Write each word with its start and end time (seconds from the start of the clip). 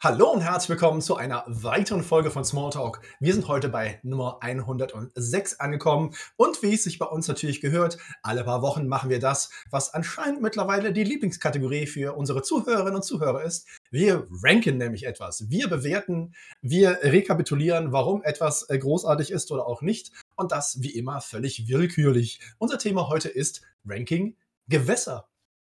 Hallo 0.00 0.30
und 0.30 0.42
herzlich 0.42 0.68
willkommen 0.68 1.00
zu 1.00 1.16
einer 1.16 1.42
weiteren 1.48 2.04
Folge 2.04 2.30
von 2.30 2.44
Smalltalk. 2.44 3.00
Wir 3.18 3.34
sind 3.34 3.48
heute 3.48 3.68
bei 3.68 3.98
Nummer 4.04 4.38
106 4.42 5.58
angekommen 5.58 6.14
und 6.36 6.62
wie 6.62 6.74
es 6.74 6.84
sich 6.84 7.00
bei 7.00 7.06
uns 7.06 7.26
natürlich 7.26 7.60
gehört, 7.60 7.98
alle 8.22 8.44
paar 8.44 8.62
Wochen 8.62 8.86
machen 8.86 9.10
wir 9.10 9.18
das, 9.18 9.50
was 9.72 9.92
anscheinend 9.94 10.40
mittlerweile 10.40 10.92
die 10.92 11.02
Lieblingskategorie 11.02 11.88
für 11.88 12.16
unsere 12.16 12.42
Zuhörerinnen 12.42 12.94
und 12.94 13.02
Zuhörer 13.02 13.42
ist. 13.42 13.66
Wir 13.90 14.28
ranken 14.44 14.78
nämlich 14.78 15.04
etwas. 15.04 15.50
Wir 15.50 15.68
bewerten, 15.68 16.32
wir 16.62 17.00
rekapitulieren, 17.02 17.90
warum 17.90 18.22
etwas 18.22 18.70
äh, 18.70 18.78
großartig 18.78 19.32
ist 19.32 19.50
oder 19.50 19.66
auch 19.66 19.82
nicht 19.82 20.12
und 20.36 20.52
das 20.52 20.80
wie 20.80 20.94
immer 20.94 21.20
völlig 21.20 21.66
willkürlich. 21.66 22.38
Unser 22.58 22.78
Thema 22.78 23.08
heute 23.08 23.30
ist 23.30 23.62
Ranking 23.84 24.36
Gewässer. 24.68 25.28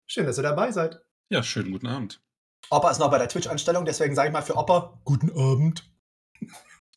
Schön, 0.08 0.26
dass 0.26 0.40
ihr 0.40 0.42
dabei 0.42 0.72
seid. 0.72 1.00
Ja, 1.30 1.44
schönen 1.44 1.72
guten 1.72 1.86
Abend. 1.86 2.25
Opa 2.70 2.92
ist 2.92 3.00
noch 3.00 3.12
bei 3.12 3.18
der 3.18 3.30
Twitch-Anstellung, 3.30 3.86
deswegen 3.86 4.16
sage 4.16 4.30
ich 4.30 4.34
mal 4.34 4.42
für 4.42 4.56
Opa, 4.56 5.00
guten 5.04 5.32
Abend. 5.32 5.90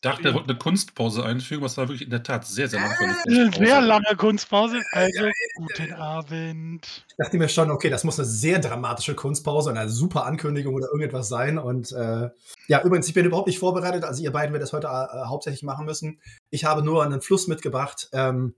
Ich 0.00 0.02
dachte, 0.02 0.28
er 0.28 0.34
wollte 0.34 0.50
eine 0.50 0.58
Kunstpause 0.58 1.24
einfügen, 1.24 1.64
was 1.64 1.76
war 1.76 1.88
wirklich 1.88 2.02
in 2.02 2.10
der 2.10 2.22
Tat 2.22 2.46
sehr, 2.46 2.68
sehr 2.68 2.78
lang. 2.78 2.92
Eine 3.26 3.50
sehr 3.50 3.80
lange 3.80 4.14
Kunstpause. 4.16 4.80
Also, 4.92 5.24
guten 5.56 5.92
Abend. 5.92 7.04
Ich 7.08 7.16
dachte 7.16 7.36
mir 7.36 7.48
schon, 7.48 7.72
okay, 7.72 7.90
das 7.90 8.04
muss 8.04 8.16
eine 8.16 8.28
sehr 8.28 8.60
dramatische 8.60 9.16
Kunstpause, 9.16 9.70
eine 9.70 9.88
super 9.88 10.24
Ankündigung 10.24 10.76
oder 10.76 10.86
irgendetwas 10.86 11.28
sein. 11.28 11.58
Und 11.58 11.90
äh, 11.90 12.30
ja, 12.68 12.82
übrigens, 12.84 13.08
ich 13.08 13.14
bin 13.14 13.26
überhaupt 13.26 13.48
nicht 13.48 13.58
vorbereitet. 13.58 14.04
Also, 14.04 14.22
ihr 14.22 14.30
beiden 14.30 14.52
werdet 14.52 14.68
das 14.68 14.72
heute 14.72 14.86
äh, 14.86 15.26
hauptsächlich 15.26 15.64
machen 15.64 15.84
müssen. 15.84 16.20
Ich 16.50 16.64
habe 16.64 16.84
nur 16.84 17.02
einen 17.02 17.20
Fluss 17.20 17.48
mitgebracht. 17.48 18.08
Ähm, 18.12 18.54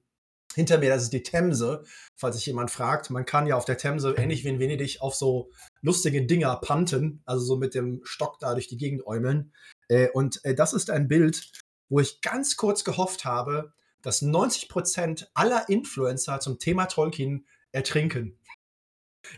hinter 0.54 0.78
mir, 0.78 0.90
das 0.90 1.04
ist 1.04 1.12
die 1.12 1.22
Themse, 1.22 1.84
falls 2.16 2.36
sich 2.36 2.46
jemand 2.46 2.70
fragt. 2.70 3.10
Man 3.10 3.24
kann 3.24 3.46
ja 3.46 3.56
auf 3.56 3.64
der 3.64 3.78
Themse, 3.78 4.14
ähnlich 4.16 4.44
wie 4.44 4.48
in 4.48 4.58
Venedig, 4.58 5.00
auf 5.00 5.14
so 5.14 5.50
lustige 5.82 6.26
Dinger 6.26 6.56
panten, 6.56 7.22
also 7.24 7.44
so 7.44 7.56
mit 7.56 7.74
dem 7.74 8.00
Stock 8.04 8.38
da 8.40 8.54
durch 8.54 8.68
die 8.68 8.76
Gegend 8.76 9.06
äumeln. 9.06 9.52
Äh, 9.88 10.08
und 10.10 10.44
äh, 10.44 10.54
das 10.54 10.72
ist 10.72 10.90
ein 10.90 11.08
Bild, 11.08 11.50
wo 11.88 12.00
ich 12.00 12.20
ganz 12.20 12.56
kurz 12.56 12.84
gehofft 12.84 13.24
habe, 13.24 13.72
dass 14.02 14.22
90% 14.22 15.28
aller 15.34 15.68
Influencer 15.68 16.40
zum 16.40 16.58
Thema 16.58 16.86
Tolkien 16.86 17.46
ertrinken. 17.72 18.38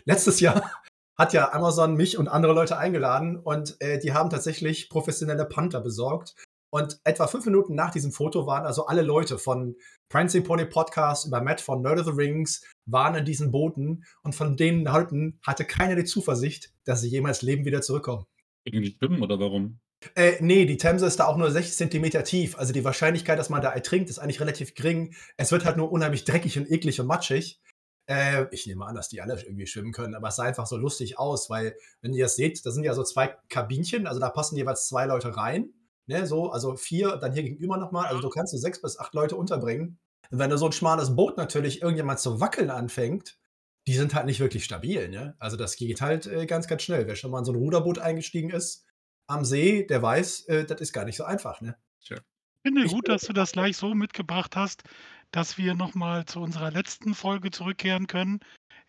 Letztes 0.05 0.41
Jahr 0.41 0.71
hat 1.19 1.33
ja 1.33 1.53
Amazon 1.53 1.95
mich 1.95 2.17
und 2.17 2.29
andere 2.29 2.53
Leute 2.53 2.79
eingeladen 2.79 3.37
und 3.37 3.81
äh, 3.81 3.99
die 3.99 4.13
haben 4.13 4.31
tatsächlich 4.31 4.89
professionelle 4.89 5.45
Panther 5.45 5.81
besorgt. 5.81 6.35
Und 6.75 6.99
etwa 7.05 7.27
fünf 7.27 7.45
Minuten 7.45 7.75
nach 7.75 7.91
diesem 7.91 8.13
Foto 8.13 8.47
waren 8.47 8.65
also 8.65 8.87
alle 8.87 9.03
Leute 9.03 9.37
von 9.37 9.77
Prancing 10.09 10.43
Pony 10.43 10.65
Podcast 10.65 11.27
über 11.27 11.43
Matt 11.43 11.61
von 11.61 11.83
Nerd 11.83 12.01
of 12.01 12.07
the 12.07 12.13
Rings 12.13 12.65
waren 12.87 13.15
in 13.15 13.27
diesen 13.27 13.53
Booten 13.53 14.05
und 14.23 14.35
von 14.35 14.57
denen 14.57 14.87
Leuten 14.87 15.39
hatte 15.47 15.67
keiner 15.67 15.97
die 15.97 16.05
Zuversicht, 16.05 16.73
dass 16.85 17.03
sie 17.03 17.11
jemals 17.11 17.43
leben 17.43 17.67
wieder 17.67 17.83
zurückkommen. 17.83 18.25
Irgendwie 18.65 18.97
schwimmen 18.97 19.23
oder 19.23 19.39
warum? 19.39 19.81
Äh, 20.15 20.37
nee, 20.41 20.65
die 20.65 20.79
Themse 20.79 21.05
ist 21.05 21.21
da 21.21 21.27
auch 21.27 21.37
nur 21.37 21.51
60 21.51 21.77
Zentimeter 21.77 22.25
tief. 22.25 22.57
Also 22.57 22.73
die 22.73 22.85
Wahrscheinlichkeit, 22.85 23.39
dass 23.39 23.51
man 23.51 23.61
da 23.61 23.71
ertrinkt, 23.71 24.09
ist 24.09 24.19
eigentlich 24.19 24.41
relativ 24.41 24.75
gering. 24.75 25.15
Es 25.37 25.53
wird 25.53 25.67
halt 25.67 25.77
nur 25.77 25.93
unheimlich 25.93 26.25
dreckig 26.25 26.59
und 26.59 26.71
eklig 26.71 26.99
und 27.01 27.07
matschig. 27.07 27.61
Äh, 28.07 28.47
ich 28.51 28.67
nehme 28.67 28.87
an, 28.87 28.95
dass 28.95 29.11
die 29.11 29.21
alle 29.21 29.39
irgendwie 29.43 29.67
schwimmen 29.67 29.93
können, 29.93 30.15
aber 30.15 30.29
es 30.29 30.37
sah 30.37 30.45
einfach 30.45 30.67
so 30.67 30.79
lustig 30.79 31.19
aus, 31.19 31.51
weil, 31.51 31.77
wenn 32.01 32.15
ihr 32.15 32.25
das 32.25 32.35
seht, 32.35 32.65
da 32.65 32.71
sind 32.71 32.83
ja 32.83 32.95
so 32.95 33.05
zwei 33.05 33.37
Kabinchen, 33.51 34.07
also 34.07 34.21
da 34.21 34.31
passen 34.31 34.57
jeweils 34.57 34.89
zwei 34.89 35.05
Leute 35.05 35.37
rein. 35.37 35.75
Ne, 36.07 36.27
so, 36.27 36.51
also 36.51 36.77
vier, 36.77 37.17
dann 37.17 37.33
hier 37.33 37.45
gegenüber 37.45 37.77
nochmal. 37.77 38.07
Also 38.07 38.21
du 38.21 38.29
kannst 38.29 38.53
so 38.53 38.59
sechs 38.59 38.81
bis 38.81 38.99
acht 38.99 39.15
Leute 39.15 39.37
unterbringen. 39.37 39.99
Und 40.31 40.39
wenn 40.39 40.51
du 40.51 40.59
so 40.59 40.67
ein 40.67 40.73
schmales 40.73 41.15
Boot 41.15 41.37
natürlich 41.37 41.83
irgendjemand 41.83 42.19
zu 42.19 42.41
wackeln 42.41 42.71
anfängt, 42.71 43.39
die 43.87 43.95
sind 43.95 44.15
halt 44.15 44.27
nicht 44.27 44.41
wirklich 44.41 44.65
stabil. 44.65 45.09
Ne? 45.09 45.37
Also 45.39 45.57
das 45.57 45.77
geht 45.77 46.01
halt 46.01 46.27
äh, 46.27 46.47
ganz, 46.47 46.67
ganz 46.69 46.83
schnell. 46.83 47.07
Wer 47.07 47.17
schon 47.17 47.31
mal 47.31 47.41
in 47.41 47.45
so 47.45 47.53
ein 47.53 47.59
Ruderboot 47.59 47.99
eingestiegen 47.99 48.51
ist 48.51 48.87
am 49.27 49.45
See, 49.45 49.87
der 49.87 50.03
weiß, 50.03 50.47
äh, 50.47 50.65
das 50.65 50.81
ist 50.81 50.93
gar 50.93 51.05
nicht 51.05 51.17
so 51.17 51.25
einfach. 51.25 51.61
Ne? 51.61 51.77
Tja. 52.05 52.19
Ich 52.65 52.69
finde 52.69 52.87
gut, 52.87 53.09
dass 53.09 53.23
du 53.23 53.33
das 53.33 53.53
gleich 53.53 53.77
so 53.77 53.95
mitgebracht 53.95 54.57
hast, 54.57 54.85
dass 55.33 55.59
wir 55.59 55.75
nochmal 55.75 56.27
zu 56.27 56.41
unserer 56.41 56.71
letzten 56.71 57.15
Folge 57.15 57.51
zurückkehren 57.51 58.07
können. 58.07 58.41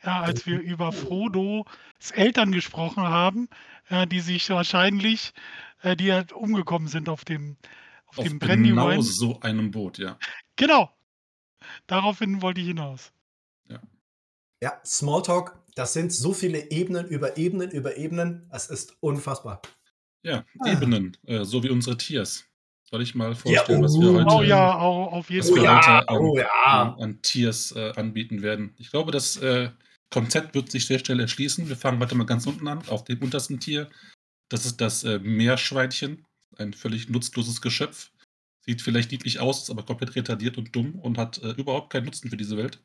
Ja, 0.03 0.22
als 0.22 0.46
wir 0.46 0.59
über 0.59 0.91
Frodos 0.91 1.66
Eltern 2.14 2.52
gesprochen 2.52 3.03
haben, 3.03 3.47
äh, 3.90 4.06
die 4.06 4.19
sich 4.19 4.50
wahrscheinlich 4.50 5.34
äh, 5.84 5.96
die 5.96 6.12
halt 6.12 6.31
umgekommen 6.31 6.88
sind 6.88 7.09
auf 7.09 7.25
dem, 7.25 7.58
auf, 8.08 8.19
auf 8.19 8.25
dem 8.25 8.40
Brandywine. 8.40 8.90
Genau 8.90 9.02
so 9.02 9.40
einem 9.41 9.72
Boot, 9.72 9.97
ja. 9.97 10.18
Genau. 10.56 10.90
Daraufhin 11.88 12.41
wollte 12.41 12.62
ich 12.62 12.68
hinaus. 12.68 13.12
Ja. 13.69 13.80
Ja, 14.62 14.81
Smalltalk, 14.86 15.59
das 15.75 15.94
sind 15.94 16.12
so 16.12 16.34
viele 16.34 16.72
Ebenen 16.72 17.08
über 17.08 17.38
Ebenen 17.38 17.70
über 17.70 17.97
Ebenen. 17.97 18.50
Es 18.52 18.68
ist 18.68 18.97
unfassbar. 19.02 19.62
Ja, 20.24 20.46
ah. 20.59 20.72
Ebenen, 20.72 21.18
äh, 21.25 21.44
so 21.44 21.64
wie 21.64 21.70
unsere 21.70 21.97
Tiers. 21.97 22.46
Soll 22.84 23.02
ich 23.02 23.16
mal 23.16 23.34
vorstellen, 23.34 23.80
ja, 23.80 23.80
oh, 23.80 23.84
was 23.84 24.00
wir 24.00 24.14
heute, 24.14 24.35
oh 24.35 24.44
ja, 24.44 24.81
oh, 24.81 25.03
auf 25.06 25.30
jeden 25.30 25.44
was 25.44 25.56
wir 25.56 25.64
ja, 25.64 25.78
heute 25.78 26.09
an, 26.09 26.18
oh 26.18 26.38
ja. 26.38 26.47
an, 26.66 27.02
an 27.02 27.22
Tiers 27.22 27.72
äh, 27.75 27.91
anbieten 27.96 28.41
werden. 28.41 28.75
Ich 28.78 28.91
glaube, 28.91 29.12
das 29.12 29.35
äh, 29.38 29.70
Konzept 30.13 30.53
wird 30.53 30.69
sich 30.69 30.85
sehr 30.85 31.00
schnell 31.00 31.19
erschließen. 31.19 31.68
Wir 31.68 31.75
fangen 31.75 32.00
heute 32.00 32.13
mal 32.13 32.25
ganz 32.25 32.46
unten 32.46 32.68
an, 32.68 32.88
auf 32.88 33.03
dem 33.03 33.19
untersten 33.24 33.59
Tier. 33.59 33.90
Das 34.47 34.63
ist 34.63 34.79
das 34.79 35.03
äh, 35.03 35.18
Meerschweinchen, 35.18 36.24
ein 36.57 36.74
völlig 36.74 37.09
nutzloses 37.09 37.62
Geschöpf. 37.62 38.12
Sieht 38.62 38.84
vielleicht 38.84 39.12
niedlich 39.12 39.40
aus, 39.40 39.63
ist 39.63 39.69
aber 39.72 39.84
komplett 39.84 40.16
retardiert 40.16 40.59
und 40.59 40.75
dumm 40.75 41.00
und 41.00 41.18
hat 41.18 41.41
äh, 41.41 41.53
überhaupt 41.53 41.91
keinen 41.91 42.06
Nutzen 42.06 42.29
für 42.29 42.38
diese 42.38 42.57
Welt. 42.57 42.79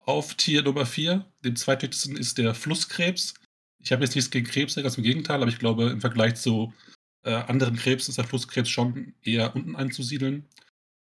Auf 0.00 0.34
Tier 0.34 0.64
Nummer 0.64 0.86
4, 0.86 1.24
dem 1.44 1.54
zweithöchsten, 1.54 2.16
ist 2.16 2.36
der 2.36 2.52
Flusskrebs. 2.52 3.34
Ich 3.78 3.92
habe 3.92 4.02
jetzt 4.02 4.16
nichts 4.16 4.32
gegen 4.32 4.46
Krebse, 4.46 4.82
ganz 4.82 4.98
im 4.98 5.04
Gegenteil, 5.04 5.40
aber 5.40 5.52
ich 5.52 5.60
glaube, 5.60 5.90
im 5.90 6.00
Vergleich 6.00 6.34
zu 6.34 6.74
äh, 7.22 7.30
anderen 7.30 7.76
Krebsen 7.76 8.10
ist 8.10 8.18
der 8.18 8.26
Flusskrebs 8.26 8.68
schon 8.68 9.14
eher 9.22 9.54
unten 9.54 9.76
einzusiedeln. 9.76 10.48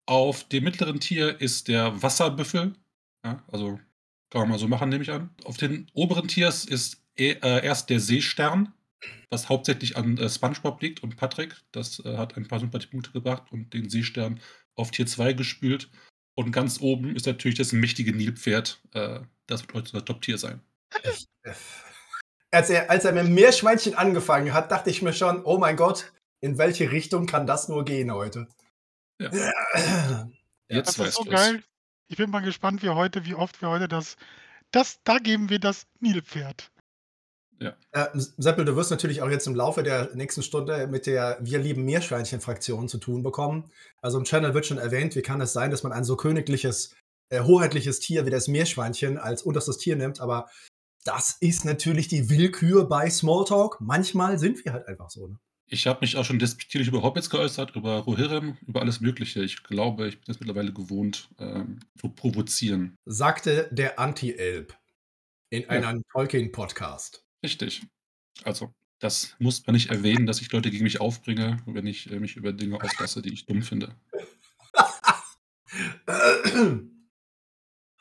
Auf 0.04 0.46
dem 0.48 0.64
mittleren 0.64 1.00
Tier 1.00 1.40
ist 1.40 1.68
der 1.68 2.02
Wasserbüffel. 2.02 2.74
Ja, 3.24 3.42
also 3.50 3.80
kann 4.32 4.42
man 4.42 4.50
mal 4.50 4.58
so 4.58 4.66
machen, 4.66 4.88
nehme 4.88 5.02
ich 5.04 5.10
an. 5.10 5.30
Auf 5.44 5.56
den 5.56 5.86
oberen 5.92 6.26
Tiers 6.26 6.64
ist 6.64 7.02
e 7.16 7.32
äh, 7.32 7.64
erst 7.64 7.90
der 7.90 8.00
Seestern 8.00 8.72
was 9.30 9.48
hauptsächlich 9.48 9.96
an 9.96 10.18
äh, 10.18 10.28
SpongeBob 10.28 10.80
liegt 10.82 11.02
und 11.02 11.16
Patrick. 11.16 11.56
Das 11.72 12.00
äh, 12.04 12.16
hat 12.16 12.36
ein 12.36 12.46
paar 12.46 12.60
Sympathiepunkte 12.60 13.12
gebracht 13.12 13.44
und 13.50 13.72
den 13.72 13.88
Seestern 13.88 14.40
auf 14.74 14.90
Tier 14.90 15.06
2 15.06 15.32
gespült. 15.32 15.90
Und 16.34 16.52
ganz 16.52 16.80
oben 16.80 17.14
ist 17.16 17.26
natürlich 17.26 17.58
das 17.58 17.72
mächtige 17.72 18.14
Nilpferd. 18.14 18.80
Äh, 18.92 19.20
das 19.46 19.62
wird 19.62 19.74
heute 19.74 19.92
unser 19.92 20.04
Top-Tier 20.04 20.38
sein. 20.38 20.60
Als 22.50 22.68
er, 22.68 22.90
als 22.90 23.04
er 23.04 23.12
mit 23.12 23.28
Meerschweinchen 23.28 23.94
angefangen 23.94 24.52
hat, 24.52 24.70
dachte 24.70 24.90
ich 24.90 25.00
mir 25.00 25.14
schon, 25.14 25.42
oh 25.44 25.58
mein 25.58 25.76
Gott, 25.76 26.12
in 26.40 26.58
welche 26.58 26.90
Richtung 26.90 27.26
kann 27.26 27.46
das 27.46 27.68
nur 27.68 27.84
gehen 27.84 28.12
heute? 28.12 28.46
Ja. 29.18 29.30
Jetzt 30.68 30.98
das 30.98 31.08
ist 31.08 31.14
so 31.14 31.24
geil. 31.24 31.64
Ich 32.12 32.18
bin 32.18 32.28
mal 32.28 32.40
gespannt, 32.40 32.82
wie 32.82 32.90
heute, 32.90 33.24
wie 33.24 33.34
oft 33.34 33.62
wir 33.62 33.70
heute 33.70 33.88
das, 33.88 34.18
das, 34.70 35.00
da 35.02 35.16
geben 35.16 35.48
wir 35.48 35.58
das 35.58 35.86
Nilpferd. 36.00 36.70
Ja. 37.58 37.74
Äh, 37.92 38.08
Seppel, 38.12 38.66
du 38.66 38.76
wirst 38.76 38.90
natürlich 38.90 39.22
auch 39.22 39.30
jetzt 39.30 39.46
im 39.46 39.54
Laufe 39.54 39.82
der 39.82 40.14
nächsten 40.14 40.42
Stunde 40.42 40.86
mit 40.88 41.06
der 41.06 41.38
Wir 41.40 41.58
lieben 41.58 41.86
Meerschweinchen-Fraktion 41.86 42.86
zu 42.90 42.98
tun 42.98 43.22
bekommen. 43.22 43.70
Also 44.02 44.18
im 44.18 44.24
Channel 44.24 44.52
wird 44.52 44.66
schon 44.66 44.76
erwähnt, 44.76 45.16
wie 45.16 45.22
kann 45.22 45.40
es 45.40 45.54
sein, 45.54 45.70
dass 45.70 45.84
man 45.84 45.92
ein 45.92 46.04
so 46.04 46.16
königliches, 46.16 46.94
äh, 47.30 47.40
hoheitliches 47.40 48.00
Tier 48.00 48.26
wie 48.26 48.30
das 48.30 48.46
Meerschweinchen 48.46 49.16
als 49.16 49.42
unterstes 49.42 49.78
Tier 49.78 49.96
nimmt, 49.96 50.20
aber 50.20 50.50
das 51.04 51.38
ist 51.40 51.64
natürlich 51.64 52.08
die 52.08 52.28
Willkür 52.28 52.86
bei 52.86 53.08
Smalltalk. 53.08 53.80
Manchmal 53.80 54.38
sind 54.38 54.62
wir 54.66 54.74
halt 54.74 54.86
einfach 54.86 55.08
so. 55.08 55.28
Ne? 55.28 55.38
Ich 55.66 55.86
habe 55.86 56.00
mich 56.02 56.16
auch 56.16 56.24
schon 56.24 56.38
despektierlich 56.38 56.88
über 56.88 57.02
Hobbits 57.02 57.30
geäußert, 57.30 57.74
über 57.76 57.98
Rohirrim, 57.98 58.58
über 58.66 58.82
alles 58.82 59.00
Mögliche. 59.00 59.42
Ich 59.42 59.62
glaube, 59.62 60.08
ich 60.08 60.20
bin 60.20 60.30
es 60.30 60.38
mittlerweile 60.38 60.72
gewohnt, 60.72 61.30
ähm, 61.38 61.80
zu 61.98 62.10
provozieren. 62.10 62.96
Sagte 63.06 63.68
der 63.72 63.98
Anti-Elb 63.98 64.76
in 65.50 65.62
ja. 65.62 65.68
einem 65.68 66.02
Tolkien-Podcast. 66.12 67.24
Richtig. 67.42 67.82
Also, 68.44 68.74
das 68.98 69.34
muss 69.38 69.66
man 69.66 69.74
nicht 69.74 69.90
erwähnen, 69.90 70.26
dass 70.26 70.40
ich 70.40 70.52
Leute 70.52 70.70
gegen 70.70 70.84
mich 70.84 71.00
aufbringe, 71.00 71.58
wenn 71.66 71.86
ich 71.86 72.10
äh, 72.10 72.20
mich 72.20 72.36
über 72.36 72.52
Dinge 72.52 72.80
auslasse, 72.80 73.22
die 73.22 73.32
ich 73.32 73.46
dumm 73.46 73.62
finde. 73.62 73.96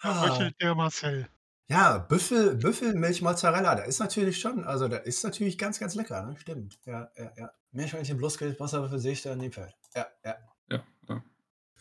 Röchelt 0.03 0.55
der 0.61 0.75
Marcel. 0.75 1.27
Ja, 1.69 1.99
Büffel, 1.99 2.55
Büffelmilch 2.55 3.21
Mozzarella, 3.21 3.75
da 3.75 3.83
ist 3.83 3.99
natürlich 3.99 4.39
schon, 4.39 4.65
also 4.65 4.87
da 4.87 4.97
ist 4.97 5.23
natürlich 5.23 5.57
ganz, 5.57 5.79
ganz 5.79 5.95
lecker, 5.95 6.25
ne? 6.25 6.35
Stimmt. 6.37 6.79
Ja, 6.85 7.09
ja, 7.17 7.31
ja. 7.37 7.51
Meerschweinchen, 7.71 8.17
Bluskels, 8.17 8.59
Wasserwürfel, 8.59 8.99
Seestern, 8.99 9.37
Niepferd. 9.37 9.73
Ja, 9.95 10.07
ja. 10.25 10.35
Ja, 10.69 10.83
ja. 11.07 11.23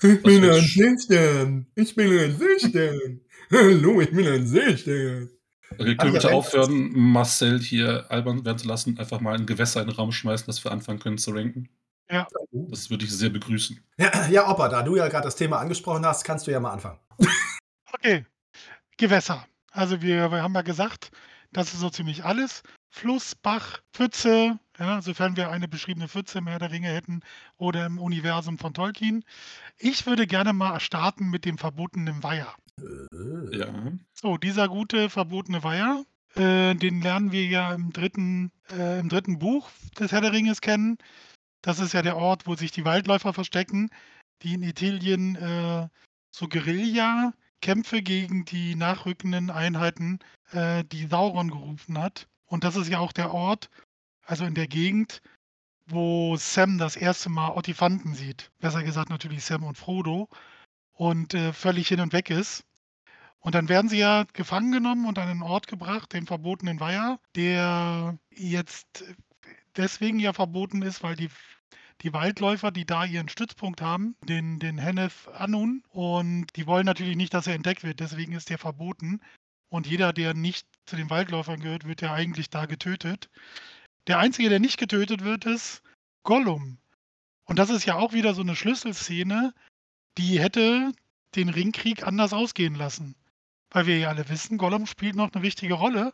Ich 0.02 0.22
bin 0.22 0.44
ein 0.44 0.60
Seestern. 0.60 1.66
Ich 1.74 1.94
bin 1.94 2.18
ein 2.18 2.38
Seestern. 2.38 3.20
Hallo, 3.50 4.00
ich 4.00 4.10
bin 4.10 4.28
ein 4.28 4.46
Seestern. 4.46 5.30
Okay, 5.72 5.96
können 5.96 6.12
wir 6.12 6.20
bitte 6.20 6.32
aufhören, 6.34 6.92
Marcel 6.92 7.60
hier 7.60 8.10
albern 8.10 8.44
werden 8.44 8.58
zu 8.58 8.68
lassen, 8.68 8.98
einfach 8.98 9.20
mal 9.20 9.36
ein 9.36 9.46
Gewässer 9.46 9.80
in 9.80 9.88
den 9.88 9.96
Raum 9.96 10.12
schmeißen, 10.12 10.46
dass 10.46 10.62
wir 10.64 10.72
anfangen 10.72 10.98
können 10.98 11.18
zu 11.18 11.30
ranken? 11.32 11.68
Ja. 12.10 12.26
Das 12.52 12.90
würde 12.90 13.04
ich 13.04 13.12
sehr 13.12 13.30
begrüßen. 13.30 13.80
Ja, 13.98 14.28
ja 14.28 14.50
Opa, 14.50 14.68
da 14.68 14.82
du 14.82 14.96
ja 14.96 15.08
gerade 15.08 15.24
das 15.24 15.36
Thema 15.36 15.58
angesprochen 15.58 16.04
hast, 16.04 16.24
kannst 16.24 16.46
du 16.46 16.50
ja 16.50 16.60
mal 16.60 16.72
anfangen. 16.72 16.98
Okay, 17.92 18.24
Gewässer. 18.96 19.46
Also 19.70 20.02
wir, 20.02 20.30
wir 20.30 20.42
haben 20.42 20.54
ja 20.54 20.62
gesagt, 20.62 21.10
das 21.52 21.72
ist 21.72 21.80
so 21.80 21.90
ziemlich 21.90 22.24
alles. 22.24 22.62
Fluss, 22.90 23.34
Bach, 23.34 23.80
Pfütze, 23.92 24.58
ja, 24.78 25.00
sofern 25.00 25.36
wir 25.36 25.50
eine 25.50 25.68
beschriebene 25.68 26.08
Pfütze 26.08 26.38
im 26.38 26.48
Herr 26.48 26.58
der 26.58 26.72
Ringe 26.72 26.88
hätten 26.88 27.20
oder 27.56 27.86
im 27.86 27.98
Universum 27.98 28.58
von 28.58 28.74
Tolkien. 28.74 29.24
Ich 29.78 30.06
würde 30.06 30.26
gerne 30.26 30.52
mal 30.52 30.80
starten 30.80 31.30
mit 31.30 31.44
dem 31.44 31.56
verbotenen 31.56 32.22
Weiher. 32.22 32.54
Äh. 32.78 33.56
Ja. 33.56 33.66
So, 34.12 34.36
dieser 34.38 34.68
gute 34.68 35.08
verbotene 35.08 35.62
Weiher, 35.62 36.04
äh, 36.34 36.74
den 36.74 37.00
lernen 37.00 37.32
wir 37.32 37.46
ja 37.46 37.72
im 37.72 37.92
dritten, 37.92 38.50
äh, 38.72 38.98
im 39.00 39.08
dritten 39.08 39.38
Buch 39.38 39.70
des 39.98 40.12
Herr 40.12 40.20
der 40.20 40.32
Ringes 40.32 40.60
kennen. 40.60 40.98
Das 41.62 41.78
ist 41.78 41.92
ja 41.92 42.02
der 42.02 42.16
Ort, 42.16 42.46
wo 42.46 42.56
sich 42.56 42.72
die 42.72 42.84
Waldläufer 42.84 43.32
verstecken, 43.32 43.90
die 44.42 44.54
in 44.54 44.62
Italien 44.62 45.36
äh, 45.36 45.88
so 46.30 46.48
Guerilla-Kämpfe 47.60 48.02
gegen 48.02 48.44
die 48.44 48.74
nachrückenden 48.74 49.50
Einheiten, 49.50 50.18
äh, 50.52 50.84
die 50.84 51.06
Sauron 51.06 51.50
gerufen 51.50 51.98
hat. 51.98 52.28
Und 52.46 52.64
das 52.64 52.76
ist 52.76 52.88
ja 52.88 52.98
auch 52.98 53.12
der 53.12 53.32
Ort, 53.32 53.70
also 54.24 54.44
in 54.44 54.54
der 54.54 54.66
Gegend, 54.66 55.22
wo 55.86 56.36
Sam 56.36 56.78
das 56.78 56.96
erste 56.96 57.30
Mal 57.30 57.50
Ottifanten 57.50 58.14
sieht. 58.14 58.50
Besser 58.58 58.82
gesagt 58.82 59.10
natürlich 59.10 59.44
Sam 59.44 59.64
und 59.64 59.78
Frodo. 59.78 60.28
Und 60.92 61.34
äh, 61.34 61.52
völlig 61.52 61.88
hin 61.88 62.00
und 62.00 62.12
weg 62.12 62.30
ist. 62.30 62.64
Und 63.40 63.54
dann 63.54 63.70
werden 63.70 63.88
sie 63.88 63.98
ja 63.98 64.24
gefangen 64.34 64.70
genommen 64.70 65.06
und 65.06 65.18
an 65.18 65.28
einen 65.28 65.42
Ort 65.42 65.66
gebracht, 65.66 66.12
den 66.12 66.26
verbotenen 66.26 66.78
Weiher, 66.78 67.18
der 67.36 68.18
jetzt 68.30 69.04
deswegen 69.76 70.18
ja 70.18 70.34
verboten 70.34 70.82
ist, 70.82 71.02
weil 71.02 71.16
die, 71.16 71.30
die 72.02 72.12
Waldläufer, 72.12 72.70
die 72.70 72.86
da 72.86 73.04
ihren 73.04 73.28
Stützpunkt 73.28 73.80
haben, 73.82 74.16
den, 74.24 74.58
den 74.58 74.78
Henneth 74.78 75.28
Anun, 75.34 75.82
und 75.90 76.46
die 76.56 76.66
wollen 76.66 76.86
natürlich 76.86 77.16
nicht, 77.16 77.34
dass 77.34 77.46
er 77.46 77.54
entdeckt 77.54 77.82
wird, 77.84 78.00
deswegen 78.00 78.32
ist 78.32 78.50
der 78.50 78.58
verboten. 78.58 79.20
Und 79.68 79.86
jeder, 79.86 80.12
der 80.12 80.34
nicht 80.34 80.66
zu 80.86 80.96
den 80.96 81.10
Waldläufern 81.10 81.60
gehört, 81.60 81.86
wird 81.86 82.00
ja 82.00 82.12
eigentlich 82.12 82.50
da 82.50 82.66
getötet. 82.66 83.30
Der 84.06 84.18
Einzige, 84.18 84.48
der 84.48 84.60
nicht 84.60 84.78
getötet 84.78 85.22
wird, 85.22 85.44
ist 85.44 85.82
Gollum. 86.24 86.78
Und 87.44 87.58
das 87.58 87.70
ist 87.70 87.84
ja 87.84 87.96
auch 87.96 88.12
wieder 88.12 88.34
so 88.34 88.42
eine 88.42 88.56
Schlüsselszene, 88.56 89.54
die 90.18 90.40
hätte 90.40 90.92
den 91.36 91.48
Ringkrieg 91.48 92.06
anders 92.06 92.32
ausgehen 92.32 92.74
lassen. 92.74 93.14
Weil 93.70 93.86
wir 93.86 93.98
ja 93.98 94.08
alle 94.08 94.28
wissen, 94.28 94.58
Gollum 94.58 94.86
spielt 94.86 95.14
noch 95.14 95.32
eine 95.32 95.42
wichtige 95.42 95.74
Rolle. 95.74 96.12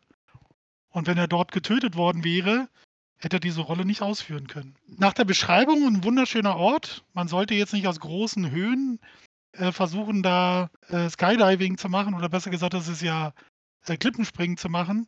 Und 0.90 1.06
wenn 1.06 1.18
er 1.18 1.28
dort 1.28 1.52
getötet 1.52 1.94
worden 1.94 2.24
wäre, 2.24 2.68
hätte 3.18 3.36
er 3.36 3.40
diese 3.40 3.60
Rolle 3.60 3.84
nicht 3.84 4.02
ausführen 4.02 4.46
können. 4.46 4.76
Nach 4.86 5.12
der 5.12 5.24
Beschreibung 5.24 5.86
ein 5.86 6.04
wunderschöner 6.04 6.56
Ort. 6.56 7.04
Man 7.14 7.28
sollte 7.28 7.54
jetzt 7.54 7.72
nicht 7.72 7.86
aus 7.86 8.00
großen 8.00 8.50
Höhen 8.50 9.00
äh, 9.52 9.72
versuchen, 9.72 10.22
da 10.22 10.70
äh, 10.88 11.08
Skydiving 11.08 11.78
zu 11.78 11.88
machen 11.88 12.14
oder 12.14 12.28
besser 12.28 12.50
gesagt, 12.50 12.74
das 12.74 12.88
ist 12.88 13.02
ja 13.02 13.32
äh, 13.86 13.96
Klippenspringen 13.96 14.56
zu 14.56 14.68
machen, 14.68 15.06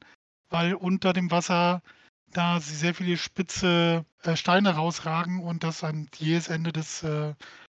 weil 0.49 0.75
unter 0.75 1.13
dem 1.13 1.31
Wasser 1.31 1.83
da 2.33 2.61
sehr 2.61 2.95
viele 2.95 3.17
spitze 3.17 4.05
äh, 4.23 4.37
Steine 4.37 4.75
rausragen 4.75 5.41
und 5.41 5.65
das 5.65 5.85
an 5.85 6.09
jedes 6.17 6.49
Ende 6.49 6.73
des 6.73 7.03
äh, 7.03 7.35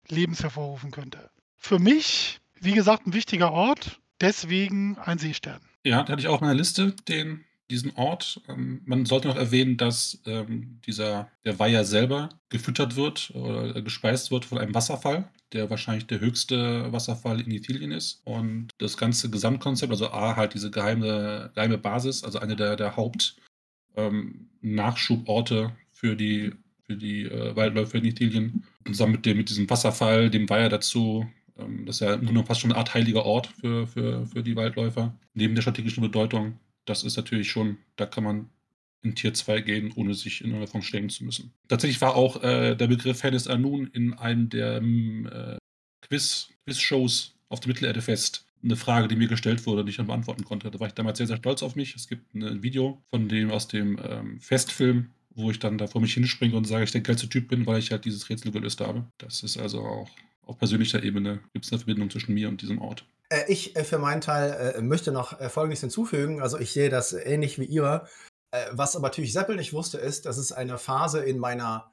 Lebens 0.09 0.43
hervorrufen 0.43 0.91
könnte. 0.91 1.31
Für 1.57 1.79
mich, 1.79 2.41
wie 2.61 2.73
gesagt, 2.73 3.07
ein 3.07 3.13
wichtiger 3.13 3.53
Ort, 3.53 4.01
deswegen 4.21 4.99
ein 4.99 5.19
Seestern. 5.19 5.61
Ja, 5.85 6.03
da 6.03 6.13
hatte 6.13 6.21
ich 6.21 6.29
auch 6.29 6.35
auf 6.35 6.41
meiner 6.41 6.55
Liste 6.55 6.93
den 7.09 7.45
diesen 7.71 7.95
Ort. 7.97 8.41
Ähm, 8.49 8.83
man 8.85 9.07
sollte 9.07 9.29
noch 9.29 9.37
erwähnen, 9.37 9.77
dass 9.77 10.21
ähm, 10.27 10.81
dieser, 10.87 11.31
der 11.45 11.59
Weiher 11.59 11.85
selber 11.85 12.29
gefüttert 12.49 12.97
wird 12.97 13.31
oder 13.35 13.83
gespeist 13.83 14.31
wird 14.31 14.45
von 14.45 14.59
einem 14.59 14.75
Wasserfall, 14.75 15.31
der 15.53 15.71
wahrscheinlich 15.71 16.07
der 16.07 16.21
höchste 16.21 16.93
Wasserfall 16.93 17.41
in 17.41 17.51
Italien 17.51 17.91
ist. 17.93 18.21
Und 18.25 18.69
das 18.79 18.97
ganze 18.97 19.31
Gesamtkonzept, 19.31 19.91
also 19.91 20.11
A, 20.11 20.37
halt 20.37 20.55
diese 20.55 20.71
geheime, 20.71 21.51
geheime 21.55 21.79
Basis, 21.79 22.23
also 22.25 22.39
eine 22.39 22.57
der, 22.57 22.77
der 22.77 22.97
Hauptnachschuborte 22.97 25.55
ähm, 25.55 25.73
für 25.93 26.17
die, 26.17 26.53
für 26.87 26.97
die 26.97 27.25
äh, 27.25 27.57
Waldläufe 27.57 27.99
in 27.99 28.05
Italien. 28.05 28.65
Zusammen 28.87 29.13
mit, 29.13 29.27
dem, 29.27 29.37
mit 29.39 29.49
diesem 29.49 29.69
Wasserfall, 29.71 30.31
dem 30.31 30.49
Weiher 30.51 30.69
dazu, 30.69 31.27
ähm, 31.59 31.87
das 31.87 31.97
ist 31.97 32.01
ja 32.01 32.17
nur 32.17 32.45
fast 32.45 32.61
schon 32.61 32.73
eine 32.73 32.79
Art 32.79 32.95
heiliger 32.95 33.25
Ort 33.25 33.47
für, 33.47 33.87
für, 33.87 34.27
für 34.27 34.43
die 34.43 34.57
Waldläufer, 34.57 35.15
neben 35.35 35.55
der 35.55 35.63
strategischen 35.63 36.03
Bedeutung 36.03 36.59
das 36.85 37.05
ist 37.05 37.17
natürlich 37.17 37.51
schon, 37.51 37.79
da 37.97 38.07
kann 38.07 38.25
man 38.25 38.49
in 39.03 39.15
Tier 39.15 39.35
2 39.35 39.61
gehen, 39.61 39.93
ohne 39.97 40.15
sich 40.15 40.41
in 40.41 40.49
irgendeiner 40.49 40.71
Form 40.71 40.83
stellen 40.83 41.11
zu 41.11 41.25
müssen. 41.25 41.53
Tatsächlich 41.69 42.01
war 42.01 42.15
auch 42.15 42.43
äh, 42.43 42.77
der 42.77 42.87
Begriff 42.87 43.23
Hennis 43.23 43.49
Anun 43.49 43.89
in 43.93 44.15
einem 44.15 44.49
der 44.49 44.77
ähm, 44.77 45.29
äh, 45.33 45.57
Quiz, 46.03 46.51
Quiz-Shows 46.65 47.35
auf 47.49 47.61
der 47.61 47.69
Mittelerde 47.69 48.01
fest 48.01 48.47
eine 48.65 48.77
Frage, 48.77 49.09
die 49.09 49.17
mir 49.17 49.29
gestellt 49.29 49.67
wurde, 49.67 49.85
die 49.85 49.91
ich 49.91 49.97
dann 49.97 50.07
beantworten 50.07 50.45
konnte. 50.45 50.71
Da 50.71 50.79
war 50.79 50.87
ich 50.87 50.95
damals 50.95 51.19
sehr, 51.19 51.27
sehr 51.27 51.37
stolz 51.37 51.63
auf 51.63 51.75
mich. 51.75 51.97
Es 51.97 52.09
gibt 52.09 52.35
ein 52.35 52.63
Video 52.63 53.03
von 53.11 53.29
dem 53.29 53.51
aus 53.51 53.69
dem 53.69 53.99
ähm, 54.03 54.41
Festfilm, 54.41 55.11
wo 55.35 55.51
ich 55.51 55.59
dann 55.59 55.79
da 55.79 55.87
vor 55.87 56.01
mich 56.01 56.15
hinspringe 56.15 56.57
und 56.57 56.67
sage, 56.67 56.85
ich 56.85 56.93
der 56.93 57.01
geilste 57.01 57.29
Typ 57.29 57.49
bin, 57.49 57.67
weil 57.67 57.81
ich 57.81 57.91
halt 57.91 58.05
dieses 58.05 58.29
Rätsel 58.29 58.53
gelöst 58.53 58.81
habe. 58.81 59.05
Das 59.19 59.43
ist 59.43 59.59
also 59.59 59.81
auch 59.81 60.11
auf 60.43 60.59
persönlicher 60.59 61.03
Ebene 61.03 61.41
gibt 61.53 61.65
es 61.65 61.73
eine 61.73 61.79
Verbindung 61.79 62.11
zwischen 62.11 62.35
mir 62.35 62.49
und 62.49 62.63
diesem 62.63 62.79
Ort. 62.81 63.05
Äh, 63.33 63.51
ich 63.51 63.75
äh, 63.77 63.85
für 63.85 63.99
meinen 63.99 64.21
Teil 64.21 64.75
äh, 64.77 64.83
möchte 64.83 65.11
noch 65.11 65.41
Folgendes 65.51 65.81
hinzufügen. 65.81 66.41
Also 66.41 66.59
ich 66.59 66.73
sehe 66.73 66.91
das 66.91 67.13
ähnlich 67.13 67.59
wie 67.59 67.65
ihr. 67.65 68.07
was 68.73 68.97
aber 68.97 69.09
natürlich 69.09 69.33
Seppel 69.33 69.57
nicht 69.57 69.73
wusste, 69.73 69.97
ist, 69.97 70.27
dass 70.27 70.37
es 70.37 70.53
eine 70.53 70.77
Phase 70.77 71.21
in 71.21 71.39
meiner 71.39 71.91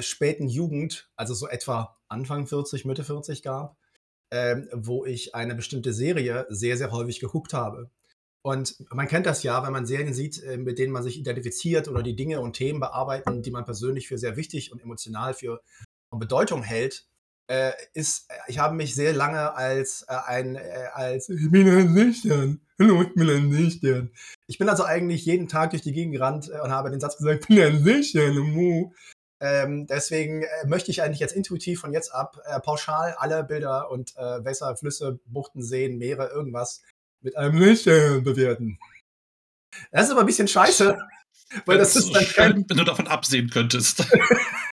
späten 0.00 0.48
Jugend, 0.48 1.10
also 1.16 1.34
so 1.34 1.48
etwa 1.48 1.98
Anfang 2.08 2.46
40, 2.46 2.84
Mitte 2.84 3.02
40 3.04 3.42
gab, 3.42 3.76
ähm, 4.30 4.68
wo 4.72 5.04
ich 5.04 5.34
eine 5.34 5.54
bestimmte 5.54 5.92
Serie 5.92 6.46
sehr, 6.48 6.76
sehr 6.76 6.92
häufig 6.92 7.18
geguckt 7.20 7.54
habe. 7.54 7.90
Und 8.42 8.76
man 8.92 9.08
kennt 9.08 9.26
das 9.26 9.42
ja, 9.42 9.64
wenn 9.64 9.72
man 9.72 9.86
Serien 9.86 10.14
sieht, 10.14 10.42
mit 10.58 10.78
denen 10.78 10.92
man 10.92 11.02
sich 11.02 11.18
identifiziert 11.18 11.88
oder 11.88 12.02
die 12.02 12.14
Dinge 12.14 12.40
und 12.40 12.52
Themen 12.52 12.80
bearbeiten, 12.80 13.42
die 13.42 13.50
man 13.50 13.64
persönlich 13.64 14.06
für 14.06 14.18
sehr 14.18 14.36
wichtig 14.36 14.72
und 14.72 14.80
emotional 14.80 15.34
für 15.34 15.60
Bedeutung 16.12 16.62
hält, 16.62 17.06
äh, 17.48 17.72
ist, 17.92 18.30
äh, 18.30 18.34
ich 18.48 18.58
habe 18.58 18.74
mich 18.74 18.94
sehr 18.94 19.12
lange 19.12 19.54
als 19.54 20.02
äh, 20.08 20.14
ein, 20.26 20.56
äh, 20.56 20.88
als 20.92 21.28
ich 21.28 21.50
bin 21.50 21.68
ein 21.68 21.94
Lichtern. 21.94 22.60
Hallo, 22.78 23.02
ich 23.02 23.14
bin 23.14 23.28
ein 23.30 23.50
Lichtern. 23.50 24.10
Ich 24.46 24.58
bin 24.58 24.68
also 24.68 24.84
eigentlich 24.84 25.24
jeden 25.24 25.48
Tag 25.48 25.70
durch 25.70 25.82
die 25.82 25.92
Gegend 25.92 26.14
gerannt 26.14 26.48
äh, 26.48 26.60
und 26.60 26.70
habe 26.70 26.90
den 26.90 27.00
Satz 27.00 27.16
gesagt, 27.16 27.42
ich 27.42 27.46
bin 27.48 27.62
ein 27.62 27.84
Lichtern. 27.84 28.92
Ähm, 29.40 29.86
deswegen 29.86 30.42
äh, 30.42 30.66
möchte 30.66 30.90
ich 30.90 31.02
eigentlich 31.02 31.20
jetzt 31.20 31.34
intuitiv 31.34 31.80
von 31.80 31.92
jetzt 31.92 32.14
ab 32.14 32.38
pauschal 32.62 33.14
alle 33.18 33.44
Bilder 33.44 33.90
und 33.90 34.14
Wässer, 34.14 34.76
Flüsse, 34.76 35.18
Buchten, 35.26 35.62
Seen, 35.62 35.98
Meere, 35.98 36.28
irgendwas 36.28 36.82
mit 37.20 37.36
einem 37.36 37.58
Lichtern 37.58 38.22
bewerten. 38.22 38.78
Das 39.90 40.06
ist 40.06 40.12
aber 40.12 40.20
ein 40.20 40.26
bisschen 40.26 40.48
scheiße. 40.48 40.98
Weil 41.66 41.78
das, 41.78 41.94
ist 41.94 42.12
dann 42.12 42.24
schön, 42.24 42.64
wenn 42.68 42.76
du 42.76 42.84
davon 42.84 43.06
absehen 43.06 43.50
könntest. 43.50 44.04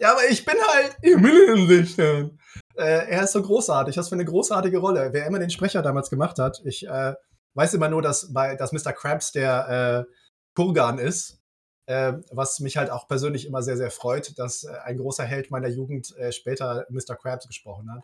Ja, 0.00 0.12
aber 0.12 0.28
ich 0.28 0.44
bin 0.44 0.56
halt 0.72 0.96
Imminensichtern. 1.02 2.38
Äh, 2.76 3.08
er 3.10 3.24
ist 3.24 3.32
so 3.32 3.42
großartig. 3.42 3.96
Was 3.96 4.08
für 4.08 4.14
eine 4.14 4.24
großartige 4.24 4.78
Rolle. 4.78 5.10
Wer 5.12 5.26
immer 5.26 5.38
den 5.38 5.50
Sprecher 5.50 5.82
damals 5.82 6.10
gemacht 6.10 6.38
hat, 6.38 6.60
ich 6.64 6.86
äh, 6.86 7.14
weiß 7.54 7.74
immer 7.74 7.88
nur, 7.88 8.02
dass, 8.02 8.32
bei, 8.32 8.56
dass 8.56 8.72
Mr. 8.72 8.92
Krabs 8.92 9.32
der 9.32 10.06
äh, 10.08 10.12
Kurgan 10.54 10.98
ist. 10.98 11.40
Äh, 11.86 12.14
was 12.30 12.60
mich 12.60 12.78
halt 12.78 12.90
auch 12.90 13.06
persönlich 13.08 13.46
immer 13.46 13.62
sehr, 13.62 13.76
sehr 13.76 13.90
freut, 13.90 14.38
dass 14.38 14.64
äh, 14.64 14.72
ein 14.84 14.96
großer 14.96 15.24
Held 15.24 15.50
meiner 15.50 15.68
Jugend 15.68 16.16
äh, 16.16 16.32
später 16.32 16.86
Mr. 16.88 17.14
Krabs 17.14 17.46
gesprochen 17.46 17.92
hat. 17.92 18.02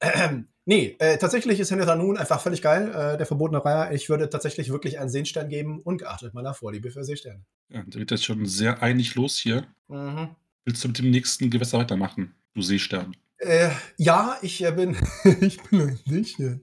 Ähm, 0.00 0.48
nee, 0.64 0.96
äh, 0.98 1.18
tatsächlich 1.18 1.60
ist 1.60 1.70
Henry 1.70 1.84
nun 1.96 2.16
einfach 2.16 2.40
völlig 2.40 2.62
geil, 2.62 3.16
der 3.18 3.26
verbotene 3.26 3.64
Reiher. 3.64 3.92
Ich 3.92 4.08
würde 4.08 4.28
tatsächlich 4.28 4.70
wirklich 4.70 4.98
einen 4.98 5.10
Seenstern 5.10 5.48
geben, 5.48 5.80
ungeachtet 5.82 6.34
meiner 6.34 6.54
Vorliebe 6.54 6.90
für 6.90 7.04
Seesterne. 7.04 7.44
Ja, 7.68 7.82
da 7.86 7.98
wird 7.98 8.10
jetzt 8.10 8.24
schon 8.24 8.44
sehr 8.46 8.82
einig 8.82 9.14
los 9.14 9.38
hier. 9.38 9.66
Mhm. 9.88 10.34
Willst 10.64 10.82
du 10.82 10.88
mit 10.88 10.98
dem 10.98 11.10
nächsten 11.10 11.50
Gewässer 11.50 11.78
weitermachen, 11.78 12.34
du 12.54 12.62
Seestern? 12.62 13.16
Äh, 13.38 13.70
ja, 13.98 14.38
ich 14.40 14.64
äh, 14.64 14.72
bin, 14.72 14.96
ich 15.40 15.62
bin 15.62 15.98
Seestern. 16.06 16.62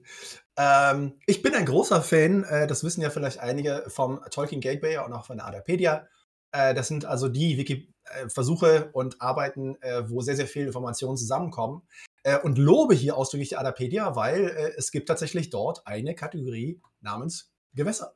Ähm, 0.56 1.14
ich 1.26 1.42
bin 1.42 1.54
ein 1.54 1.66
großer 1.66 2.02
Fan, 2.02 2.44
äh, 2.44 2.66
das 2.66 2.84
wissen 2.84 3.00
ja 3.00 3.10
vielleicht 3.10 3.38
einige, 3.38 3.84
vom 3.88 4.20
Tolkien 4.30 4.60
Gateway 4.60 4.98
und 4.98 5.12
auch 5.12 5.24
von 5.24 5.38
der 5.38 5.46
Adapedia. 5.46 6.08
Äh, 6.52 6.74
das 6.74 6.88
sind 6.88 7.04
also 7.04 7.28
die 7.28 7.56
Wiki-Versuche 7.56 8.90
und 8.92 9.20
Arbeiten, 9.20 9.80
äh, 9.82 10.08
wo 10.08 10.20
sehr, 10.20 10.36
sehr 10.36 10.46
viele 10.46 10.66
Informationen 10.66 11.16
zusammenkommen. 11.16 11.82
Äh, 12.22 12.38
und 12.38 12.58
lobe 12.58 12.94
hier 12.94 13.16
ausdrücklich 13.16 13.50
die 13.50 13.56
Adapedia, 13.56 14.14
weil 14.14 14.74
es 14.76 14.92
gibt 14.92 15.08
tatsächlich 15.08 15.50
dort 15.50 15.86
eine 15.86 16.14
Kategorie 16.14 16.80
namens 17.00 17.52
Gewässer. 17.74 18.14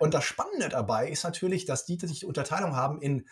und 0.00 0.14
das 0.14 0.24
Spannende 0.24 0.68
dabei 0.68 1.08
ist 1.08 1.24
natürlich, 1.24 1.64
dass 1.64 1.84
die 1.84 1.98
sich 1.98 2.24
Unterteilung 2.24 2.76
haben 2.76 3.00
in 3.00 3.26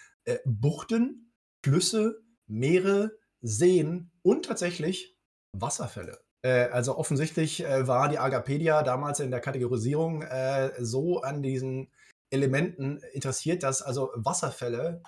Buchten, 0.44 1.25
Flüsse, 1.66 2.23
Meere, 2.46 3.11
Seen 3.42 4.12
und 4.23 4.44
tatsächlich 4.44 5.16
Wasserfälle. 5.52 6.20
Äh, 6.42 6.68
also 6.68 6.96
offensichtlich 6.96 7.64
äh, 7.64 7.88
war 7.88 8.08
die 8.08 8.20
Agapedia 8.20 8.85
damals 8.85 9.18
in 9.18 9.32
der 9.32 9.40
Kategorisierung 9.40 10.23
äh, 10.23 10.70
so 10.78 11.23
an 11.23 11.42
diesen 11.42 11.90
Elementen 12.30 12.99
interessiert, 13.12 13.64
dass 13.64 13.82
also 13.82 14.12
Wasserfälle 14.14 15.02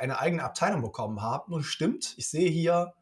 eine 0.00 0.18
eigene 0.18 0.42
Abteilung 0.44 0.82
bekommen 0.82 1.22
haben. 1.22 1.52
Und 1.52 1.62
stimmt, 1.62 2.14
ich 2.16 2.28
sehe 2.28 2.48
hier 2.48 2.94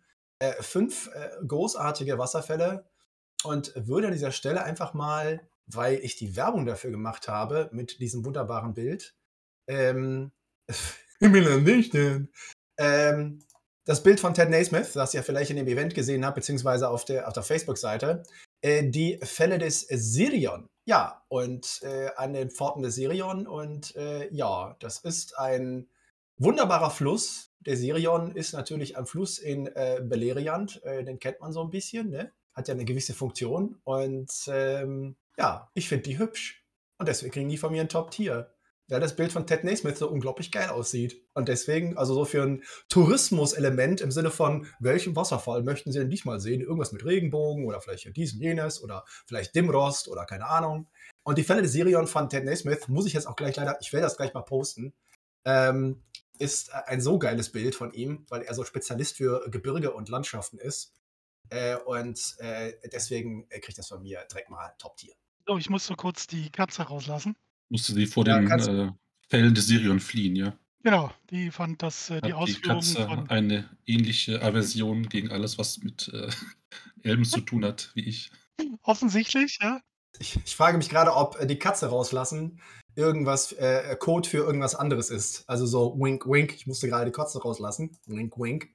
fünf 0.61 1.11
großartige 1.47 2.17
Wasserfälle 2.17 2.89
und 3.45 3.75
würde 3.77 4.07
an 4.07 4.15
dieser 4.15 4.33
Stelle 4.33 4.63
einfach 4.65 4.95
mal, 4.95 5.47
weil 5.67 5.97
ich 5.97 6.17
die 6.17 6.37
Werbung 6.37 6.65
dafür 6.65 6.91
gemacht 6.91 7.29
habe 7.29 7.69
mit 7.73 8.01
diesem 8.01 8.25
wunderbaren 8.25 8.73
Bild, 8.73 9.15
ähm, 9.69 10.33
Ich 11.23 11.31
will 11.33 11.45
das 11.45 11.61
nicht. 11.61 11.95
Ähm, 12.81 13.41
das 13.85 14.03
Bild 14.03 14.21
von 14.21 14.35
Ted 14.35 14.51
Naismith, 14.51 14.93
das 14.95 15.15
ihr 15.15 15.23
vielleicht 15.23 15.51
in 15.51 15.57
dem 15.57 15.67
Event 15.67 15.95
gesehen 15.95 16.25
habt, 16.25 16.37
beziehungsweise 16.37 16.89
auf 16.89 17.05
der, 17.05 17.29
auf 17.29 17.35
der 17.35 17.43
Facebook-Seite, 17.43 18.23
äh, 18.63 18.89
die 18.89 19.19
Fälle 19.23 19.59
des 19.59 19.81
Sirion. 19.81 20.67
Ja, 20.87 21.23
und 21.29 21.83
äh, 21.83 22.11
an 22.17 22.33
den 22.33 22.51
Pforten 22.51 22.83
des 22.83 22.95
Sirion. 22.95 23.47
Und 23.47 23.95
äh, 23.97 24.33
ja, 24.33 24.77
das 24.81 24.99
ist 24.99 25.39
ein 25.39 25.89
wunderbarer 26.39 26.91
Fluss. 26.91 27.53
Der 27.61 27.77
Sirion 27.77 28.35
ist 28.35 28.55
natürlich 28.55 28.97
ein 28.97 29.07
Fluss 29.07 29.39
in 29.39 29.67
äh, 29.67 30.01
Beleriand. 30.03 30.83
Äh, 30.85 31.05
den 31.05 31.19
kennt 31.19 31.41
man 31.41 31.53
so 31.53 31.63
ein 31.63 31.71
bisschen, 31.71 32.09
ne? 32.09 32.33
Hat 32.55 32.69
ja 32.69 32.75
eine 32.75 32.87
gewisse 32.87 33.13
Funktion. 33.13 33.81
Und 33.85 34.31
ähm, 34.49 35.17
ja, 35.37 35.71
ich 35.75 35.89
finde 35.89 36.05
die 36.05 36.19
hübsch. 36.19 36.65
Und 36.99 37.09
deswegen 37.09 37.33
kriegen 37.33 37.49
die 37.49 37.59
von 37.59 37.73
mir 37.73 37.83
ein 37.83 37.89
Top-Tier 37.89 38.51
weil 38.91 39.01
das 39.01 39.17
Bild 39.17 39.33
von 39.33 39.47
Ted 39.47 39.65
Naismith 39.65 39.99
so 39.99 40.09
unglaublich 40.09 40.51
geil 40.51 40.71
aussieht. 40.71 41.23
Und 41.35 41.49
deswegen, 41.49 41.97
also 41.97 42.15
so 42.15 42.25
für 42.25 42.43
ein 42.43 42.63
Tourismus-Element 42.89 44.01
im 44.01 44.11
Sinne 44.11 44.31
von, 44.31 44.67
welchen 44.79 45.17
Wasserfall 45.17 45.63
möchten 45.63 45.93
Sie 45.93 45.99
denn 45.99 46.11
diesmal 46.11 46.41
sehen? 46.41 46.61
Irgendwas 46.61 46.93
mit 46.93 47.05
Regenbogen 47.05 47.67
oder 47.67 47.81
vielleicht 47.81 48.17
diesen, 48.17 48.41
jenes 48.41 48.83
oder 48.83 49.05
vielleicht 49.27 49.55
Dimrost 49.55 50.09
oder 50.09 50.25
keine 50.25 50.47
Ahnung. 50.47 50.89
Und 51.23 51.39
die 51.39 51.45
Fälle 51.45 51.63
des 51.63 51.73
Sirion 51.73 52.07
von 52.07 52.29
Ted 52.29 52.45
Naismith, 52.45 52.89
muss 52.89 53.07
ich 53.07 53.13
jetzt 53.13 53.27
auch 53.27 53.37
gleich 53.37 53.57
leider, 53.57 53.79
ich 53.81 53.93
werde 53.93 54.05
das 54.05 54.17
gleich 54.17 54.35
mal 54.35 54.43
posten, 54.43 54.93
ähm, 55.45 56.03
ist 56.39 56.73
ein 56.73 57.01
so 57.01 57.19
geiles 57.19 57.53
Bild 57.53 57.75
von 57.75 57.93
ihm, 57.93 58.25
weil 58.29 58.43
er 58.43 58.55
so 58.55 58.65
Spezialist 58.65 59.17
für 59.17 59.49
Gebirge 59.51 59.93
und 59.93 60.09
Landschaften 60.09 60.59
ist. 60.59 60.95
Äh, 61.51 61.77
und 61.77 62.37
äh, 62.39 62.73
deswegen 62.93 63.49
kriegt 63.49 63.77
das 63.77 63.89
von 63.89 64.03
mir 64.03 64.25
direkt 64.31 64.51
mal 64.51 64.73
Top-Tier. 64.79 65.15
So, 65.47 65.59
ich 65.59 65.69
muss 65.69 65.87
so 65.87 65.95
kurz 65.97 66.27
die 66.27 66.51
Katze 66.51 66.83
rauslassen. 66.83 67.37
Musste 67.71 67.95
sie 67.95 68.07
vor 68.07 68.27
Ja, 68.27 68.41
den, 68.41 68.51
äh, 68.51 68.93
Fällen 69.29 69.55
des 69.55 69.67
Sirion 69.67 70.01
fliehen, 70.01 70.37
ja? 70.37 70.53
Genau, 70.83 71.13
die 71.31 71.51
fand 71.51 71.83
das 71.83 72.11
äh, 72.11 72.21
die 72.21 72.35
Hat 72.35 72.49
die 72.49 72.55
Katze 72.55 73.07
von 73.07 73.31
eine 73.31 73.69
ähnliche 73.87 74.43
Aversion 74.43 75.09
gegen 75.09 75.31
alles, 75.31 75.57
was 75.57 75.79
mit, 75.79 76.09
äh, 76.13 76.29
Elben 77.03 77.25
zu 77.25 77.41
tun 77.41 77.65
hat, 77.65 77.91
wie 77.95 78.07
ich. 78.09 78.31
Offensichtlich, 78.83 79.59
ja. 79.63 79.81
Ich 80.19 80.39
ich 80.45 80.57
frage 80.57 80.77
mich 80.77 80.89
gerade, 80.89 81.15
ob, 81.15 81.41
äh, 81.41 81.47
die 81.47 81.59
Katze 81.59 81.87
rauslassen 81.87 82.61
irgendwas 82.97 83.53
äh, 83.53 83.97
Code 83.97 84.29
für 84.29 84.39
irgendwas 84.39 84.75
anderes 84.75 85.11
ist. 85.11 85.49
Also 85.49 85.67
so 85.67 85.97
wink, 85.99 86.27
wink. 86.27 86.55
Ich 86.55 86.67
musste 86.67 86.89
gerade 86.89 87.07
die 87.07 87.13
Katze 87.13 87.41
rauslassen. 87.41 87.97
Wink, 88.07 88.39
wink. 88.39 88.69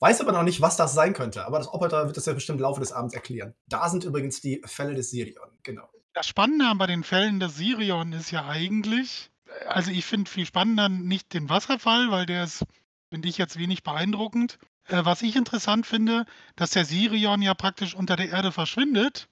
Weiß 0.00 0.20
aber 0.20 0.32
noch 0.32 0.42
nicht, 0.42 0.60
was 0.60 0.76
das 0.76 0.92
sein 0.92 1.14
könnte, 1.14 1.46
aber 1.46 1.58
das 1.58 1.72
Operator 1.72 2.06
wird 2.06 2.16
das 2.16 2.26
ja 2.26 2.34
bestimmt 2.34 2.58
im 2.58 2.62
Laufe 2.62 2.80
des 2.80 2.92
Abends 2.92 3.14
erklären. 3.14 3.54
Da 3.68 3.88
sind 3.88 4.04
übrigens 4.04 4.40
die 4.40 4.60
Fälle 4.66 4.94
des 4.94 5.10
Sirion, 5.10 5.48
genau. 5.62 5.88
Das 6.14 6.26
Spannende 6.26 6.74
bei 6.76 6.86
den 6.86 7.04
Fällen 7.04 7.40
des 7.40 7.56
Sirion 7.56 8.12
ist 8.12 8.30
ja 8.30 8.46
eigentlich 8.46 9.30
also 9.68 9.90
ich 9.90 10.04
finde 10.04 10.30
viel 10.30 10.46
spannender 10.46 10.88
nicht 10.88 11.32
den 11.34 11.48
Wasserfall, 11.48 12.10
weil 12.10 12.26
der 12.26 12.44
ist, 12.44 12.64
finde 13.10 13.28
ich 13.28 13.38
jetzt 13.38 13.58
wenig 13.58 13.82
beeindruckend. 13.82 14.58
Äh, 14.86 15.04
was 15.04 15.22
ich 15.22 15.36
interessant 15.36 15.86
finde, 15.86 16.26
dass 16.56 16.70
der 16.70 16.84
Sirion 16.84 17.42
ja 17.42 17.54
praktisch 17.54 17.94
unter 17.94 18.16
der 18.16 18.30
Erde 18.30 18.52
verschwindet, 18.52 19.28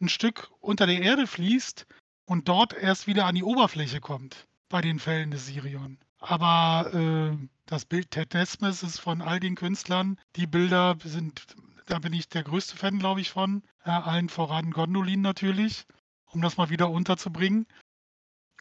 ein 0.00 0.08
Stück 0.08 0.50
unter 0.60 0.86
der 0.86 1.02
Erde 1.02 1.26
fließt 1.26 1.86
und 2.24 2.48
dort 2.48 2.72
erst 2.72 3.06
wieder 3.06 3.26
an 3.26 3.34
die 3.34 3.42
Oberfläche 3.44 4.00
kommt 4.00 4.46
bei 4.68 4.80
den 4.80 4.98
Fällen 4.98 5.30
des 5.30 5.46
Sirion. 5.46 5.98
Aber 6.18 6.92
äh, 6.94 7.48
das 7.66 7.84
Bild 7.84 8.10
Ted 8.10 8.34
ist 8.34 9.00
von 9.00 9.22
all 9.22 9.40
den 9.40 9.54
Künstlern. 9.54 10.18
Die 10.36 10.46
Bilder 10.46 10.96
sind, 11.02 11.46
da 11.86 11.98
bin 11.98 12.12
ich 12.12 12.28
der 12.28 12.42
größte 12.42 12.76
Fan, 12.76 12.98
glaube 12.98 13.20
ich, 13.20 13.30
von. 13.30 13.62
Ja, 13.86 14.02
allen 14.02 14.28
voran 14.28 14.70
Gondolin 14.72 15.22
natürlich, 15.22 15.86
um 16.32 16.40
das 16.40 16.56
mal 16.56 16.70
wieder 16.70 16.90
unterzubringen. 16.90 17.66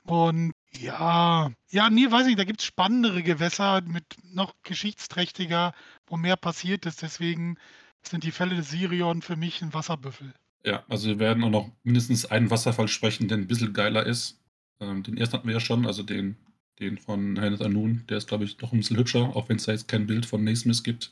Und 0.03 0.53
ja, 0.71 1.51
ja, 1.69 1.89
nee, 1.89 2.09
weiß 2.09 2.27
ich, 2.27 2.37
da 2.37 2.45
gibt 2.45 2.61
es 2.61 2.65
spannendere 2.65 3.23
Gewässer 3.23 3.81
mit 3.81 4.05
noch 4.23 4.53
geschichtsträchtiger, 4.63 5.73
wo 6.05 6.15
mehr 6.15 6.37
passiert 6.37 6.85
ist. 6.85 7.01
Deswegen 7.01 7.57
sind 8.03 8.23
die 8.23 8.31
Fälle 8.31 8.55
des 8.55 8.69
Sirion 8.69 9.21
für 9.21 9.35
mich 9.35 9.61
ein 9.61 9.73
Wasserbüffel. 9.73 10.33
Ja, 10.63 10.83
also 10.87 11.07
wir 11.07 11.19
werden 11.19 11.43
auch 11.43 11.49
noch 11.49 11.71
mindestens 11.83 12.25
einen 12.25 12.49
Wasserfall 12.49 12.87
sprechen, 12.87 13.27
der 13.27 13.37
ein 13.37 13.47
bisschen 13.47 13.73
geiler 13.73 14.05
ist. 14.05 14.39
Ähm, 14.79 15.03
den 15.03 15.17
ersten 15.17 15.37
hatten 15.37 15.47
wir 15.47 15.55
ja 15.55 15.59
schon, 15.59 15.85
also 15.85 16.03
den, 16.03 16.37
den 16.79 16.97
von 16.97 17.39
Hannes 17.39 17.61
Anun. 17.61 18.05
Der 18.09 18.17
ist, 18.17 18.27
glaube 18.27 18.45
ich, 18.45 18.59
noch 18.59 18.71
ein 18.71 18.79
bisschen 18.79 18.97
hübscher, 18.97 19.35
auch 19.35 19.49
wenn 19.49 19.57
es 19.57 19.65
da 19.65 19.73
jetzt 19.73 19.87
kein 19.87 20.07
Bild 20.07 20.25
von 20.25 20.43
Naismith 20.43 20.83
gibt. 20.83 21.11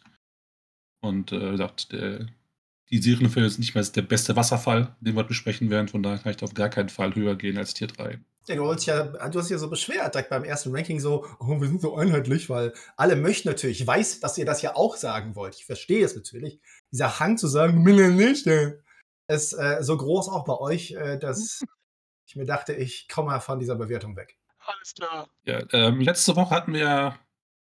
Und 1.02 1.32
äh, 1.32 1.52
gesagt, 1.52 1.92
der, 1.92 2.28
die 2.92 3.02
Serienfälle 3.02 3.48
ist 3.48 3.58
nicht 3.58 3.76
mehr 3.76 3.84
der 3.84 4.02
beste 4.04 4.36
Wasserfall, 4.36 4.96
den 5.00 5.16
wir 5.16 5.24
besprechen 5.24 5.70
werden. 5.70 5.88
Von 5.88 6.04
daher 6.04 6.20
kann 6.20 6.32
ich 6.32 6.38
da 6.38 6.46
auf 6.46 6.54
gar 6.54 6.70
keinen 6.70 6.90
Fall 6.90 7.16
höher 7.16 7.36
gehen 7.36 7.58
als 7.58 7.74
Tier 7.74 7.88
3. 7.88 8.20
Ja, 8.48 8.56
du 8.56 8.72
hast 8.72 8.86
ja, 8.86 9.04
du 9.04 9.40
hast 9.40 9.50
ja 9.50 9.58
so 9.58 9.70
beschwert, 9.70 10.14
direkt 10.14 10.30
beim 10.30 10.44
ersten 10.44 10.76
Ranking 10.76 11.00
so, 11.00 11.26
oh, 11.40 11.60
wir 11.60 11.68
sind 11.68 11.82
so 11.82 11.96
einheitlich, 11.96 12.48
weil 12.48 12.74
alle 12.96 13.16
möchten 13.16 13.48
natürlich, 13.48 13.82
ich 13.82 13.88
weiß, 13.88 14.20
dass 14.20 14.38
ihr 14.38 14.46
das 14.46 14.62
ja 14.62 14.76
auch 14.76 14.98
sagen 14.98 15.36
wollt. 15.36 15.56
Ich 15.56 15.66
verstehe 15.66 16.06
es 16.06 16.16
natürlich. 16.16 16.60
Dieser 16.92 17.20
Hang 17.20 17.38
zu 17.38 17.48
sagen, 17.48 17.82
mir 17.82 18.10
nicht, 18.12 18.46
ist 19.28 19.54
äh, 19.54 19.78
so 19.82 19.98
groß 19.98 20.30
auch 20.30 20.46
bei 20.46 20.58
euch, 20.60 20.92
äh, 20.92 21.18
dass 21.18 21.64
ich 22.28 22.36
mir 22.36 22.46
dachte, 22.46 22.74
ich 22.74 23.08
komme 23.08 23.32
mal 23.32 23.40
von 23.40 23.60
dieser 23.60 23.76
Bewertung 23.76 24.16
weg. 24.16 24.38
Alles 24.60 24.94
klar. 24.94 25.28
Ja, 25.46 25.64
ähm, 25.74 26.02
letzte 26.02 26.36
Woche 26.36 26.54
hatten 26.54 26.74
wir, 26.74 27.18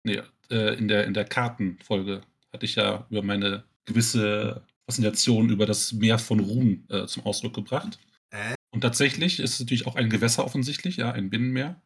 nee, 0.03 0.21
äh, 0.49 0.75
in 0.75 0.87
der, 0.87 1.05
in 1.05 1.13
der 1.13 1.25
Kartenfolge 1.25 2.21
hatte 2.53 2.65
ich 2.65 2.75
ja 2.75 3.05
über 3.09 3.21
meine 3.21 3.63
gewisse 3.85 4.63
Faszination 4.89 5.49
über 5.49 5.67
das 5.67 5.93
Meer 5.93 6.17
von 6.17 6.39
Ruhm 6.39 6.83
äh, 6.89 7.05
zum 7.05 7.25
Ausdruck 7.25 7.53
gebracht. 7.53 7.99
Äh? 8.31 8.55
Und 8.71 8.81
tatsächlich 8.81 9.39
ist 9.39 9.53
es 9.53 9.59
natürlich 9.59 9.85
auch 9.85 9.95
ein 9.95 10.09
Gewässer 10.09 10.43
offensichtlich, 10.43 10.97
ja, 10.97 11.11
ein 11.11 11.29
Binnenmeer. 11.29 11.79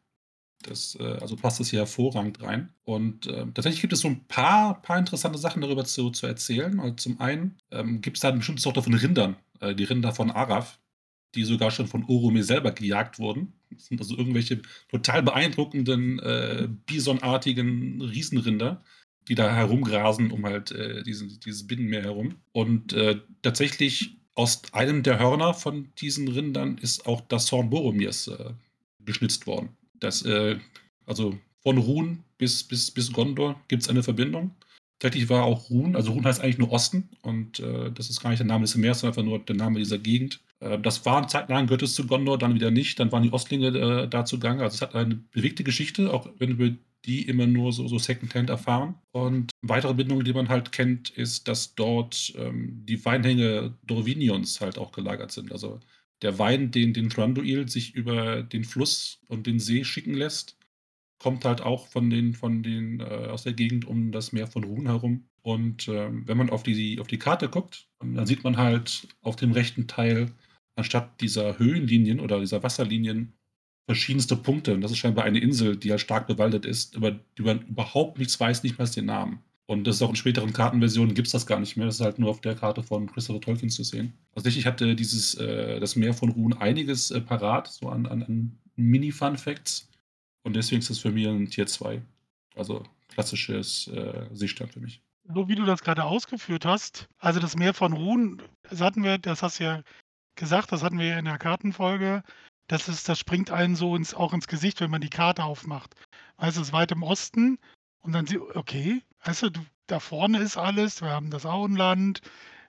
Das, 0.62 0.96
äh, 0.98 1.18
also 1.20 1.36
passt 1.36 1.60
das 1.60 1.68
hier 1.68 1.80
hervorragend 1.80 2.42
rein. 2.42 2.72
Und 2.84 3.26
äh, 3.26 3.44
tatsächlich 3.52 3.82
gibt 3.82 3.92
es 3.92 4.00
so 4.00 4.08
ein 4.08 4.26
paar, 4.26 4.80
paar 4.80 4.98
interessante 4.98 5.38
Sachen 5.38 5.60
darüber 5.60 5.84
zu, 5.84 6.10
zu 6.10 6.26
erzählen. 6.26 6.80
Also 6.80 6.94
zum 6.94 7.20
einen 7.20 7.58
ähm, 7.70 8.00
gibt 8.00 8.16
es 8.16 8.22
da 8.22 8.28
eine 8.28 8.38
bestimmte 8.38 8.62
Sorte 8.62 8.82
von 8.82 8.94
Rindern, 8.94 9.36
äh, 9.60 9.74
die 9.74 9.84
Rinder 9.84 10.12
von 10.12 10.30
Araf, 10.30 10.80
die 11.34 11.44
sogar 11.44 11.70
schon 11.70 11.86
von 11.86 12.04
Oromir 12.04 12.44
selber 12.44 12.72
gejagt 12.72 13.18
wurden. 13.18 13.52
Das 13.70 13.86
sind 13.86 14.00
also 14.00 14.16
irgendwelche 14.16 14.62
total 14.88 15.22
beeindruckenden, 15.22 16.20
äh, 16.20 16.68
bisonartigen 16.86 18.00
Riesenrinder, 18.00 18.82
die 19.28 19.34
da 19.34 19.54
herumgrasen 19.54 20.30
um 20.30 20.44
halt 20.44 20.70
äh, 20.72 21.02
diesen, 21.02 21.40
dieses 21.40 21.66
Binnenmeer 21.66 22.02
herum. 22.02 22.34
Und 22.52 22.92
äh, 22.92 23.20
tatsächlich 23.42 24.16
aus 24.34 24.62
einem 24.72 25.02
der 25.02 25.18
Hörner 25.18 25.54
von 25.54 25.88
diesen 26.00 26.28
Rindern 26.28 26.78
ist 26.78 27.06
auch 27.06 27.20
das 27.22 27.50
Horn 27.52 27.70
Boromirs 27.70 28.28
äh, 28.28 28.52
beschnitzt 28.98 29.46
worden. 29.46 29.70
Das, 30.00 30.22
äh, 30.22 30.58
also 31.06 31.38
von 31.62 31.78
Ruhn 31.78 32.24
bis, 32.38 32.62
bis, 32.64 32.90
bis 32.90 33.12
Gondor 33.12 33.60
gibt 33.68 33.82
es 33.82 33.88
eine 33.88 34.02
Verbindung. 34.02 34.54
Tatsächlich 34.98 35.28
war 35.28 35.44
auch 35.44 35.70
Ruhn, 35.70 35.96
also 35.96 36.12
Ruhn 36.12 36.24
heißt 36.24 36.40
eigentlich 36.40 36.58
nur 36.58 36.72
Osten 36.72 37.08
und 37.22 37.60
äh, 37.60 37.90
das 37.92 38.10
ist 38.10 38.22
gar 38.22 38.30
nicht 38.30 38.38
der 38.38 38.46
Name 38.46 38.62
des 38.62 38.76
Meeres, 38.76 39.00
sondern 39.00 39.18
einfach 39.18 39.28
nur 39.28 39.38
der 39.38 39.56
Name 39.56 39.78
dieser 39.78 39.98
Gegend. 39.98 40.40
Äh, 40.60 40.78
das 40.78 41.04
war 41.04 41.18
eine 41.18 41.26
Zeit 41.26 41.48
lang, 41.48 41.66
gehört 41.66 41.82
es 41.82 41.94
zu 41.94 42.06
Gondor, 42.06 42.38
dann 42.38 42.54
wieder 42.54 42.70
nicht, 42.70 43.00
dann 43.00 43.12
waren 43.12 43.22
die 43.22 43.32
Ostlinge 43.32 43.68
äh, 43.68 44.08
da 44.08 44.24
zugange. 44.24 44.62
Also 44.62 44.76
es 44.76 44.82
hat 44.82 44.94
eine 44.94 45.16
bewegte 45.16 45.64
Geschichte, 45.64 46.12
auch 46.12 46.28
wenn 46.38 46.58
wir 46.58 46.76
die 47.04 47.22
immer 47.28 47.46
nur 47.46 47.72
so, 47.72 47.86
so 47.88 47.98
Secondhand 47.98 48.50
erfahren. 48.50 48.96
Und 49.12 49.50
weitere 49.62 49.94
Bindung, 49.94 50.24
die 50.24 50.32
man 50.32 50.48
halt 50.48 50.72
kennt, 50.72 51.10
ist, 51.10 51.48
dass 51.48 51.74
dort 51.74 52.32
ähm, 52.36 52.84
die 52.86 53.04
Weinhänge 53.04 53.76
Dorvinions 53.86 54.60
halt 54.60 54.78
auch 54.78 54.92
gelagert 54.92 55.32
sind. 55.32 55.52
Also 55.52 55.80
der 56.22 56.38
Wein, 56.38 56.70
den 56.70 56.92
den 56.94 57.10
Thranduil 57.10 57.68
sich 57.68 57.94
über 57.94 58.42
den 58.42 58.64
Fluss 58.64 59.20
und 59.28 59.46
den 59.46 59.60
See 59.60 59.84
schicken 59.84 60.14
lässt, 60.14 60.56
kommt 61.18 61.44
halt 61.44 61.60
auch 61.60 61.86
von 61.88 62.10
den, 62.10 62.34
von 62.34 62.62
den 62.62 63.00
äh, 63.00 63.04
aus 63.04 63.44
der 63.44 63.52
Gegend 63.52 63.86
um 63.86 64.12
das 64.12 64.32
Meer 64.32 64.46
von 64.46 64.64
Ruhn 64.64 64.86
herum. 64.86 65.28
Und 65.42 65.88
ähm, 65.88 66.26
wenn 66.26 66.38
man 66.38 66.50
auf 66.50 66.62
die, 66.62 67.00
auf 67.00 67.06
die 67.06 67.18
Karte 67.18 67.48
guckt, 67.48 67.88
dann 68.00 68.26
sieht 68.26 68.44
man 68.44 68.56
halt 68.56 69.08
auf 69.22 69.36
dem 69.36 69.52
rechten 69.52 69.86
Teil 69.86 70.30
anstatt 70.76 71.20
dieser 71.20 71.58
Höhenlinien 71.58 72.20
oder 72.20 72.40
dieser 72.40 72.62
Wasserlinien 72.62 73.34
verschiedenste 73.86 74.36
Punkte. 74.36 74.74
Und 74.74 74.80
das 74.80 74.90
ist 74.90 74.98
scheinbar 74.98 75.24
eine 75.24 75.38
Insel, 75.38 75.76
die 75.76 75.88
ja 75.88 75.92
halt 75.92 76.00
stark 76.00 76.26
bewaldet 76.26 76.64
ist, 76.64 76.96
über 76.96 77.12
die 77.12 77.42
man 77.42 77.62
überhaupt 77.62 78.18
nichts 78.18 78.38
weiß, 78.38 78.62
nicht 78.62 78.78
mal 78.78 78.86
den 78.86 79.06
Namen. 79.06 79.40
Und 79.66 79.86
das 79.86 79.96
ist 79.96 80.02
auch 80.02 80.10
in 80.10 80.16
späteren 80.16 80.52
Kartenversionen 80.52 81.14
gibt 81.14 81.26
es 81.26 81.32
das 81.32 81.46
gar 81.46 81.58
nicht 81.58 81.76
mehr. 81.76 81.86
Das 81.86 81.96
ist 81.96 82.00
halt 82.02 82.18
nur 82.18 82.30
auf 82.30 82.40
der 82.40 82.54
Karte 82.54 82.82
von 82.82 83.10
Christopher 83.10 83.40
Tolkien 83.40 83.70
zu 83.70 83.82
sehen. 83.82 84.12
Also 84.34 84.48
ich 84.48 84.66
hatte 84.66 84.94
dieses, 84.94 85.34
äh, 85.36 85.80
das 85.80 85.96
Meer 85.96 86.12
von 86.12 86.30
Ruhen 86.30 86.52
einiges 86.52 87.10
äh, 87.10 87.20
parat, 87.20 87.68
so 87.68 87.88
an, 87.88 88.06
an, 88.06 88.22
an 88.22 88.58
Mini-Fun-Facts. 88.76 89.88
Und 90.42 90.54
deswegen 90.54 90.80
ist 90.80 90.90
es 90.90 90.98
für 90.98 91.10
mich 91.10 91.26
ein 91.26 91.48
Tier 91.48 91.66
2. 91.66 92.02
Also 92.56 92.82
klassisches 93.08 93.88
äh, 93.88 94.26
Seestand 94.32 94.72
für 94.72 94.80
mich. 94.80 95.00
So 95.32 95.48
wie 95.48 95.54
du 95.54 95.64
das 95.64 95.82
gerade 95.82 96.04
ausgeführt 96.04 96.66
hast, 96.66 97.08
also 97.18 97.40
das 97.40 97.56
Meer 97.56 97.72
von 97.72 97.94
Ruhen, 97.94 98.42
das 98.68 98.82
hatten 98.82 99.02
wir, 99.02 99.16
das 99.16 99.42
hast 99.42 99.58
du 99.58 99.64
ja 99.64 99.82
gesagt, 100.34 100.72
das 100.72 100.82
hatten 100.82 100.98
wir 100.98 101.06
ja 101.06 101.18
in 101.18 101.24
der 101.24 101.38
Kartenfolge, 101.38 102.22
das 102.66 102.88
ist, 102.88 103.08
das 103.08 103.18
springt 103.18 103.50
einen 103.50 103.76
so 103.76 103.96
ins, 103.96 104.14
auch 104.14 104.32
ins 104.32 104.48
Gesicht, 104.48 104.80
wenn 104.80 104.90
man 104.90 105.00
die 105.00 105.10
Karte 105.10 105.44
aufmacht. 105.44 105.94
Weißt 106.38 106.56
du, 106.56 106.62
es 106.62 106.68
ist 106.68 106.72
weit 106.72 106.92
im 106.92 107.02
Osten 107.02 107.58
und 108.00 108.12
dann 108.12 108.26
sieht, 108.26 108.40
okay, 108.40 109.02
weißt 109.24 109.42
du, 109.42 109.50
da 109.86 110.00
vorne 110.00 110.38
ist 110.38 110.56
alles, 110.56 111.02
wir 111.02 111.10
haben 111.10 111.30
das 111.30 111.46
Auenland, 111.46 112.20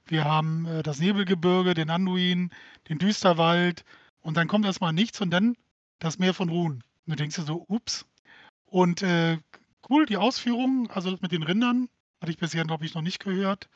wir 0.06 0.26
haben 0.26 0.66
äh, 0.66 0.84
das 0.84 1.00
Nebelgebirge, 1.00 1.74
den 1.74 1.90
Anduin, 1.90 2.52
den 2.90 3.00
Düsterwald 3.00 3.86
und 4.22 4.36
dann 4.38 4.48
kommt 4.48 4.66
erstmal 4.66 4.94
nichts 4.94 5.22
und 5.22 5.32
dann 5.32 5.56
das 6.00 6.20
Meer 6.20 6.34
von 6.34 6.50
Ruhen. 6.50 6.84
Und 7.06 7.12
du 7.12 7.16
denkst 7.16 7.38
dir 7.38 7.44
so, 7.44 7.66
ups. 7.68 8.06
Und 8.66 9.02
äh, 9.02 9.38
cool, 9.90 10.06
die 10.06 10.18
Ausführungen, 10.18 10.90
also 10.90 11.12
das 11.12 11.22
mit 11.22 11.32
den 11.32 11.44
Rindern, 11.44 11.88
hatte 12.20 12.32
ich 12.32 12.38
bisher, 12.38 12.66
glaube 12.66 12.86
ich, 12.86 12.94
noch 12.96 13.02
nicht 13.02 13.24
gehört. 13.24 13.70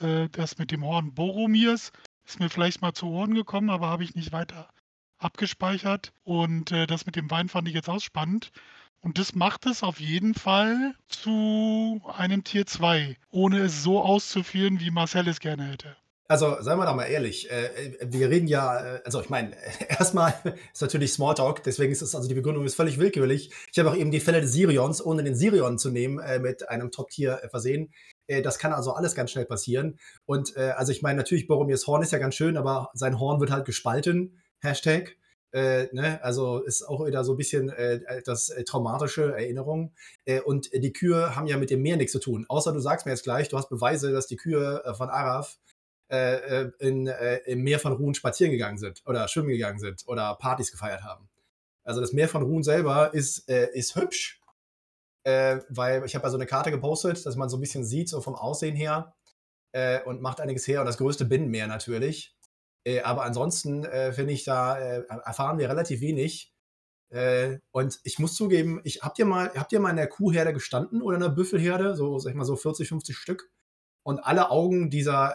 Äh, 0.00 0.28
das 0.30 0.58
mit 0.58 0.70
dem 0.70 0.84
Horn 0.84 1.14
Boromirs 1.14 1.92
ist 2.24 2.40
mir 2.40 2.48
vielleicht 2.48 2.80
mal 2.80 2.94
zu 2.94 3.06
Ohren 3.06 3.34
gekommen, 3.34 3.68
aber 3.68 3.88
habe 3.88 4.04
ich 4.04 4.14
nicht 4.14 4.32
weiter 4.32 4.73
abgespeichert. 5.24 6.12
Und 6.22 6.72
äh, 6.72 6.86
das 6.86 7.06
mit 7.06 7.16
dem 7.16 7.30
Wein 7.30 7.48
fand 7.48 7.68
ich 7.68 7.74
jetzt 7.74 7.88
auch 7.88 8.00
spannend. 8.00 8.52
Und 9.00 9.18
das 9.18 9.34
macht 9.34 9.66
es 9.66 9.82
auf 9.82 10.00
jeden 10.00 10.34
Fall 10.34 10.94
zu 11.08 12.00
einem 12.16 12.42
Tier 12.42 12.66
2, 12.66 13.16
ohne 13.30 13.58
es 13.60 13.82
so 13.82 14.00
auszuführen, 14.00 14.80
wie 14.80 14.90
Marcel 14.90 15.28
es 15.28 15.40
gerne 15.40 15.64
hätte. 15.64 15.96
Also, 16.26 16.56
seien 16.60 16.78
wir 16.78 16.86
doch 16.86 16.96
mal 16.96 17.04
ehrlich, 17.04 17.50
äh, 17.50 17.98
wir 18.00 18.30
reden 18.30 18.46
ja, 18.46 18.96
äh, 18.96 19.02
also 19.04 19.20
ich 19.20 19.28
meine, 19.28 19.54
erstmal 19.90 20.32
ist 20.72 20.80
natürlich 20.80 21.12
Smalltalk, 21.12 21.62
deswegen 21.62 21.92
ist 21.92 22.00
es, 22.00 22.14
also 22.14 22.26
die 22.28 22.34
Begründung 22.34 22.64
ist 22.64 22.76
völlig 22.76 22.98
willkürlich. 22.98 23.50
Ich 23.70 23.78
habe 23.78 23.90
auch 23.90 23.96
eben 23.96 24.10
die 24.10 24.20
Fälle 24.20 24.40
des 24.40 24.54
Sirions, 24.54 25.04
ohne 25.04 25.22
den 25.22 25.34
Sirion 25.34 25.76
zu 25.76 25.90
nehmen, 25.90 26.18
äh, 26.20 26.38
mit 26.38 26.66
einem 26.70 26.90
Top-Tier 26.90 27.40
äh, 27.42 27.48
versehen. 27.50 27.92
Äh, 28.26 28.40
das 28.40 28.58
kann 28.58 28.72
also 28.72 28.92
alles 28.94 29.14
ganz 29.14 29.32
schnell 29.32 29.44
passieren. 29.44 29.98
Und 30.24 30.56
äh, 30.56 30.70
also 30.76 30.92
ich 30.92 31.02
meine, 31.02 31.18
natürlich, 31.18 31.46
Boromirs 31.46 31.86
Horn 31.86 32.02
ist 32.02 32.12
ja 32.12 32.18
ganz 32.18 32.36
schön, 32.36 32.56
aber 32.56 32.88
sein 32.94 33.20
Horn 33.20 33.38
wird 33.38 33.50
halt 33.50 33.66
gespalten. 33.66 34.40
Hashtag. 34.64 35.16
Äh, 35.54 35.86
ne? 35.92 36.22
Also 36.24 36.58
ist 36.58 36.82
auch 36.82 37.06
wieder 37.06 37.22
so 37.22 37.34
ein 37.34 37.36
bisschen 37.36 37.68
äh, 37.68 38.22
das 38.24 38.48
äh, 38.48 38.64
traumatische 38.64 39.32
Erinnerung. 39.32 39.94
Äh, 40.24 40.40
und 40.40 40.72
die 40.72 40.92
Kühe 40.92 41.36
haben 41.36 41.46
ja 41.46 41.56
mit 41.56 41.70
dem 41.70 41.80
Meer 41.80 41.96
nichts 41.96 42.12
zu 42.12 42.18
tun. 42.18 42.44
Außer 42.48 42.72
du 42.72 42.80
sagst 42.80 43.06
mir 43.06 43.12
jetzt 43.12 43.22
gleich, 43.22 43.48
du 43.48 43.56
hast 43.56 43.68
Beweise, 43.68 44.10
dass 44.10 44.26
die 44.26 44.36
Kühe 44.36 44.82
von 44.96 45.10
Araf 45.10 45.60
äh, 46.08 46.70
in, 46.80 47.06
im 47.46 47.62
Meer 47.62 47.78
von 47.78 47.92
Ruhen 47.92 48.14
spazieren 48.14 48.50
gegangen 48.50 48.78
sind 48.78 49.02
oder 49.06 49.28
schwimmen 49.28 49.50
gegangen 49.50 49.78
sind 49.78 50.02
oder 50.08 50.34
Partys 50.34 50.72
gefeiert 50.72 51.04
haben. 51.04 51.28
Also 51.84 52.00
das 52.00 52.12
Meer 52.12 52.28
von 52.28 52.42
Ruhen 52.42 52.64
selber 52.64 53.14
ist, 53.14 53.48
ist 53.48 53.94
hübsch, 53.94 54.40
weil 55.24 56.04
ich 56.04 56.14
habe 56.14 56.24
ja 56.24 56.30
so 56.30 56.36
eine 56.36 56.46
Karte 56.46 56.70
gepostet, 56.70 57.24
dass 57.24 57.36
man 57.36 57.48
so 57.48 57.56
ein 57.56 57.60
bisschen 57.60 57.84
sieht, 57.84 58.08
so 58.08 58.20
vom 58.20 58.34
Aussehen 58.34 58.74
her 58.74 59.14
und 60.04 60.20
macht 60.20 60.40
einiges 60.40 60.66
her. 60.66 60.80
Und 60.80 60.86
das 60.86 60.98
größte 60.98 61.24
Binnenmeer 61.24 61.66
natürlich. 61.66 62.33
Äh, 62.84 63.00
aber 63.00 63.24
ansonsten 63.24 63.84
äh, 63.84 64.12
finde 64.12 64.32
ich, 64.32 64.44
da 64.44 64.78
äh, 64.78 65.02
erfahren 65.24 65.58
wir 65.58 65.68
relativ 65.68 66.00
wenig. 66.00 66.52
Äh, 67.10 67.58
und 67.70 68.00
ich 68.04 68.18
muss 68.18 68.34
zugeben, 68.34 68.80
ich, 68.84 69.02
habt, 69.02 69.18
ihr 69.18 69.24
mal, 69.24 69.50
habt 69.54 69.72
ihr 69.72 69.80
mal 69.80 69.90
in 69.90 69.96
der 69.96 70.08
Kuhherde 70.08 70.52
gestanden 70.52 71.02
oder 71.02 71.16
in 71.16 71.22
der 71.22 71.30
Büffelherde? 71.30 71.96
So, 71.96 72.18
sag 72.18 72.30
ich 72.30 72.36
mal, 72.36 72.44
so 72.44 72.56
40, 72.56 72.88
50 72.88 73.16
Stück. 73.16 73.50
Und 74.02 74.18
alle 74.18 74.50
Augen 74.50 74.90
dieser 74.90 75.34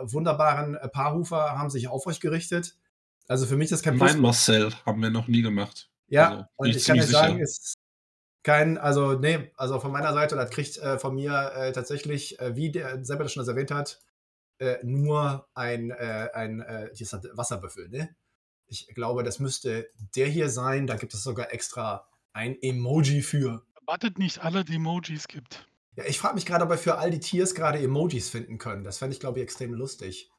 wunderbaren 0.00 0.76
Paarhufer 0.92 1.58
haben 1.58 1.70
sich 1.70 1.88
auf 1.88 2.06
euch 2.06 2.20
gerichtet. 2.20 2.76
Also 3.28 3.46
für 3.46 3.56
mich 3.56 3.66
ist 3.66 3.78
das 3.78 3.82
kein 3.82 3.96
Nein, 3.96 4.20
Marcel, 4.20 4.72
haben 4.84 5.00
wir 5.00 5.08
noch 5.08 5.26
nie 5.26 5.40
gemacht. 5.40 5.90
Ja, 6.08 6.28
also, 6.28 6.44
und 6.56 6.68
ich 6.68 6.84
kann 6.84 6.98
euch 6.98 7.06
sagen, 7.06 7.38
ist 7.38 7.78
kein, 8.42 8.78
also 8.78 9.12
nee, 9.12 9.52
also 9.56 9.78
von 9.78 9.92
meiner 9.92 10.14
Seite, 10.14 10.34
das 10.36 10.50
kriegt 10.50 10.78
äh, 10.78 10.98
von 10.98 11.14
mir 11.14 11.52
äh, 11.54 11.72
tatsächlich, 11.72 12.40
äh, 12.40 12.56
wie 12.56 12.70
der 12.70 12.96
das 12.96 13.32
schon 13.32 13.42
das 13.42 13.48
erwähnt 13.48 13.70
hat, 13.70 14.00
äh, 14.58 14.78
nur 14.82 15.48
ein, 15.54 15.90
äh, 15.90 16.28
ein 16.34 16.60
äh, 16.60 16.90
hier 16.94 17.04
ist 17.04 17.12
Wasserbüffel, 17.34 17.88
ne? 17.88 18.14
Ich 18.66 18.86
glaube, 18.88 19.22
das 19.22 19.38
müsste 19.38 19.88
der 20.14 20.26
hier 20.26 20.50
sein. 20.50 20.86
Da 20.86 20.96
gibt 20.96 21.14
es 21.14 21.22
sogar 21.22 21.52
extra 21.52 22.06
ein 22.32 22.56
Emoji 22.60 23.22
für. 23.22 23.64
Wartet 23.86 24.18
nicht 24.18 24.44
alle 24.44 24.64
die 24.64 24.74
Emojis 24.74 25.26
gibt. 25.26 25.66
Ja, 25.96 26.04
ich 26.06 26.18
frage 26.18 26.34
mich 26.34 26.44
gerade, 26.44 26.64
ob 26.64 26.70
wir 26.70 26.78
für 26.78 26.98
all 26.98 27.10
die 27.10 27.18
Tiers 27.18 27.54
gerade 27.54 27.78
Emojis 27.78 28.28
finden 28.28 28.58
können. 28.58 28.84
Das 28.84 28.98
fände 28.98 29.14
ich, 29.14 29.20
glaube 29.20 29.38
ich, 29.38 29.42
extrem 29.42 29.72
lustig. 29.72 30.30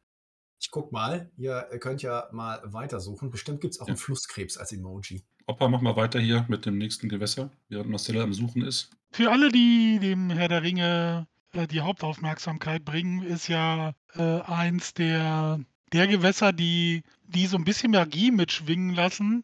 Ich 0.62 0.70
guck 0.70 0.92
mal, 0.92 1.32
ihr 1.38 1.64
könnt 1.80 2.02
ja 2.02 2.30
mal 2.32 2.62
weitersuchen. 2.66 3.32
Bestimmt 3.32 3.62
gibt 3.62 3.74
es 3.74 3.80
auch 3.80 3.88
ja. 3.88 3.94
einen 3.94 3.98
Flusskrebs 3.98 4.58
als 4.58 4.72
Emoji. 4.74 5.26
Opa, 5.48 5.68
mach 5.68 5.82
mal 5.82 5.96
weiter 5.96 6.20
hier 6.20 6.46
mit 6.50 6.66
dem 6.66 6.78
nächsten 6.78 7.10
Gewässer, 7.10 7.52
während 7.70 7.90
Marcella 7.90 8.24
am 8.24 8.34
Suchen 8.34 8.62
ist. 8.62 8.92
Für 9.12 9.32
alle, 9.32 9.50
die 9.50 9.98
dem 10.00 10.30
Herr 10.30 10.50
der 10.50 10.62
Ringe 10.62 11.28
die 11.54 11.82
Hauptaufmerksamkeit 11.82 12.86
bringen, 12.86 13.24
ist 13.24 13.48
ja 13.48 13.94
äh, 14.16 14.42
eins 14.42 14.94
der, 14.94 15.60
der 15.92 16.08
Gewässer, 16.08 16.54
die, 16.54 17.04
die 17.24 17.48
so 17.48 17.58
ein 17.58 17.64
bisschen 17.64 17.92
Magie 17.92 18.32
mitschwingen 18.32 18.94
lassen, 18.94 19.44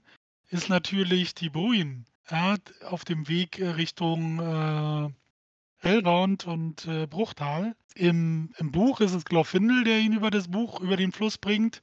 ist 0.50 0.70
natürlich 0.70 1.34
die 1.34 1.50
Bruin. 1.50 2.06
Ja, 2.30 2.56
auf 2.88 3.06
dem 3.06 3.28
Weg 3.28 3.60
äh, 3.60 3.70
Richtung 3.70 4.40
äh, 4.40 5.88
Elrond 5.88 6.48
und 6.48 6.88
äh, 6.88 7.06
Bruchtal. 7.06 7.76
Im, 7.96 8.54
Im 8.58 8.72
Buch 8.72 9.00
ist 9.02 9.14
es 9.14 9.26
Glorfindel, 9.26 9.84
der 9.84 10.00
ihn 10.00 10.14
über 10.14 10.32
das 10.32 10.48
Buch, 10.48 10.82
über 10.82 10.98
den 10.98 11.12
Fluss 11.12 11.38
bringt. 11.38 11.82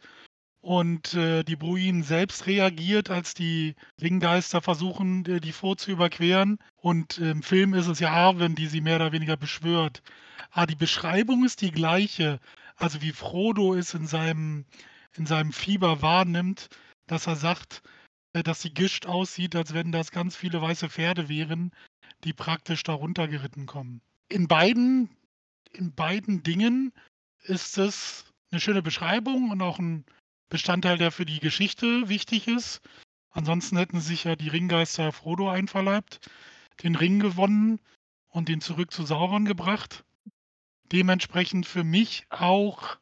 Und 0.63 1.15
äh, 1.15 1.43
die 1.43 1.57
Bruin 1.57 2.05
selbst 2.05 2.47
reagiert, 2.47 3.11
als 3.11 3.35
die 3.35 3.75
Ringgeister 4.01 4.63
versuchen, 4.63 5.27
äh, 5.27 5.41
die 5.41 5.51
Vor 5.51 5.77
zu 5.77 5.91
überqueren. 5.91 6.59
Und 6.77 7.19
im 7.19 7.43
Film 7.43 7.75
ist 7.75 7.89
es 7.89 7.99
ja 7.99 8.13
Arwen, 8.13 8.55
die 8.55 8.69
sie 8.69 8.81
mehr 8.81 8.97
oder 8.97 9.11
weniger 9.11 9.37
beschwört. 9.37 10.03
Ah, 10.53 10.67
die 10.67 10.77
Beschreibung 10.77 11.45
ist 11.45 11.63
die 11.63 11.73
gleiche. 11.73 12.39
Also 12.77 13.03
wie 13.03 13.11
Frodo 13.11 13.75
es 13.75 13.93
in 13.93 14.07
seinem, 14.07 14.65
in 15.17 15.27
seinem 15.27 15.53
Fieber 15.53 16.01
wahrnimmt, 16.01 16.69
dass 17.09 17.27
er 17.27 17.37
sagt, 17.37 17.83
äh, 18.33 18.45
dass 18.45 18.61
die 18.61 18.73
Gischt 18.73 19.07
aussieht, 19.07 19.57
als 19.57 19.75
wenn 19.75 19.91
das 19.91 20.13
ganz 20.13 20.37
viele 20.37 20.63
weiße 20.63 20.89
Pferde 20.89 21.29
wären, 21.29 21.73
die 22.23 22.33
praktisch 22.33 22.85
darunter 22.85 23.27
geritten 23.27 23.67
kommen. 23.67 24.01
In 24.29 24.47
beiden, 24.47 25.11
in 25.73 25.93
beiden 25.93 26.45
Dingen 26.45 26.93
ist 27.43 27.79
es 27.79 28.27
eine 28.53 28.61
schöne 28.61 28.83
Beschreibung 28.83 29.51
und 29.51 29.61
auch 29.61 29.81
ein 29.81 30.05
Bestandteil, 30.53 30.99
der 30.99 31.11
für 31.11 31.25
die 31.25 31.41
Geschichte 31.41 32.11
wichtig 32.11 32.47
ist. 32.47 32.83
Ansonsten 33.31 33.79
hätten 33.79 34.03
sich 34.03 34.25
ja 34.25 34.37
die 34.37 34.49
Ringgeister 34.49 35.11
Frodo 35.11 35.49
einverleibt, 35.49 36.21
den 36.83 36.95
Ring 36.95 37.21
gewonnen 37.21 37.81
und 38.29 38.51
den 38.51 38.61
zurück 38.61 38.93
zu 38.93 39.07
Sauron 39.07 39.47
gebracht. 39.47 40.05
Dementsprechend 40.93 41.65
für 41.65 41.85
mich 41.85 42.27
auch 42.29 42.99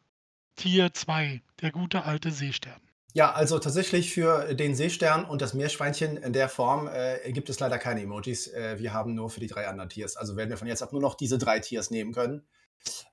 Tier 0.55 0.95
2, 0.95 1.43
der 1.61 1.73
gute 1.73 2.05
alte 2.05 2.31
Seestern. 2.31 2.81
Ja, 3.15 3.33
also 3.33 3.59
tatsächlich 3.59 4.15
für 4.15 4.55
den 4.55 4.77
Seestern 4.77 5.25
und 5.25 5.43
das 5.43 5.53
Meerschweinchen 5.53 6.19
in 6.19 6.33
der 6.33 6.49
Form 6.49 6.87
äh, 6.87 7.33
gibt 7.33 7.51
es 7.51 7.59
leider 7.59 7.79
keine 7.79 8.03
Emojis. 8.03 8.47
Äh, 8.47 8.79
wir 8.79 8.93
haben 8.93 9.15
nur 9.15 9.29
für 9.29 9.41
die 9.41 9.49
drei 9.49 9.67
anderen 9.67 9.89
Tiers. 9.89 10.17
Also 10.17 10.37
werden 10.37 10.51
wir 10.51 10.57
von 10.57 10.69
jetzt 10.69 10.85
ab 10.85 10.93
nur 10.93 11.03
noch 11.03 11.17
diese 11.17 11.37
drei 11.37 11.59
Tiers 11.59 11.91
nehmen 11.91 12.13
können. 12.13 12.47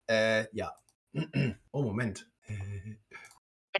Äh, 0.05 0.45
ja. 0.55 0.75
oh, 1.71 1.81
Moment. 1.81 2.29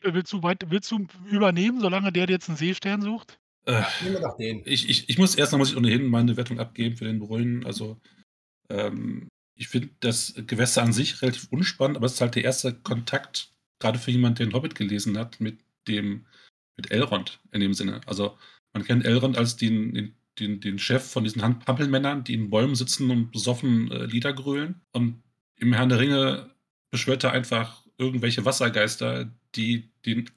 Willst 0.04 0.34
du, 0.34 0.44
weit, 0.44 0.66
willst 0.70 0.92
du 0.92 1.08
übernehmen, 1.30 1.80
solange 1.82 2.12
der 2.12 2.30
jetzt 2.30 2.50
einen 2.50 2.58
Seestern 2.58 3.02
sucht? 3.02 3.40
Äh, 3.66 3.84
Nehmen 4.02 4.16
wir 4.16 4.22
doch 4.22 4.38
den. 4.38 4.62
Ich, 4.66 4.90
ich, 4.90 5.10
ich 5.10 5.18
muss 5.18 5.36
erstmal 5.36 5.60
muss 5.60 5.72
ich 5.72 5.78
ohnehin 5.78 6.08
meine 6.08 6.38
Wertung 6.38 6.60
abgeben 6.60 6.96
für 6.96 7.06
den 7.06 7.20
Brunnen. 7.20 7.66
Also 7.66 8.00
ähm, 8.70 9.28
ich 9.56 9.68
finde 9.68 9.90
das 10.00 10.34
Gewässer 10.36 10.84
an 10.84 10.94
sich 10.94 11.22
relativ 11.22 11.48
unspannend, 11.52 11.98
aber 11.98 12.06
es 12.06 12.14
ist 12.14 12.22
halt 12.22 12.36
der 12.36 12.44
erste 12.44 12.74
Kontakt, 12.74 13.52
gerade 13.80 14.00
für 14.00 14.12
jemanden, 14.12 14.38
der 14.38 14.46
den 14.48 14.54
Hobbit 14.54 14.76
gelesen 14.76 15.18
hat, 15.18 15.40
mit 15.42 15.60
dem, 15.88 16.26
mit 16.78 16.92
Elrond 16.92 17.40
in 17.52 17.60
dem 17.60 17.74
Sinne. 17.74 18.02
Also 18.06 18.38
man 18.74 18.84
kennt 18.84 19.06
Elrond 19.06 19.38
als 19.38 19.58
den, 19.58 19.94
den, 19.94 20.16
den, 20.40 20.60
den 20.60 20.80
Chef 20.80 21.04
von 21.04 21.24
diesen 21.24 21.42
Hampelmännern, 21.42 22.24
die 22.24 22.36
in 22.36 22.50
Bäumen 22.50 22.76
sitzen 22.76 23.10
und 23.10 23.32
besoffen 23.32 23.92
äh, 23.92 24.06
Lieder 24.06 24.34
grölen. 24.34 24.82
Und 24.92 25.24
im 25.56 25.74
Herrn 25.74 25.90
der 25.90 26.00
Ringe 26.00 26.52
beschwört 26.92 27.24
er 27.24 27.32
einfach 27.32 27.87
irgendwelche 27.98 28.46
Wassergeister, 28.46 29.32
die 29.56 29.90
den 30.06 30.30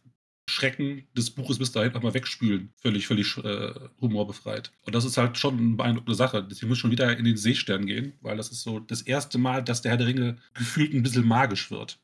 Schrecken 0.50 1.06
des 1.16 1.30
Buches 1.30 1.58
bis 1.58 1.72
dahin 1.72 1.88
einfach 1.88 2.02
mal 2.02 2.14
wegspülen. 2.14 2.72
Völlig, 2.76 3.06
völlig 3.06 3.36
äh, 3.38 3.72
humorbefreit. 4.00 4.72
Und 4.82 4.94
das 4.94 5.04
ist 5.04 5.16
halt 5.16 5.38
schon 5.38 5.58
eine 5.58 5.76
beeindruckende 5.76 6.16
Sache. 6.16 6.42
Deswegen 6.42 6.68
muss 6.68 6.78
schon 6.78 6.90
wieder 6.90 7.16
in 7.16 7.24
den 7.24 7.36
Seestern 7.36 7.86
gehen, 7.86 8.14
weil 8.20 8.36
das 8.36 8.50
ist 8.50 8.62
so 8.62 8.80
das 8.80 9.02
erste 9.02 9.38
Mal, 9.38 9.62
dass 9.62 9.82
der 9.82 9.92
Herr 9.92 9.98
der 9.98 10.08
Ringe 10.08 10.38
gefühlt 10.54 10.92
ein 10.92 11.02
bisschen 11.02 11.26
magisch 11.26 11.70
wird. 11.70 12.00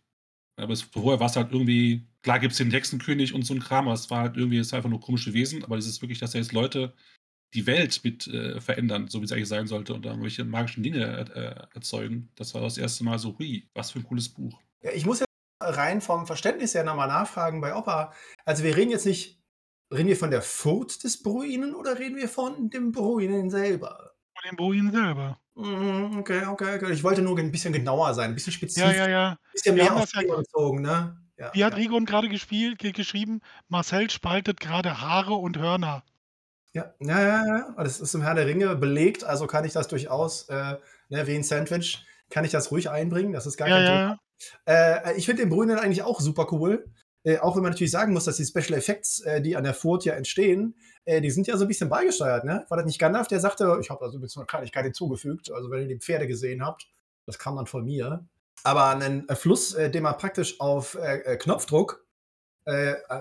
Aber 0.56 0.72
es, 0.72 0.82
vorher 0.82 1.20
war 1.20 1.26
es 1.26 1.36
halt 1.36 1.52
irgendwie, 1.52 2.06
klar 2.22 2.38
gibt 2.38 2.52
es 2.52 2.58
den 2.58 2.70
Hexenkönig 2.70 3.34
und 3.34 3.44
so 3.44 3.52
ein 3.52 3.60
Kram, 3.60 3.86
aber 3.86 3.94
es 3.94 4.10
war 4.10 4.20
halt 4.20 4.36
irgendwie, 4.36 4.58
es 4.58 4.72
war 4.72 4.78
einfach 4.78 4.90
nur 4.90 5.00
komische 5.00 5.34
Wesen, 5.34 5.62
aber 5.64 5.76
es 5.76 5.86
ist 5.86 6.00
wirklich, 6.00 6.18
dass 6.18 6.34
er 6.34 6.40
jetzt 6.40 6.52
Leute 6.52 6.94
die 7.52 7.66
Welt 7.66 8.00
mit 8.04 8.26
äh, 8.28 8.60
verändern, 8.60 9.08
so 9.08 9.20
wie 9.20 9.24
es 9.24 9.32
eigentlich 9.32 9.48
sein 9.48 9.66
sollte, 9.66 9.92
und 9.92 10.04
da 10.04 10.10
irgendwelche 10.10 10.44
magischen 10.44 10.82
Dinge 10.82 11.04
äh, 11.34 11.74
erzeugen. 11.74 12.30
Das 12.36 12.54
war 12.54 12.62
das 12.62 12.78
erste 12.78 13.04
Mal 13.04 13.18
so, 13.18 13.36
hui, 13.38 13.68
was 13.74 13.90
für 13.90 13.98
ein 13.98 14.04
cooles 14.04 14.28
Buch. 14.28 14.60
Ja, 14.82 14.92
ich 14.92 15.04
muss 15.04 15.20
ja 15.20 15.25
rein 15.60 16.00
vom 16.00 16.26
Verständnis 16.26 16.74
her 16.74 16.84
nochmal 16.84 17.08
nachfragen 17.08 17.60
bei 17.60 17.74
Opa. 17.74 18.12
Also 18.44 18.62
wir 18.62 18.76
reden 18.76 18.90
jetzt 18.90 19.06
nicht, 19.06 19.40
reden 19.92 20.08
wir 20.08 20.16
von 20.16 20.30
der 20.30 20.42
Furt 20.42 21.04
des 21.04 21.22
Bruinen 21.22 21.74
oder 21.74 21.98
reden 21.98 22.16
wir 22.16 22.28
von 22.28 22.70
dem 22.70 22.92
Bruinen 22.92 23.50
selber? 23.50 24.14
Von 24.34 24.50
dem 24.50 24.56
Bruinen 24.56 24.92
selber. 24.92 25.40
Mhm, 25.54 26.18
okay, 26.18 26.44
okay, 26.46 26.76
okay. 26.76 26.92
Ich 26.92 27.02
wollte 27.02 27.22
nur 27.22 27.38
ein 27.38 27.50
bisschen 27.50 27.72
genauer 27.72 28.12
sein, 28.14 28.30
ein 28.30 28.34
bisschen 28.34 28.52
spezifisch. 28.52 28.96
Ja, 28.96 29.04
ja, 29.04 29.08
ja. 29.08 29.28
Ein 29.30 29.38
bisschen 29.52 29.74
mehr 29.74 29.94
auf 29.94 30.12
ja 30.12 30.36
bezogen, 30.36 30.82
ne? 30.82 31.16
Ja, 31.38 31.50
Wie 31.54 31.64
hat 31.64 31.72
ja. 31.72 31.78
Rigon 31.78 32.06
gerade 32.06 32.28
gespielt, 32.28 32.78
geschrieben? 32.78 33.40
Marcel 33.68 34.08
spaltet 34.10 34.60
gerade 34.60 35.00
Haare 35.00 35.34
und 35.34 35.58
Hörner. 35.58 36.02
Ja, 36.72 36.94
ja, 37.00 37.20
ja, 37.20 37.46
ja. 37.46 37.74
Das 37.78 38.00
ist 38.00 38.14
im 38.14 38.22
Herr 38.22 38.34
der 38.34 38.46
Ringe 38.46 38.74
belegt, 38.76 39.24
also 39.24 39.46
kann 39.46 39.64
ich 39.64 39.72
das 39.72 39.88
durchaus, 39.88 40.48
äh, 40.48 40.76
ne, 41.08 41.26
wie 41.26 41.34
ein 41.34 41.42
Sandwich, 41.42 42.04
kann 42.28 42.44
ich 42.44 42.52
das 42.52 42.70
ruhig 42.70 42.90
einbringen. 42.90 43.32
Das 43.32 43.46
ist 43.46 43.56
gar 43.56 43.68
ja, 43.68 43.76
kein 43.76 43.86
Thema. 43.86 44.18
Äh, 44.66 45.16
ich 45.16 45.26
finde 45.26 45.42
den 45.42 45.50
Brünen 45.50 45.78
eigentlich 45.78 46.02
auch 46.02 46.20
super 46.20 46.48
cool. 46.52 46.84
Äh, 47.26 47.38
auch 47.38 47.56
wenn 47.56 47.62
man 47.64 47.72
natürlich 47.72 47.90
sagen 47.90 48.12
muss, 48.12 48.24
dass 48.24 48.36
die 48.36 48.44
Special 48.44 48.78
Effects, 48.78 49.20
äh, 49.22 49.42
die 49.42 49.56
an 49.56 49.64
der 49.64 49.74
Furt 49.74 50.04
ja 50.04 50.14
entstehen, 50.14 50.76
äh, 51.04 51.20
die 51.20 51.32
sind 51.32 51.48
ja 51.48 51.56
so 51.56 51.64
ein 51.64 51.68
bisschen 51.68 51.88
beigesteuert. 51.88 52.44
Ne? 52.44 52.64
War 52.68 52.76
das 52.76 52.86
nicht 52.86 53.00
Gandalf, 53.00 53.26
der 53.26 53.40
sagte, 53.40 53.78
ich 53.80 53.90
habe 53.90 54.06
ein 54.06 54.20
bisschen 54.20 54.40
eine 54.42 54.46
Kleinigkeit 54.46 54.84
hinzugefügt, 54.84 55.50
also 55.50 55.68
wenn 55.68 55.82
ihr 55.82 55.88
die 55.88 55.98
Pferde 55.98 56.28
gesehen 56.28 56.64
habt, 56.64 56.86
das 57.26 57.36
kam 57.40 57.56
dann 57.56 57.66
von 57.66 57.84
mir. 57.84 58.24
Aber 58.62 58.86
einen 58.88 59.28
äh, 59.28 59.34
Fluss, 59.34 59.74
äh, 59.74 59.90
den 59.90 60.04
man 60.04 60.16
praktisch 60.16 60.60
auf 60.60 60.94
äh, 60.94 61.36
Knopfdruck 61.36 62.04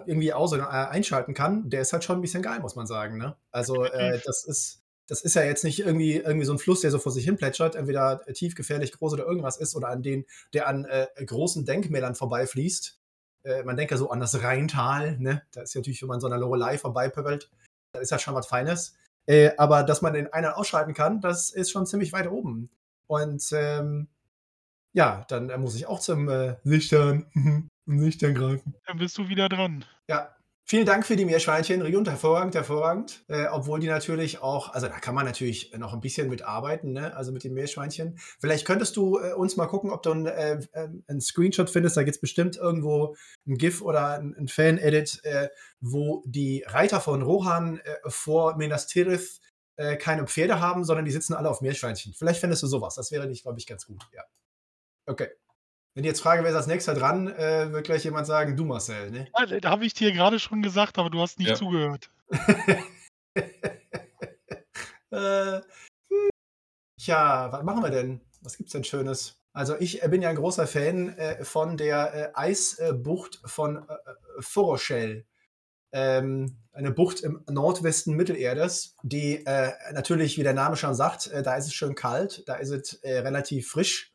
irgendwie 0.07 0.33
aus- 0.33 0.53
und 0.53 0.61
einschalten 0.61 1.35
kann, 1.35 1.69
der 1.69 1.81
ist 1.81 1.93
halt 1.93 2.03
schon 2.03 2.17
ein 2.17 2.21
bisschen 2.23 2.41
geil, 2.41 2.61
muss 2.61 2.75
man 2.75 2.87
sagen. 2.87 3.19
Ne? 3.19 3.35
Also 3.51 3.83
das 3.83 4.43
ist 4.43 4.81
das 5.07 5.21
ist 5.21 5.35
ja 5.35 5.43
jetzt 5.43 5.63
nicht 5.63 5.79
irgendwie, 5.79 6.15
irgendwie 6.15 6.45
so 6.45 6.53
ein 6.53 6.59
Fluss, 6.59 6.81
der 6.81 6.91
so 6.91 6.99
vor 6.99 7.11
sich 7.11 7.25
hin 7.25 7.37
plätschert, 7.37 7.75
entweder 7.75 8.21
tief, 8.33 8.55
gefährlich, 8.55 8.91
groß 8.91 9.13
oder 9.13 9.25
irgendwas 9.25 9.57
ist, 9.57 9.75
oder 9.75 9.89
an 9.89 10.01
den, 10.01 10.25
der 10.53 10.67
an 10.67 10.85
äh, 10.85 11.07
großen 11.23 11.65
Denkmälern 11.65 12.15
vorbeifließt. 12.15 12.99
Äh, 13.43 13.63
man 13.63 13.77
denkt 13.77 13.91
ja 13.91 13.97
so 13.97 14.09
an 14.09 14.19
das 14.19 14.41
Rheintal, 14.41 15.17
ne? 15.19 15.43
Da 15.51 15.61
ist 15.61 15.73
ja 15.73 15.79
natürlich, 15.79 16.01
wenn 16.01 16.09
man 16.09 16.19
so 16.19 16.27
einer 16.27 16.37
Lorelei 16.37 16.77
vorbeipöbelt, 16.77 17.51
da 17.93 17.99
ist 17.99 18.11
ja 18.11 18.19
schon 18.19 18.35
was 18.35 18.47
Feines. 18.47 18.95
Äh, 19.27 19.51
aber 19.57 19.83
dass 19.83 20.01
man 20.01 20.13
den 20.13 20.31
einen 20.33 20.47
ausschalten 20.47 20.93
kann, 20.93 21.21
das 21.21 21.49
ist 21.49 21.71
schon 21.71 21.85
ziemlich 21.85 22.13
weit 22.13 22.29
oben. 22.29 22.69
Und 23.07 23.47
ähm, 23.53 24.07
ja, 24.93 25.25
dann 25.27 25.49
äh, 25.49 25.57
muss 25.57 25.75
ich 25.75 25.87
auch 25.87 25.99
zum 25.99 26.29
äh, 26.29 26.55
Nüchtern, 26.63 27.69
Nüchtern 27.85 28.33
greifen. 28.35 28.75
Dann 28.87 28.97
bist 28.97 29.17
du 29.17 29.27
wieder 29.27 29.49
dran. 29.49 29.85
Ja, 30.07 30.35
Vielen 30.67 30.87
Dank 30.87 31.05
für 31.05 31.15
die 31.15 31.25
Meerschweinchen, 31.25 31.83
Riund, 31.83 32.09
hervorragend, 32.09 32.55
hervorragend. 32.55 33.23
Äh, 33.27 33.45
obwohl 33.51 33.79
die 33.79 33.87
natürlich 33.87 34.41
auch, 34.41 34.73
also 34.73 34.87
da 34.87 34.99
kann 34.99 35.13
man 35.13 35.25
natürlich 35.25 35.71
noch 35.77 35.93
ein 35.93 36.01
bisschen 36.01 36.27
mitarbeiten, 36.27 36.91
ne? 36.91 37.15
also 37.15 37.31
mit 37.31 37.43
den 37.43 37.53
Meerschweinchen. 37.53 38.17
Vielleicht 38.39 38.65
könntest 38.65 38.97
du 38.97 39.19
äh, 39.19 39.33
uns 39.33 39.57
mal 39.57 39.67
gucken, 39.67 39.91
ob 39.91 40.01
du 40.01 40.09
ein, 40.09 40.25
äh, 40.25 40.57
einen 41.07 41.21
Screenshot 41.21 41.69
findest. 41.69 41.97
Da 41.97 42.01
gibt 42.01 42.15
es 42.15 42.21
bestimmt 42.21 42.57
irgendwo 42.57 43.15
ein 43.45 43.59
GIF 43.59 43.83
oder 43.83 44.17
ein, 44.17 44.35
ein 44.35 44.47
Fan-Edit, 44.47 45.23
äh, 45.23 45.49
wo 45.81 46.23
die 46.25 46.63
Reiter 46.65 46.99
von 46.99 47.21
Rohan 47.21 47.77
äh, 47.77 47.97
vor 48.07 48.57
Minas 48.57 48.87
Tirith 48.87 49.41
äh, 49.75 49.97
keine 49.97 50.25
Pferde 50.25 50.61
haben, 50.61 50.83
sondern 50.83 51.05
die 51.05 51.11
sitzen 51.11 51.35
alle 51.35 51.51
auf 51.51 51.61
Meerschweinchen. 51.61 52.15
Vielleicht 52.15 52.39
findest 52.39 52.63
du 52.63 52.67
sowas. 52.67 52.95
Das 52.95 53.11
wäre 53.11 53.27
nicht, 53.27 53.43
glaube 53.43 53.59
ich, 53.59 53.67
ganz 53.67 53.85
gut. 53.85 54.01
Ja. 54.15 54.23
Okay. 55.05 55.29
Wenn 55.95 56.03
ich 56.03 56.09
jetzt 56.09 56.21
frage, 56.21 56.43
wer 56.43 56.49
ist 56.49 56.57
als 56.57 56.67
nächster 56.67 56.93
dran, 56.93 57.29
äh, 57.29 57.71
wird 57.71 57.85
gleich 57.85 58.03
jemand 58.03 58.27
sagen, 58.27 58.57
du 58.57 58.65
Marcel, 58.65 59.11
ne? 59.11 59.29
Ja, 59.39 59.45
da 59.59 59.69
habe 59.69 59.85
ich 59.85 59.93
dir 59.93 60.11
gerade 60.11 60.39
schon 60.39 60.61
gesagt, 60.61 60.97
aber 60.97 61.09
du 61.09 61.21
hast 61.21 61.39
nicht 61.39 61.47
Ja. 61.47 61.55
zugehört. 61.55 62.11
äh, 65.11 65.61
hm. 66.09 66.29
Tja, 66.99 67.49
was 67.49 67.63
machen 67.63 67.81
wir 67.81 67.91
denn? 67.91 68.19
Was 68.41 68.57
gibt's 68.57 68.73
denn 68.73 68.83
Schönes? 68.83 69.39
Also 69.53 69.77
ich 69.79 70.03
äh, 70.03 70.09
bin 70.09 70.21
ja 70.21 70.27
ein 70.29 70.35
großer 70.35 70.67
Fan 70.67 71.17
äh, 71.17 71.45
von 71.45 71.77
der 71.77 72.13
äh, 72.13 72.29
Eisbucht 72.33 73.39
von 73.45 73.77
äh, 73.77 73.93
äh, 73.93 73.97
Foroshel. 74.41 75.25
Ähm, 75.93 76.57
eine 76.73 76.91
Bucht 76.91 77.21
im 77.21 77.41
Nordwesten 77.49 78.17
Mittelerdes, 78.17 78.97
die 79.01 79.45
äh, 79.45 79.71
natürlich, 79.93 80.37
wie 80.37 80.43
der 80.43 80.53
Name 80.53 80.75
schon 80.75 80.93
sagt, 80.93 81.27
äh, 81.27 81.41
da 81.41 81.55
ist 81.55 81.67
es 81.67 81.73
schön 81.73 81.95
kalt, 81.95 82.43
da 82.49 82.55
ist 82.55 82.71
es 82.71 82.95
äh, 82.95 83.19
relativ 83.19 83.69
frisch. 83.69 84.11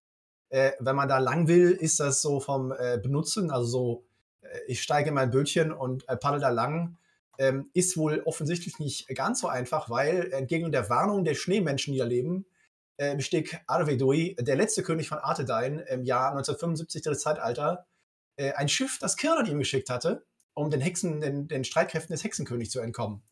Äh, 0.51 0.73
wenn 0.81 0.97
man 0.97 1.09
da 1.09 1.19
lang 1.19 1.47
will, 1.47 1.71
ist 1.71 2.01
das 2.01 2.21
so 2.23 2.41
vom 2.41 2.73
äh, 2.73 2.99
Benutzen, 2.99 3.51
also 3.53 3.67
so, 3.67 4.05
äh, 4.43 4.59
ich 4.67 4.83
steige 4.83 5.11
in 5.11 5.15
mein 5.15 5.31
Bötchen 5.31 5.73
und 5.73 6.09
äh, 6.09 6.17
paddel 6.17 6.41
da 6.41 6.49
lang, 6.49 6.97
ähm, 7.39 7.71
ist 7.73 7.97
wohl 7.97 8.21
offensichtlich 8.25 8.81
nicht 8.81 9.07
ganz 9.15 9.41
so 9.41 9.49
einfach, 9.49 9.89
weil 9.91 10.33
entgegen 10.33 10.73
der 10.73 10.91
Warnung 10.91 11.25
der 11.25 11.35
Schneemenschen, 11.35 11.93
die 11.93 12.01
da 12.01 12.05
leben, 12.05 12.47
äh, 12.97 13.15
bestieg 13.15 13.61
Arvedui, 13.69 14.35
der 14.41 14.57
letzte 14.57 14.83
König 14.83 15.09
von 15.09 15.19
Arthedain, 15.19 15.79
im 15.79 16.03
Jahr 16.03 16.33
1975 16.33 17.03
des 17.03 17.21
Zeitalter, 17.21 17.87
äh, 18.37 18.53
ein 18.53 18.69
Schiff, 18.69 18.99
das 19.01 19.17
Kirdan 19.17 19.47
ihm 19.47 19.61
geschickt 19.61 19.89
hatte, 19.89 20.25
um 20.55 20.69
den 20.69 20.81
Hexen, 20.81 21.21
den, 21.21 21.47
den 21.47 21.63
Streitkräften 21.63 22.13
des 22.13 22.25
Hexenkönigs 22.25 22.73
zu 22.73 22.81
entkommen. 22.81 23.23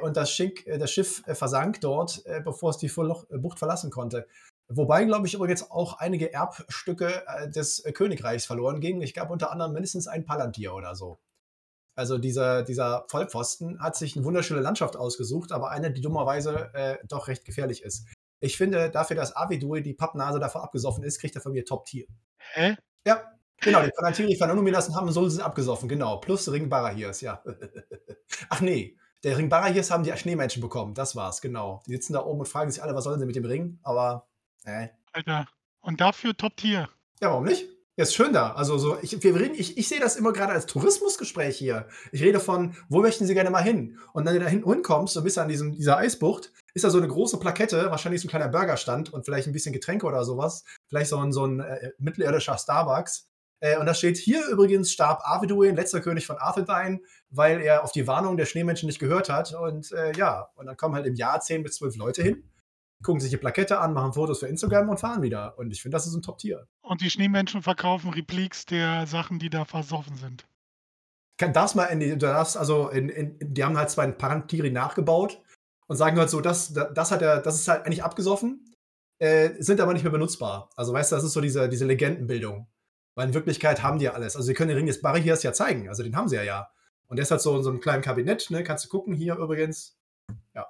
Und 0.00 0.16
das, 0.16 0.30
Schick, 0.30 0.64
das 0.64 0.90
Schiff 0.90 1.22
versank 1.26 1.82
dort, 1.82 2.24
bevor 2.44 2.70
es 2.70 2.78
die 2.78 2.88
Bucht 2.88 3.58
verlassen 3.58 3.90
konnte. 3.90 4.26
Wobei, 4.68 5.04
glaube 5.04 5.26
ich, 5.26 5.34
übrigens 5.34 5.70
auch 5.70 5.98
einige 5.98 6.32
Erbstücke 6.32 7.24
äh, 7.26 7.48
des 7.48 7.80
äh, 7.80 7.92
Königreichs 7.92 8.46
verloren 8.46 8.80
gingen. 8.80 9.00
Ich 9.00 9.14
glaube 9.14 9.32
unter 9.32 9.52
anderem 9.52 9.72
mindestens 9.72 10.08
ein 10.08 10.24
Palantir 10.24 10.74
oder 10.74 10.96
so. 10.96 11.18
Also 11.96 12.18
dieser, 12.18 12.62
dieser 12.62 13.06
Vollpfosten 13.08 13.80
hat 13.80 13.96
sich 13.96 14.16
eine 14.16 14.24
wunderschöne 14.24 14.60
Landschaft 14.60 14.96
ausgesucht, 14.96 15.50
aber 15.50 15.70
eine, 15.70 15.90
die 15.90 16.02
dummerweise 16.02 16.70
äh, 16.74 16.98
doch 17.08 17.28
recht 17.28 17.44
gefährlich 17.44 17.82
ist. 17.82 18.06
Ich 18.40 18.58
finde, 18.58 18.90
dafür, 18.90 19.16
dass 19.16 19.34
Avidui 19.34 19.82
die 19.82 19.94
Pappnase 19.94 20.38
davor 20.38 20.62
abgesoffen 20.62 21.04
ist, 21.04 21.18
kriegt 21.18 21.34
er 21.34 21.40
von 21.40 21.52
mir 21.52 21.64
Top-Tier. 21.64 22.06
Hä? 22.52 22.76
Ja, 23.06 23.22
genau, 23.60 23.82
die 23.82 23.90
Palantir, 23.90 24.26
die 24.26 24.36
vernommen 24.36 24.66
lassen 24.66 24.94
haben, 24.94 25.10
so 25.10 25.26
sind 25.28 25.40
abgesoffen, 25.40 25.88
genau. 25.88 26.18
Plus 26.18 26.50
Ring 26.52 26.68
Barahirs, 26.68 27.22
ja. 27.22 27.42
Ach 28.50 28.60
nee, 28.60 28.98
der 29.24 29.38
Ring 29.38 29.48
Barahirs 29.48 29.90
haben 29.90 30.04
die 30.04 30.14
Schneemenschen 30.14 30.60
bekommen, 30.60 30.92
das 30.92 31.16
war's, 31.16 31.40
genau. 31.40 31.82
Die 31.86 31.92
sitzen 31.92 32.12
da 32.12 32.24
oben 32.24 32.40
und 32.40 32.46
fragen 32.46 32.70
sich 32.70 32.82
alle, 32.82 32.94
was 32.94 33.04
sollen 33.04 33.20
sie 33.20 33.26
mit 33.26 33.36
dem 33.36 33.46
Ring, 33.46 33.78
aber, 33.82 34.28
äh. 34.66 34.88
Alter. 35.12 35.46
Und 35.80 36.00
dafür 36.00 36.36
Top-Tier. 36.36 36.88
Ja, 37.20 37.30
warum 37.30 37.44
nicht? 37.44 37.66
Ja, 37.96 38.02
ist 38.02 38.14
schön 38.14 38.34
da. 38.34 38.52
Also 38.52 38.76
so, 38.76 38.98
ich, 39.00 39.22
wir 39.22 39.34
reden, 39.34 39.54
ich, 39.56 39.78
ich 39.78 39.88
sehe 39.88 40.00
das 40.00 40.16
immer 40.16 40.34
gerade 40.34 40.52
als 40.52 40.66
Tourismusgespräch 40.66 41.56
hier. 41.56 41.88
Ich 42.12 42.22
rede 42.22 42.40
von, 42.40 42.76
wo 42.90 43.00
möchten 43.00 43.24
Sie 43.24 43.32
gerne 43.32 43.48
mal 43.48 43.62
hin? 43.62 43.98
Und 44.12 44.26
wenn 44.26 44.34
du 44.34 44.40
da 44.40 44.46
hinten 44.46 44.70
hinkommst, 44.70 45.14
so 45.14 45.22
bis 45.22 45.38
an 45.38 45.48
diesem, 45.48 45.72
dieser 45.72 45.96
Eisbucht, 45.96 46.52
ist 46.74 46.84
da 46.84 46.90
so 46.90 46.98
eine 46.98 47.08
große 47.08 47.38
Plakette, 47.38 47.90
wahrscheinlich 47.90 48.20
so 48.20 48.26
ein 48.26 48.30
kleiner 48.30 48.48
Burgerstand 48.48 49.14
und 49.14 49.24
vielleicht 49.24 49.46
ein 49.46 49.54
bisschen 49.54 49.72
Getränke 49.72 50.04
oder 50.04 50.24
sowas. 50.24 50.64
Vielleicht 50.88 51.08
so 51.08 51.16
ein, 51.18 51.32
so 51.32 51.46
ein 51.46 51.60
äh, 51.60 51.92
mittelirdischer 51.98 52.58
Starbucks. 52.58 53.30
Äh, 53.60 53.78
und 53.78 53.86
da 53.86 53.94
steht 53.94 54.18
hier 54.18 54.46
übrigens 54.48 54.92
starb 54.92 55.22
Arveduin, 55.24 55.74
letzter 55.74 56.02
König 56.02 56.26
von 56.26 56.36
Arthedain, 56.36 57.00
weil 57.30 57.62
er 57.62 57.82
auf 57.82 57.92
die 57.92 58.06
Warnung 58.06 58.36
der 58.36 58.44
Schneemenschen 58.44 58.88
nicht 58.88 58.98
gehört 58.98 59.30
hat. 59.30 59.54
Und 59.54 59.92
äh, 59.92 60.12
ja, 60.18 60.50
und 60.56 60.66
dann 60.66 60.76
kommen 60.76 60.94
halt 60.94 61.06
im 61.06 61.14
Jahr 61.14 61.40
10 61.40 61.62
bis 61.62 61.76
12 61.76 61.96
Leute 61.96 62.22
hin, 62.22 62.44
gucken 63.02 63.20
sich 63.20 63.30
die 63.30 63.36
Plakette 63.36 63.78
an, 63.78 63.92
machen 63.92 64.14
Fotos 64.14 64.40
für 64.40 64.48
Instagram 64.48 64.88
und 64.88 64.98
fahren 64.98 65.22
wieder. 65.22 65.58
Und 65.58 65.70
ich 65.70 65.82
finde, 65.82 65.96
das 65.96 66.06
ist 66.06 66.14
ein 66.14 66.22
Top-Tier. 66.22 66.66
Und 66.82 67.00
die 67.00 67.10
Schneemenschen 67.10 67.62
verkaufen 67.62 68.10
Repliks 68.10 68.64
der 68.66 69.06
Sachen, 69.06 69.38
die 69.38 69.50
da 69.50 69.64
versoffen 69.64 70.16
sind. 70.16 70.46
kann 71.38 71.52
das 71.52 71.74
mal 71.74 71.84
in 71.86 72.00
die, 72.00 72.16
darfst 72.16 72.56
also 72.56 72.88
in, 72.88 73.08
in, 73.08 73.38
die 73.40 73.64
haben 73.64 73.76
halt 73.76 73.90
zwei 73.90 74.06
Parantiri 74.08 74.70
nachgebaut 74.70 75.42
und 75.86 75.96
sagen 75.96 76.18
halt 76.18 76.30
so, 76.30 76.40
das, 76.40 76.72
das, 76.72 76.92
das 76.94 77.10
hat 77.10 77.22
er, 77.22 77.40
das 77.40 77.56
ist 77.56 77.68
halt 77.68 77.84
eigentlich 77.84 78.02
abgesoffen, 78.02 78.74
äh, 79.18 79.50
sind 79.58 79.80
aber 79.80 79.92
nicht 79.92 80.02
mehr 80.02 80.12
benutzbar. 80.12 80.70
Also 80.76 80.92
weißt 80.92 81.12
du, 81.12 81.16
das 81.16 81.24
ist 81.24 81.32
so 81.32 81.40
diese, 81.40 81.68
diese 81.68 81.84
Legendenbildung. 81.84 82.66
Weil 83.14 83.28
in 83.28 83.34
Wirklichkeit 83.34 83.82
haben 83.82 83.98
die 83.98 84.04
ja 84.04 84.12
alles. 84.12 84.36
Also 84.36 84.46
sie 84.46 84.54
können 84.54 84.68
den 84.68 84.76
Ring 84.76 84.86
des 84.86 85.00
Barriers 85.00 85.42
ja 85.42 85.52
zeigen, 85.52 85.88
also 85.88 86.02
den 86.02 86.16
haben 86.16 86.28
sie 86.28 86.36
ja 86.36 86.42
ja. 86.42 86.70
Und 87.08 87.16
der 87.16 87.22
ist 87.22 87.30
halt 87.30 87.40
so 87.40 87.56
in 87.56 87.62
so 87.62 87.70
einem 87.70 87.80
kleinen 87.80 88.02
Kabinett, 88.02 88.50
ne? 88.50 88.62
Kannst 88.62 88.84
du 88.84 88.88
gucken, 88.88 89.14
hier 89.14 89.36
übrigens. 89.36 89.96
Ja. 90.54 90.66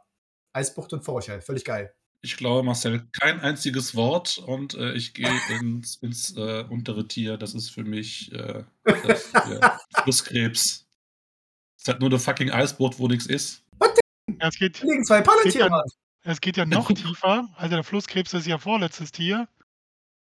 Eisbucht 0.53 0.93
und 0.93 1.05
Forchel, 1.05 1.41
völlig 1.41 1.65
geil. 1.65 1.95
Ich 2.27 2.37
glaube, 2.37 2.63
Marcel, 2.63 3.07
kein 3.13 3.41
einziges 3.41 3.95
Wort 3.95 4.39
und 4.39 4.75
äh, 4.75 4.93
ich 4.95 5.15
gehe 5.15 5.31
ins, 5.61 5.97
ins 5.97 6.37
äh, 6.37 6.65
untere 6.69 7.07
Tier. 7.07 7.37
Das 7.37 7.55
ist 7.55 7.71
für 7.71 7.85
mich 7.85 8.33
äh, 8.33 8.65
das, 8.85 9.33
ja, 9.33 9.79
Flusskrebs. 10.03 10.87
Es 11.77 11.83
ist 11.83 11.89
halt 11.89 12.01
nur 12.01 12.11
eine 12.11 12.19
fucking 12.19 12.51
Eisbucht, 12.51 12.99
wo 12.99 13.09
nichts 13.09 13.27
ist. 13.27 13.63
Ja, 14.41 14.49
es, 14.49 14.59
geht, 14.59 14.83
liegen 14.83 15.05
zwei 15.05 15.19
geht, 15.19 15.27
Palantir, 15.27 15.67
ja, 15.67 15.83
es 16.25 16.41
geht 16.41 16.57
ja 16.57 16.67
noch 16.67 16.89
tiefer. 16.93 17.49
Also 17.57 17.75
der 17.77 17.85
Flusskrebs 17.85 18.35
ist 18.35 18.47
ja 18.47 18.59
vorletztes 18.59 19.13
Tier. 19.13 19.49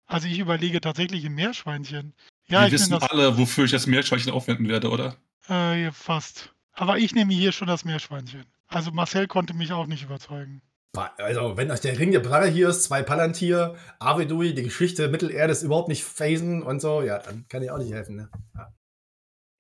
Also 0.07 0.29
ich 0.29 0.39
überlege 0.39 0.81
tatsächlich 0.81 1.25
ein 1.25 1.35
Meerschweinchen. 1.35 2.15
Ja, 2.47 2.61
Wir 2.61 2.67
ich 2.69 2.73
wissen 2.73 2.95
alle, 2.95 3.37
wofür 3.37 3.65
ich 3.65 3.71
das 3.73 3.87
Meerschweinchen 3.87 4.33
aufwenden 4.33 4.69
werde, 4.69 4.91
oder? 4.91 5.17
äh, 5.51 5.91
fast. 5.93 6.55
Aber 6.73 6.99
ich 6.99 7.15
nehme 7.15 7.35
hier 7.35 7.53
schon 7.53 7.69
das 7.69 7.85
Meerschweinchen. 7.85 8.45
Also 8.69 8.93
Marcel 8.93 9.27
konnte 9.27 9.53
mich 9.55 9.73
auch 9.73 9.87
nicht 9.87 10.05
überzeugen. 10.05 10.63
Also, 10.97 11.57
wenn 11.57 11.71
euch 11.71 11.81
der 11.81 11.99
Ring 11.99 12.11
der 12.11 12.21
Barriers, 12.21 12.83
zwei 12.83 13.03
Palantir, 13.03 13.77
Avedui, 14.01 14.55
die 14.55 14.65
Geschichte 14.65 15.09
Mittelerdes 15.09 15.63
überhaupt 15.63 15.89
nicht 15.89 16.03
phasen 16.03 16.63
und 16.63 16.81
so, 16.81 17.03
ja, 17.03 17.19
dann 17.19 17.47
kann 17.49 17.63
ich 17.63 17.71
auch 17.71 17.79
nicht 17.79 17.93
helfen, 17.93 18.17
ne? 18.17 18.31
Ja. 18.55 18.75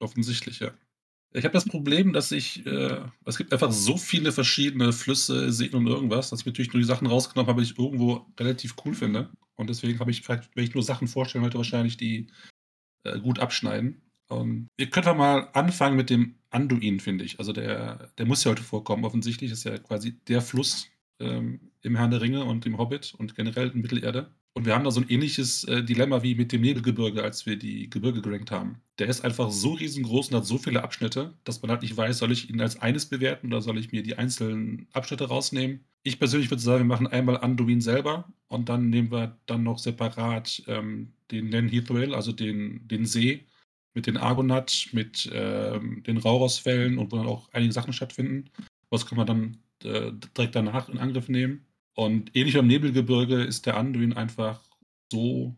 Offensichtlich, 0.00 0.58
ja. 0.58 0.72
Ich 1.32 1.44
habe 1.44 1.52
das 1.52 1.64
Problem, 1.64 2.12
dass 2.12 2.32
ich, 2.32 2.66
äh, 2.66 3.00
es 3.24 3.36
gibt 3.36 3.52
einfach 3.52 3.70
so 3.70 3.96
viele 3.96 4.32
verschiedene 4.32 4.92
Flüsse, 4.92 5.52
Seen 5.52 5.74
und 5.74 5.86
irgendwas, 5.86 6.30
dass 6.30 6.40
ich 6.40 6.46
natürlich 6.46 6.72
nur 6.72 6.80
die 6.80 6.86
Sachen 6.86 7.06
rausgenommen 7.06 7.48
habe, 7.48 7.62
die 7.62 7.70
ich 7.70 7.78
irgendwo 7.78 8.26
relativ 8.38 8.74
cool 8.84 8.94
finde. 8.94 9.30
Und 9.54 9.70
deswegen 9.70 10.00
habe 10.00 10.10
ich, 10.10 10.22
vielleicht, 10.22 10.50
wenn 10.56 10.64
ich 10.64 10.74
nur 10.74 10.82
Sachen 10.82 11.06
vorstellen 11.06 11.44
wollte, 11.44 11.58
wahrscheinlich 11.58 11.96
die 11.96 12.26
äh, 13.04 13.20
gut 13.20 13.38
abschneiden. 13.38 14.02
Und 14.28 14.68
wir 14.76 14.90
können 14.90 15.16
mal 15.16 15.48
anfangen 15.52 15.96
mit 15.96 16.10
dem 16.10 16.34
Anduin, 16.50 16.98
finde 16.98 17.24
ich. 17.24 17.38
Also 17.38 17.52
der, 17.52 18.10
der 18.18 18.26
muss 18.26 18.42
ja 18.42 18.50
heute 18.50 18.62
vorkommen, 18.62 19.04
offensichtlich. 19.04 19.52
ist 19.52 19.64
ja 19.64 19.78
quasi 19.78 20.18
der 20.26 20.42
Fluss 20.42 20.88
ähm, 21.20 21.61
im 21.83 21.96
Herrn 21.96 22.11
der 22.11 22.20
Ringe 22.20 22.44
und 22.44 22.66
im 22.66 22.78
Hobbit 22.78 23.14
und 23.16 23.35
generell 23.35 23.70
in 23.70 23.80
Mittelerde. 23.80 24.30
Und 24.52 24.66
wir 24.66 24.74
haben 24.74 24.85
da 24.85 24.90
so 24.90 25.00
ein 25.00 25.09
ähnliches 25.09 25.64
äh, 25.64 25.83
Dilemma 25.85 26.22
wie 26.22 26.35
mit 26.35 26.50
dem 26.50 26.62
Nebelgebirge, 26.62 27.22
als 27.22 27.46
wir 27.46 27.56
die 27.56 27.88
Gebirge 27.88 28.20
gerankt 28.20 28.50
haben. 28.50 28.80
Der 28.98 29.06
ist 29.06 29.24
einfach 29.24 29.50
so 29.50 29.74
riesengroß 29.74 30.28
und 30.28 30.37
hat 30.37 30.44
so 30.44 30.59
viele 30.59 30.83
Abschnitte, 30.83 31.35
dass 31.44 31.62
man 31.62 31.70
halt 31.70 31.83
nicht 31.83 31.96
weiß, 31.96 32.18
soll 32.18 32.33
ich 32.33 32.50
ihn 32.50 32.61
als 32.61 32.80
eines 32.80 33.06
bewerten 33.06 33.46
oder 33.46 33.62
soll 33.62 33.78
ich 33.78 33.92
mir 33.92 34.02
die 34.02 34.18
einzelnen 34.18 34.88
Abschnitte 34.92 35.28
rausnehmen. 35.28 35.85
Ich 36.02 36.18
persönlich 36.18 36.50
würde 36.50 36.62
sagen, 36.62 36.80
wir 36.80 36.96
machen 36.96 37.06
einmal 37.06 37.38
Anduin 37.38 37.80
selber 37.80 38.33
und 38.48 38.68
dann 38.68 38.90
nehmen 38.90 39.12
wir 39.12 39.38
dann 39.46 39.62
noch 39.62 39.78
separat 39.78 40.62
ähm, 40.66 41.12
den 41.30 41.48
Nen 41.50 41.68
Hithuel, 41.68 42.14
also 42.14 42.33
den, 42.33 42.88
den 42.88 43.06
See, 43.06 43.46
mit 43.94 44.06
den 44.06 44.16
Argonath, 44.16 44.88
mit 44.92 45.30
ähm, 45.33 46.02
den 46.02 46.16
Rauros-Fällen 46.16 46.98
und 46.98 47.12
wo 47.12 47.16
dann 47.16 47.26
auch 47.26 47.48
einige 47.52 47.72
Sachen 47.72 47.92
stattfinden. 47.92 48.50
Was 48.88 49.06
kann 49.06 49.16
man 49.16 49.26
dann 49.26 49.59
äh, 49.84 50.12
direkt 50.36 50.54
danach 50.54 50.88
in 50.88 50.98
Angriff 50.98 51.28
nehmen. 51.28 51.66
Und 51.94 52.34
ähnlich 52.34 52.56
am 52.56 52.66
Nebelgebirge 52.66 53.42
ist 53.42 53.66
der 53.66 53.76
Anduin 53.76 54.12
einfach 54.12 54.60
so, 55.12 55.56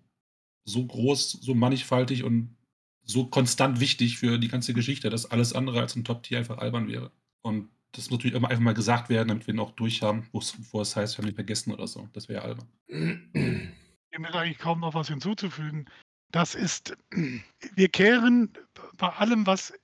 so 0.65 0.87
groß, 0.87 1.33
so 1.33 1.55
mannigfaltig 1.55 2.25
und 2.25 2.57
so 3.05 3.27
konstant 3.27 3.81
wichtig 3.81 4.19
für 4.19 4.39
die 4.39 4.49
ganze 4.49 4.75
Geschichte, 4.75 5.11
dass 5.11 5.31
alles 5.31 5.53
andere 5.53 5.81
als 5.81 5.97
ein 5.97 6.05
Top-Tier 6.05 6.39
einfach 6.39 6.59
albern 6.59 6.89
wäre. 6.89 7.11
Und 7.43 7.69
das 7.93 8.11
muss 8.11 8.19
natürlich 8.19 8.37
immer 8.37 8.49
einfach 8.49 8.63
mal 8.63 8.75
gesagt 8.75 9.09
werden, 9.11 9.29
damit 9.29 9.47
wir 9.47 9.55
ihn 9.55 9.61
auch 9.61 9.73
durchhaben, 9.73 10.27
bevor 10.33 10.83
es 10.83 10.97
heißt, 10.97 11.19
wir 11.19 11.23
haben 11.23 11.31
ihn 11.31 11.35
vergessen 11.35 11.73
oder 11.73 11.87
so. 11.87 12.09
Das 12.13 12.29
wäre 12.29 12.43
albern. 12.43 12.69
Dem 12.89 14.25
ist 14.25 14.35
eigentlich 14.35 14.59
kaum 14.59 14.81
noch 14.81 14.95
was 14.95 15.09
hinzuzufügen. 15.09 15.87
Das 16.31 16.55
ist, 16.55 16.97
wir 17.75 17.89
kehren 17.89 18.53
bei 18.97 19.09
allem, 19.11 19.47
was, 19.47 19.75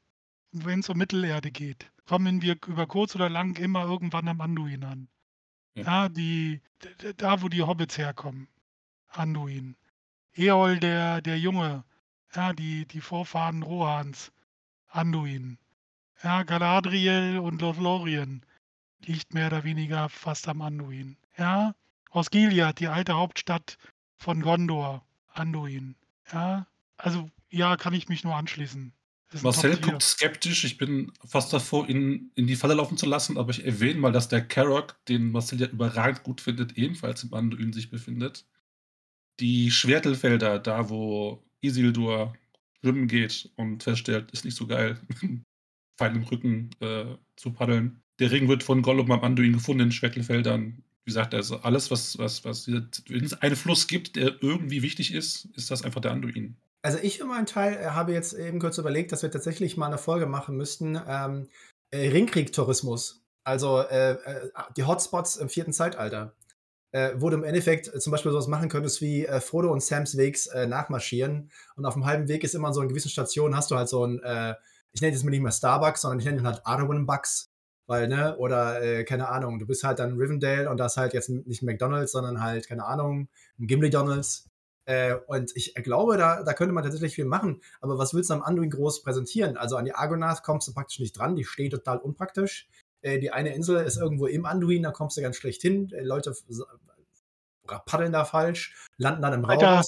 wenn 0.52 0.80
es 0.80 0.88
um 0.88 0.96
Mittelerde 0.96 1.50
geht, 1.50 1.90
kommen 2.08 2.40
wir 2.40 2.56
über 2.66 2.86
kurz 2.86 3.14
oder 3.14 3.28
lang 3.28 3.58
immer 3.58 3.84
irgendwann 3.84 4.28
am 4.28 4.40
Anduin 4.40 4.82
an. 4.82 5.08
Ja, 5.74 5.84
ja 5.84 6.08
die, 6.08 6.62
da 7.18 7.42
wo 7.42 7.48
die 7.50 7.62
Hobbits 7.62 7.98
herkommen. 7.98 8.48
Anduin. 9.08 9.76
Eol 10.34 10.78
der, 10.78 11.20
der 11.20 11.38
Junge, 11.38 11.84
ja, 12.34 12.54
die, 12.54 12.86
die 12.86 13.02
Vorfahren 13.02 13.62
Rohans, 13.62 14.32
Anduin. 14.88 15.58
Ja, 16.22 16.44
Galadriel 16.44 17.40
und 17.40 17.60
Lothlorien 17.60 18.44
liegt 19.00 19.34
mehr 19.34 19.48
oder 19.48 19.64
weniger 19.64 20.08
fast 20.08 20.48
am 20.48 20.62
Anduin. 20.62 21.18
Ja, 21.36 21.74
Gilead, 22.30 22.80
die 22.80 22.88
alte 22.88 23.14
Hauptstadt 23.14 23.76
von 24.16 24.40
Gondor, 24.40 25.04
Anduin. 25.28 25.94
Ja, 26.32 26.66
also 26.96 27.28
ja, 27.50 27.76
kann 27.76 27.92
ich 27.92 28.08
mich 28.08 28.24
nur 28.24 28.34
anschließen. 28.34 28.94
Marcel 29.42 29.76
guckt 29.76 30.02
skeptisch. 30.02 30.64
Ich 30.64 30.78
bin 30.78 31.12
fast 31.24 31.52
davor, 31.52 31.88
ihn 31.88 32.30
in 32.34 32.46
die 32.46 32.56
Falle 32.56 32.74
laufen 32.74 32.96
zu 32.96 33.06
lassen, 33.06 33.36
aber 33.36 33.50
ich 33.50 33.64
erwähne 33.64 34.00
mal, 34.00 34.12
dass 34.12 34.28
der 34.28 34.40
Karok, 34.40 34.96
den 35.06 35.30
Marcel 35.30 35.60
ja 35.60 35.66
überragend 35.66 36.22
gut 36.22 36.40
findet, 36.40 36.78
ebenfalls 36.78 37.24
im 37.24 37.34
Anduin 37.34 37.72
sich 37.72 37.90
befindet. 37.90 38.46
Die 39.40 39.70
Schwertelfelder, 39.70 40.58
da 40.58 40.88
wo 40.88 41.44
Isildur 41.60 42.34
schwimmen 42.80 43.06
geht 43.06 43.50
und 43.56 43.82
feststellt, 43.82 44.30
ist 44.30 44.44
nicht 44.44 44.56
so 44.56 44.66
geil, 44.66 44.98
Pfeil 45.98 46.16
im 46.16 46.22
Rücken 46.24 46.70
äh, 46.80 47.16
zu 47.36 47.52
paddeln. 47.52 48.00
Der 48.18 48.30
Ring 48.30 48.48
wird 48.48 48.62
von 48.62 48.82
Gollum 48.82 49.10
am 49.12 49.20
Anduin 49.20 49.52
gefunden 49.52 49.84
in 49.84 49.92
Schwertelfeldern. 49.92 50.82
Wie 51.04 51.10
gesagt, 51.10 51.34
also 51.34 51.58
alles, 51.60 51.90
was, 51.90 52.18
was, 52.18 52.44
was, 52.44 52.68
wenn 52.68 53.24
es 53.24 53.34
einen 53.34 53.56
Fluss 53.56 53.86
gibt, 53.86 54.16
der 54.16 54.42
irgendwie 54.42 54.82
wichtig 54.82 55.12
ist, 55.12 55.46
ist 55.54 55.70
das 55.70 55.82
einfach 55.82 56.00
der 56.00 56.12
Anduin. 56.12 56.56
Also 56.82 56.98
ich 57.02 57.18
für 57.18 57.24
meinen 57.24 57.46
Teil 57.46 57.74
äh, 57.74 57.86
habe 57.90 58.12
jetzt 58.12 58.32
eben 58.34 58.60
kurz 58.60 58.78
überlegt, 58.78 59.12
dass 59.12 59.22
wir 59.22 59.30
tatsächlich 59.30 59.76
mal 59.76 59.86
eine 59.86 59.98
Folge 59.98 60.26
machen 60.26 60.56
müssten. 60.56 61.00
Ähm, 61.06 61.48
äh, 61.90 62.08
Ringkrieg-Tourismus. 62.08 63.24
Also 63.44 63.80
äh, 63.80 64.12
äh, 64.12 64.50
die 64.76 64.84
Hotspots 64.84 65.36
im 65.36 65.48
vierten 65.48 65.72
Zeitalter. 65.72 66.34
Äh, 66.90 67.14
wo 67.16 67.28
du 67.28 67.36
im 67.36 67.44
Endeffekt 67.44 67.86
zum 68.00 68.10
Beispiel 68.12 68.32
sowas 68.32 68.46
machen 68.46 68.70
könntest 68.70 69.02
wie 69.02 69.26
Frodo 69.40 69.70
und 69.70 69.82
Sams 69.82 70.16
Wegs 70.16 70.48
nachmarschieren. 70.54 71.50
Und 71.76 71.84
auf 71.84 71.92
dem 71.92 72.06
halben 72.06 72.28
Weg 72.28 72.44
ist 72.44 72.54
immer 72.54 72.72
so 72.72 72.80
in 72.80 72.88
gewissen 72.88 73.10
Stationen 73.10 73.54
hast 73.54 73.70
du 73.70 73.76
halt 73.76 73.90
so 73.90 74.06
ein, 74.06 74.22
ich 74.92 75.02
nenne 75.02 75.12
das 75.12 75.22
mal 75.22 75.28
nicht 75.28 75.42
mehr 75.42 75.52
Starbucks, 75.52 76.00
sondern 76.00 76.18
ich 76.18 76.24
nenne 76.24 76.38
ihn 76.38 76.46
halt 76.46 76.64
Arwen 76.64 77.04
Bucks. 77.04 77.50
Weil, 77.86 78.08
ne, 78.08 78.38
oder 78.38 79.04
keine 79.04 79.28
Ahnung, 79.28 79.58
du 79.58 79.66
bist 79.66 79.84
halt 79.84 79.98
dann 79.98 80.16
Rivendell 80.16 80.66
und 80.66 80.78
da 80.78 80.86
ist 80.86 80.96
halt 80.96 81.12
jetzt 81.12 81.28
nicht 81.28 81.62
McDonalds, 81.62 82.12
sondern 82.12 82.42
halt, 82.42 82.66
keine 82.66 82.86
Ahnung, 82.86 83.28
ein 83.58 83.66
Gimli 83.66 83.90
Donalds. 83.90 84.48
Äh, 84.88 85.16
und 85.26 85.52
ich 85.54 85.74
glaube, 85.74 86.16
da, 86.16 86.42
da 86.42 86.54
könnte 86.54 86.72
man 86.72 86.82
tatsächlich 86.82 87.14
viel 87.14 87.26
machen. 87.26 87.60
Aber 87.82 87.98
was 87.98 88.14
willst 88.14 88.30
du 88.30 88.34
am 88.34 88.42
Anduin 88.42 88.70
groß 88.70 89.02
präsentieren? 89.02 89.58
Also 89.58 89.76
an 89.76 89.84
die 89.84 89.92
Argonath 89.92 90.42
kommst 90.42 90.66
du 90.66 90.72
praktisch 90.72 90.98
nicht 90.98 91.18
dran, 91.18 91.36
die 91.36 91.44
steht 91.44 91.72
total 91.72 91.98
unpraktisch. 91.98 92.66
Äh, 93.02 93.18
die 93.18 93.30
eine 93.30 93.54
Insel 93.54 93.84
ist 93.84 93.98
irgendwo 93.98 94.26
im 94.26 94.46
Anduin, 94.46 94.82
da 94.82 94.90
kommst 94.90 95.18
du 95.18 95.20
ganz 95.20 95.36
schlecht 95.36 95.60
hin. 95.60 95.92
Äh, 95.92 96.04
Leute 96.04 96.34
paddeln 97.84 98.12
da 98.12 98.24
falsch, 98.24 98.86
landen 98.96 99.20
dann 99.20 99.34
im 99.34 99.44
Raum. 99.44 99.82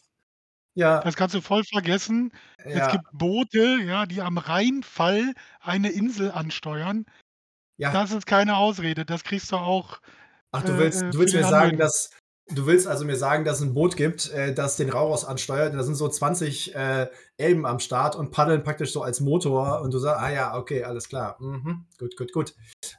Ja. 0.74 1.00
Das 1.00 1.16
kannst 1.16 1.34
du 1.34 1.40
voll 1.40 1.64
vergessen. 1.64 2.32
Ja. 2.58 2.86
Es 2.86 2.92
gibt 2.92 3.04
Boote, 3.12 3.78
ja, 3.82 4.04
die 4.04 4.20
am 4.20 4.36
Rheinfall 4.36 5.32
eine 5.60 5.90
Insel 5.90 6.30
ansteuern. 6.30 7.06
Ja. 7.78 7.90
Das 7.90 8.12
ist 8.12 8.26
keine 8.26 8.58
Ausrede. 8.58 9.06
Das 9.06 9.24
kriegst 9.24 9.50
du 9.50 9.56
auch. 9.56 10.00
Ach, 10.52 10.62
du 10.62 10.76
willst, 10.76 11.02
äh, 11.02 11.10
du 11.10 11.20
willst 11.20 11.34
mir 11.34 11.44
sagen, 11.44 11.78
dass 11.78 12.10
Du 12.52 12.66
willst 12.66 12.86
also 12.86 13.04
mir 13.04 13.16
sagen, 13.16 13.44
dass 13.44 13.58
es 13.58 13.62
ein 13.62 13.74
Boot 13.74 13.96
gibt, 13.96 14.30
äh, 14.30 14.52
das 14.52 14.76
den 14.76 14.90
Rauros 14.90 15.24
ansteuert. 15.24 15.74
Da 15.74 15.82
sind 15.82 15.94
so 15.94 16.08
20 16.08 16.74
äh, 16.74 17.08
Elben 17.36 17.64
am 17.64 17.78
Start 17.78 18.16
und 18.16 18.32
paddeln 18.32 18.64
praktisch 18.64 18.92
so 18.92 19.02
als 19.02 19.20
Motor. 19.20 19.82
Und 19.82 19.94
du 19.94 19.98
sagst, 19.98 20.20
ah 20.20 20.30
ja, 20.30 20.56
okay, 20.56 20.82
alles 20.82 21.08
klar. 21.08 21.36
Mhm, 21.40 21.86
gut, 21.98 22.16
gut, 22.16 22.32
gut. 22.32 22.54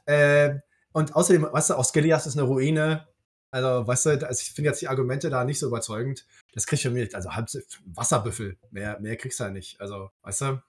Äh, 0.06 0.60
und 0.92 1.14
außerdem, 1.14 1.48
weißt 1.50 1.70
du, 1.70 1.74
auch 1.74 1.84
Skelias 1.84 2.26
ist 2.26 2.38
eine 2.38 2.46
Ruine. 2.46 3.06
Also, 3.50 3.86
weißt 3.86 4.06
du, 4.06 4.26
also 4.26 4.40
ich 4.40 4.52
finde 4.52 4.70
jetzt 4.70 4.80
die 4.80 4.88
Argumente 4.88 5.28
da 5.28 5.44
nicht 5.44 5.58
so 5.58 5.66
überzeugend. 5.66 6.26
Das 6.54 6.66
kriegst 6.66 6.84
du 6.84 6.90
mir, 6.90 7.08
also 7.12 7.32
halb 7.32 7.48
Wasserbüffel. 7.84 8.56
Mehr, 8.70 8.98
mehr 9.00 9.16
kriegst 9.16 9.40
du 9.40 9.44
ja 9.44 9.50
nicht. 9.50 9.78
Also, 9.80 10.10
weißt 10.22 10.40
du? 10.40 10.62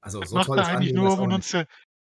Also, 0.00 0.20
das 0.20 0.30
so 0.30 0.36
macht 0.36 0.46
toll 0.46 0.58
er 0.58 0.68
eigentlich 0.68 0.92
nur, 0.92 1.18
um 1.18 1.32
uns 1.32 1.48
zu, 1.48 1.66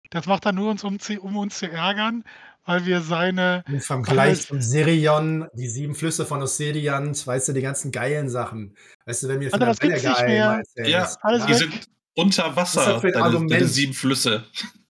das 0.09 0.25
macht 0.25 0.45
er 0.45 0.53
nur, 0.53 0.71
uns, 0.71 0.83
um, 0.83 0.97
um 1.21 1.37
uns 1.37 1.59
zu 1.59 1.69
ärgern, 1.69 2.23
weil 2.69 2.85
wir 2.85 3.01
seine. 3.01 3.63
Im 3.67 3.81
Vergleich 3.81 4.45
von 4.45 4.61
Sirion, 4.61 5.47
die 5.53 5.67
sieben 5.67 5.95
Flüsse 5.95 6.25
von 6.25 6.43
Ossiriant, 6.43 7.25
weißt 7.25 7.47
du, 7.47 7.53
die 7.53 7.61
ganzen 7.61 7.91
geilen 7.91 8.29
Sachen. 8.29 8.75
Weißt 9.05 9.23
du, 9.23 9.27
wenn 9.27 9.39
mir 9.39 9.49
von 9.49 9.59
der 9.59 9.69
nicht 9.69 9.81
mehr. 9.81 10.61
Ja, 10.75 11.09
alles 11.21 11.45
die 11.45 11.51
weg. 11.51 11.57
sind 11.57 11.87
unter 12.13 12.55
Wasser, 12.55 12.99
deine, 13.01 13.47
deine 13.47 13.65
sieben 13.65 13.93
Flüsse. 13.93 14.45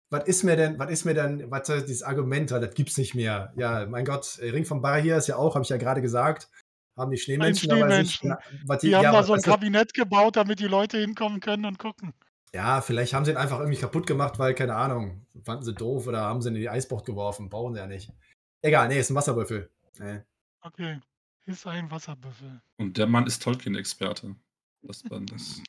Was 0.10 0.28
ist 0.28 0.44
mir 0.44 0.56
denn, 0.56 0.80
was 0.80 0.90
ist 0.90 1.06
mir 1.06 1.14
denn, 1.14 1.52
warte, 1.52 1.84
dieses 1.84 2.02
Argument, 2.02 2.50
das 2.50 2.74
gibt's 2.74 2.98
nicht 2.98 3.14
mehr. 3.14 3.54
Ja, 3.56 3.86
mein 3.86 4.06
Gott, 4.06 4.40
Ring 4.42 4.66
von 4.66 4.82
Bahia 4.82 5.18
ist 5.18 5.28
ja 5.28 5.36
auch, 5.36 5.54
habe 5.54 5.64
ich 5.64 5.70
ja 5.70 5.78
gerade 5.78 6.02
gesagt, 6.02 6.50
haben 6.98 7.12
die 7.12 7.18
Schneemenschen, 7.18 7.70
Schneemenschen. 7.70 8.32
aber 8.32 8.42
sich, 8.42 8.82
die, 8.82 8.88
die 8.88 8.96
haben 8.96 9.04
ja, 9.04 9.12
da 9.12 9.24
so 9.24 9.34
ein 9.34 9.42
Kabinett 9.42 9.94
gebaut, 9.94 10.38
damit 10.38 10.60
die 10.60 10.66
Leute 10.66 10.98
hinkommen 10.98 11.40
können 11.40 11.66
und 11.66 11.78
gucken. 11.78 12.14
Ja, 12.54 12.82
vielleicht 12.82 13.14
haben 13.14 13.26
sie 13.26 13.32
ihn 13.32 13.38
einfach 13.38 13.60
irgendwie 13.60 13.80
kaputt 13.80 14.08
gemacht, 14.08 14.40
weil, 14.40 14.56
keine 14.56 14.76
Ahnung, 14.76 15.26
fanden 15.44 15.64
sie 15.64 15.74
doof 15.74 16.08
oder 16.08 16.22
haben 16.22 16.42
sie 16.42 16.50
ihn 16.50 16.56
in 16.56 16.62
die 16.62 16.70
Eisbucht 16.70 17.06
geworfen. 17.06 17.50
Brauchen 17.50 17.74
sie 17.74 17.80
ja 17.80 17.88
nicht. 17.88 18.12
Egal, 18.62 18.88
nee, 18.88 19.00
ist 19.00 19.10
ein 19.10 19.16
Wasserbüffel. 19.16 19.70
Nee. 20.00 20.22
Okay, 20.62 21.00
ist 21.46 21.68
ein 21.68 21.92
Wasserbüffel. 21.92 22.62
Und 22.78 22.98
der 22.98 23.08
Mann 23.08 23.28
ist 23.28 23.44
Tolkien-Experte. 23.44 24.36
Das, 24.82 25.04
das 25.04 25.62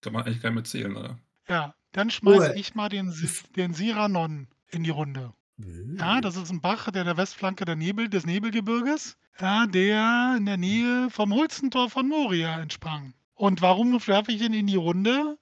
kann 0.00 0.12
man 0.12 0.24
eigentlich 0.24 0.40
gar 0.40 0.50
nicht 0.50 0.54
mehr 0.54 0.64
zählen, 0.64 0.96
oder? 0.96 1.18
Ja, 1.48 1.74
dann 1.92 2.10
schmeiße 2.10 2.52
oh, 2.54 2.58
ich 2.58 2.74
mal 2.74 2.88
den, 2.88 3.14
den 3.56 3.74
Siranon 3.74 4.48
in 4.70 4.82
die 4.82 4.90
Runde. 4.90 5.32
Ja, 5.56 6.20
das 6.20 6.36
ist 6.36 6.50
ein 6.50 6.60
Bach, 6.60 6.90
der 6.90 7.04
der 7.04 7.16
Westflanke 7.16 7.64
der 7.64 7.76
Nebel, 7.76 8.08
des 8.08 8.26
Nebelgebirges, 8.26 9.16
ja, 9.40 9.66
der 9.66 10.34
in 10.36 10.46
der 10.46 10.56
Nähe 10.56 11.08
vom 11.10 11.32
Holzentor 11.32 11.90
von 11.90 12.08
Moria 12.08 12.60
entsprang. 12.60 13.14
Und 13.34 13.62
warum 13.62 13.94
werfe 14.06 14.32
ich 14.32 14.42
ihn 14.42 14.54
in 14.54 14.66
die 14.66 14.76
Runde? 14.76 15.38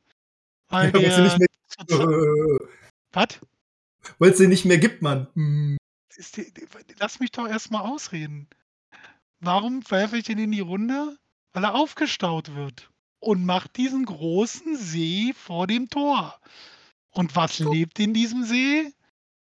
Weil 0.72 0.86
ja, 0.86 1.00
der. 1.00 1.22
Nicht 1.22 1.38
mehr... 1.38 1.48
Was? 3.12 3.40
Weil 4.18 4.30
es 4.30 4.38
den 4.38 4.48
nicht 4.48 4.64
mehr 4.64 4.78
gibt, 4.78 5.02
Mann. 5.02 5.28
Hm. 5.34 5.76
Die, 6.36 6.52
lass 6.98 7.20
mich 7.20 7.30
doch 7.30 7.46
erstmal 7.46 7.82
ausreden. 7.82 8.48
Warum 9.40 9.82
werfe 9.90 10.16
ich 10.16 10.24
den 10.24 10.38
in 10.38 10.52
die 10.52 10.60
Runde? 10.60 11.16
Weil 11.52 11.64
er 11.64 11.74
aufgestaut 11.74 12.54
wird 12.54 12.90
und 13.20 13.44
macht 13.44 13.76
diesen 13.76 14.04
großen 14.04 14.76
See 14.76 15.32
vor 15.36 15.66
dem 15.66 15.90
Tor. 15.90 16.38
Und 17.10 17.36
was 17.36 17.60
oh. 17.60 17.72
lebt 17.72 17.98
in 17.98 18.14
diesem 18.14 18.44
See? 18.44 18.92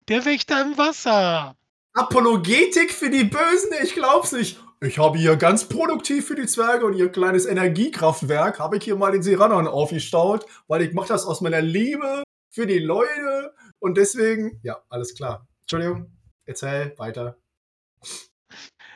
Der 0.09 0.25
Wächter 0.25 0.61
im 0.63 0.77
Wasser. 0.77 1.57
Apologetik 1.95 2.91
für 2.91 3.11
die 3.11 3.25
Bösen? 3.25 3.71
Ich 3.83 3.95
glaub's 3.95 4.33
nicht. 4.33 4.59
Ich 4.85 4.99
habe 4.99 5.17
hier 5.17 5.37
ganz 5.37 5.69
produktiv 5.69 6.27
für 6.27 6.35
die 6.35 6.47
Zwerge 6.47 6.85
und 6.85 6.95
ihr 6.95 7.09
kleines 7.09 7.47
Energiekraftwerk, 7.47 8.59
habe 8.59 8.79
ich 8.79 8.83
hier 8.83 8.97
mal 8.97 9.13
den 9.13 9.23
Siranon 9.23 9.69
aufgestaut, 9.69 10.45
weil 10.67 10.83
ich 10.83 10.93
mache 10.93 11.07
das 11.07 11.25
aus 11.25 11.41
meiner 11.41 11.61
Liebe 11.61 12.25
für 12.51 12.67
die 12.67 12.81
Leute 12.81 13.55
und 13.79 13.97
deswegen, 13.97 14.59
ja, 14.65 14.83
alles 14.89 15.15
klar. 15.15 15.47
Entschuldigung, 15.61 16.11
erzähl 16.47 16.99
weiter. 16.99 17.39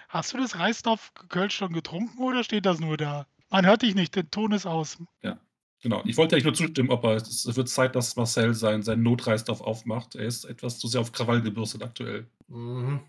Hast 0.09 0.35
du 0.35 0.39
das 0.39 0.59
Reisdorf 0.59 1.13
Kölsch 1.29 1.55
schon 1.55 1.73
getrunken 1.73 2.21
oder 2.21 2.43
steht 2.43 2.67
das 2.67 2.81
nur 2.81 2.97
da? 2.97 3.29
Man 3.49 3.65
hört 3.65 3.83
dich 3.83 3.95
nicht, 3.95 4.17
der 4.17 4.29
Ton 4.29 4.51
ist 4.51 4.67
aus. 4.67 4.99
Ja, 5.23 5.39
genau. 5.81 6.03
Ich 6.05 6.17
wollte 6.17 6.35
eigentlich 6.35 6.47
nur 6.47 6.55
zustimmen, 6.55 6.91
aber 6.91 7.15
es 7.15 7.55
wird 7.55 7.69
Zeit, 7.69 7.95
dass 7.95 8.17
Marcel 8.17 8.55
sein, 8.55 8.83
sein 8.83 9.05
Notreisdorf 9.05 9.61
aufmacht. 9.61 10.17
Er 10.17 10.25
ist 10.25 10.47
etwas 10.47 10.81
zu 10.81 10.89
sehr 10.89 11.01
auf 11.01 11.13
Krawall 11.13 11.43
gebürstet 11.43 11.85
aktuell. 11.85 12.29
Mhm. 12.49 13.03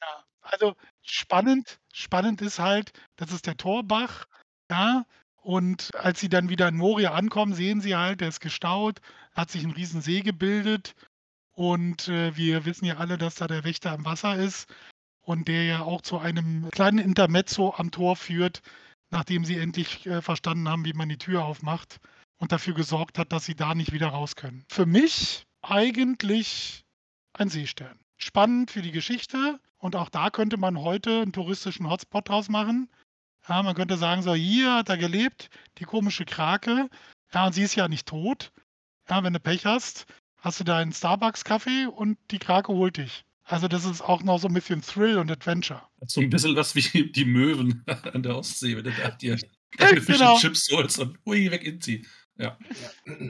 Ja, 0.00 0.24
also 0.40 0.74
spannend, 1.06 1.78
spannend 1.92 2.42
ist 2.42 2.58
halt, 2.58 2.92
das 3.16 3.32
ist 3.32 3.46
der 3.46 3.56
Torbach, 3.56 4.26
ja, 4.70 5.06
und 5.36 5.94
als 5.94 6.18
sie 6.20 6.28
dann 6.28 6.48
wieder 6.48 6.68
in 6.68 6.76
Moria 6.76 7.12
ankommen, 7.12 7.54
sehen 7.54 7.80
sie 7.80 7.94
halt, 7.96 8.20
der 8.20 8.28
ist 8.28 8.40
gestaut, 8.40 9.00
hat 9.32 9.50
sich 9.50 9.64
ein 9.64 9.70
riesen 9.70 10.00
See 10.00 10.20
gebildet 10.22 10.94
und 11.52 12.08
äh, 12.08 12.36
wir 12.36 12.64
wissen 12.64 12.84
ja 12.84 12.96
alle, 12.96 13.16
dass 13.16 13.36
da 13.36 13.46
der 13.46 13.64
Wächter 13.64 13.94
im 13.94 14.04
Wasser 14.04 14.36
ist 14.36 14.68
und 15.20 15.48
der 15.48 15.64
ja 15.64 15.82
auch 15.82 16.02
zu 16.02 16.18
einem 16.18 16.68
kleinen 16.70 16.98
Intermezzo 16.98 17.74
am 17.76 17.90
Tor 17.92 18.16
führt, 18.16 18.60
nachdem 19.10 19.44
sie 19.44 19.56
endlich 19.56 20.04
äh, 20.06 20.20
verstanden 20.20 20.68
haben, 20.68 20.84
wie 20.84 20.92
man 20.92 21.08
die 21.08 21.18
Tür 21.18 21.44
aufmacht. 21.44 22.00
und 22.38 22.52
dafür 22.52 22.74
gesorgt 22.74 23.18
hat, 23.18 23.32
dass 23.32 23.46
sie 23.46 23.54
da 23.54 23.74
nicht 23.74 23.92
wieder 23.92 24.08
raus 24.08 24.36
können. 24.36 24.64
Für 24.68 24.84
mich 24.84 25.46
eigentlich 25.62 26.84
ein 27.32 27.48
Seestern. 27.48 27.98
Spannend 28.18 28.70
für 28.70 28.82
die 28.82 28.92
Geschichte 28.92 29.58
und 29.86 29.96
auch 29.96 30.10
da 30.10 30.30
könnte 30.30 30.56
man 30.58 30.80
heute 30.80 31.22
einen 31.22 31.32
touristischen 31.32 31.88
Hotspot 31.88 32.28
draus 32.28 32.48
machen. 32.48 32.88
Ja, 33.48 33.62
man 33.62 33.74
könnte 33.74 33.96
sagen, 33.96 34.22
so 34.22 34.34
hier 34.34 34.74
hat 34.74 34.88
er 34.88 34.98
gelebt, 34.98 35.48
die 35.78 35.84
komische 35.84 36.24
Krake. 36.24 36.88
Ja, 37.32 37.46
und 37.46 37.54
sie 37.54 37.62
ist 37.62 37.76
ja 37.76 37.88
nicht 37.88 38.06
tot. 38.06 38.52
Ja, 39.08 39.22
wenn 39.22 39.32
du 39.32 39.40
Pech 39.40 39.64
hast, 39.64 40.06
hast 40.38 40.60
du 40.60 40.64
deinen 40.64 40.92
Starbucks-Kaffee 40.92 41.86
und 41.86 42.18
die 42.30 42.38
Krake 42.38 42.72
holt 42.72 42.96
dich. 42.96 43.24
Also 43.44 43.68
das 43.68 43.84
ist 43.84 44.02
auch 44.02 44.24
noch 44.24 44.38
so 44.38 44.48
ein 44.48 44.54
bisschen 44.54 44.82
Thrill 44.82 45.18
und 45.18 45.30
Adventure. 45.30 45.82
So 46.06 46.20
ein 46.20 46.30
bisschen 46.30 46.56
was 46.56 46.74
wie 46.74 47.10
die 47.12 47.24
Möwen 47.24 47.84
an 48.12 48.24
der 48.24 48.36
Ostsee, 48.36 48.76
wenn 48.76 48.84
du 48.84 48.90
da 48.90 49.10
dir 49.10 49.38
deine 49.78 50.00
Genau. 50.00 50.32
and 50.32 50.40
Chips 50.40 50.68
holst 50.72 50.98
und 50.98 51.18
ui, 51.24 51.48
weg 51.50 51.62
in 51.62 51.80
sie. 51.80 52.04
Ja. 52.36 52.58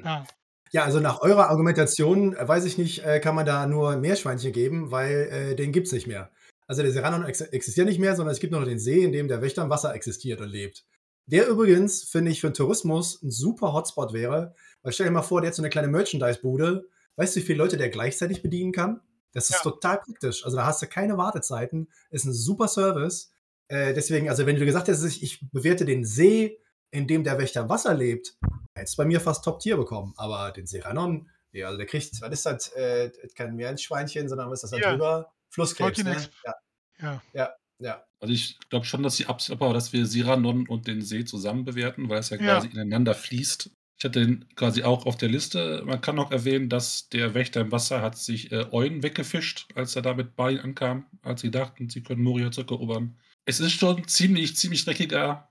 Ja, 0.05 0.27
Ja, 0.73 0.85
also 0.85 1.01
nach 1.01 1.21
eurer 1.21 1.49
Argumentation, 1.51 2.35
äh, 2.35 2.49
weiß 2.49 2.65
ich 2.65 2.79
nicht, 2.79 3.05
äh, 3.05 3.21
kann 3.21 3.35
man 3.35 3.45
da 3.47 3.67
nur 3.67 3.97
Meerschweinchen 3.97 4.53
geben, 4.53 4.91
weil 4.91 5.29
äh, 5.31 5.55
den 5.57 5.73
gibt 5.73 5.87
es 5.89 5.93
nicht 5.93 6.07
mehr. 6.07 6.31
Also 6.67 6.83
der 6.83 6.93
Serranon 6.93 7.25
ex 7.25 7.41
existiert 7.41 7.87
nicht 7.87 7.99
mehr, 8.01 8.17
sondern 8.17 8.33
es 8.33 8.41
gibt 8.41 8.51
nur 8.53 8.61
noch 8.61 8.69
den 8.69 8.79
See, 8.79 9.05
in 9.05 9.13
dem 9.13 9.29
der 9.29 9.41
Wächter 9.43 9.63
im 9.63 9.71
Wasser 9.71 9.95
existiert 9.95 10.41
und 10.41 10.49
lebt. 10.49 10.85
Der 11.27 11.49
übrigens, 11.49 12.05
finde 12.05 12.31
ich, 12.31 12.41
für 12.41 12.51
den 12.51 12.55
Tourismus 12.55 13.23
ein 13.23 13.31
super 13.31 13.73
Hotspot 13.73 14.13
wäre, 14.13 14.55
weil 14.83 14.93
stell 14.93 15.07
dir 15.07 15.13
mal 15.13 15.23
vor, 15.23 15.41
der 15.41 15.49
hat 15.49 15.55
so 15.57 15.63
eine 15.63 15.71
kleine 15.71 15.89
Merchandise-Bude. 15.89 16.89
Weißt 17.17 17.35
du, 17.35 17.41
wie 17.41 17.45
viele 17.45 17.59
Leute 17.59 17.77
der 17.77 17.89
gleichzeitig 17.89 18.43
bedienen 18.43 18.73
kann? 18.73 19.01
Das 19.33 19.51
ist 19.51 19.57
Ja. 19.65 19.71
total 19.71 19.99
praktisch. 19.99 20.45
Also 20.45 20.57
da 20.57 20.67
hast 20.67 20.83
du 20.83 20.87
keine 20.87 21.19
Wartezeiten, 21.19 21.89
ist 22.11 22.25
ein 22.25 22.33
super 22.33 22.69
Service. 22.69 23.33
Äh, 23.69 23.93
deswegen, 23.95 24.29
also 24.29 24.47
wenn 24.47 24.57
du 24.57 24.65
gesagt 24.65 24.89
hättest, 24.89 25.05
ich, 25.05 25.23
ich 25.23 25.51
bewerte 25.51 25.85
den 25.85 26.05
See, 26.05 26.59
in 26.93 27.07
dem 27.09 27.25
der 27.25 27.39
Wächter 27.39 27.63
im 27.63 27.69
Wasser 27.69 27.95
lebt, 27.95 28.37
hättest 28.77 28.97
du 28.97 29.03
bei 29.03 29.07
mir 29.07 29.21
fast 29.21 29.45
Top-Tier 29.45 29.77
bekommen. 29.77 30.15
Aber 30.17 30.53
den 30.53 30.67
Serranon, 30.67 31.29
ja, 31.53 31.67
also 31.67 31.77
der 31.77 31.87
kriegt, 31.87 32.21
was 32.21 32.33
ist 32.33 32.47
das? 32.47 32.69
Äh, 32.73 33.11
kein 33.35 33.57
Meerschweinchen, 33.57 34.29
sondern 34.29 34.49
was 34.51 34.63
ist 34.63 34.71
das 34.73 34.79
da 34.81 34.87
Ja. 34.87 34.91
drüber? 34.93 35.33
Flusskrebs, 35.57 36.05
ne? 36.05 36.17
Ja, 36.45 36.55
ja. 37.01 37.23
ja, 37.33 37.55
ja. 37.79 38.05
Also 38.21 38.35
ich 38.35 38.59
glaube 38.69 38.85
schon, 38.85 39.03
dass 39.03 39.17
die 39.17 39.27
Absicht 39.27 39.59
war, 39.59 39.73
dass 39.73 39.93
wir 39.95 40.05
Siranon 40.05 40.69
und 40.69 40.87
den 40.87 41.01
See 41.01 41.25
zusammen 41.25 41.65
bewerten, 41.65 42.11
weil 42.11 42.19
es 42.21 42.29
ja 42.31 42.37
Ja. 42.37 42.57
quasi 42.57 42.69
ineinander 42.69 43.15
fließt. 43.15 43.71
Ich 43.99 44.05
hatte 44.05 44.21
den 44.21 44.47
quasi 44.57 44.83
auch 44.83 45.07
auf 45.07 45.17
der 45.17 45.31
Liste. 45.31 45.83
Man 45.87 46.03
kann 46.03 46.17
noch 46.17 46.31
erwähnen, 46.31 46.69
dass 46.69 47.09
der 47.09 47.33
Wächter 47.33 47.63
im 47.63 47.73
Wasser 47.73 48.03
hat 48.03 48.19
sich 48.19 48.53
äh, 48.53 48.67
Euen 48.71 49.03
weggefischt, 49.03 49.69
als 49.75 49.97
er 49.97 50.03
da 50.03 50.13
mit 50.13 50.37
Balin 50.37 50.61
ankam, 50.61 51.07
als 51.23 51.41
sie 51.41 51.51
dachten, 51.51 51.89
sie 51.89 52.03
können 52.03 52.23
Moria 52.23 52.51
zurückerobern. 52.51 53.19
Es 53.47 53.61
ist 53.61 53.73
schon 53.73 53.97
ein 53.97 54.09
ziemlich, 54.09 54.55
ziemlich 54.57 54.85
dreckiger 54.85 55.51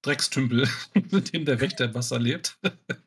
Dreckstümpel, 0.00 0.66
mit 1.10 1.34
dem 1.34 1.44
der 1.44 1.60
Wächter 1.60 1.84
im 1.84 1.94
Wasser 1.94 2.18
lebt. 2.18 2.58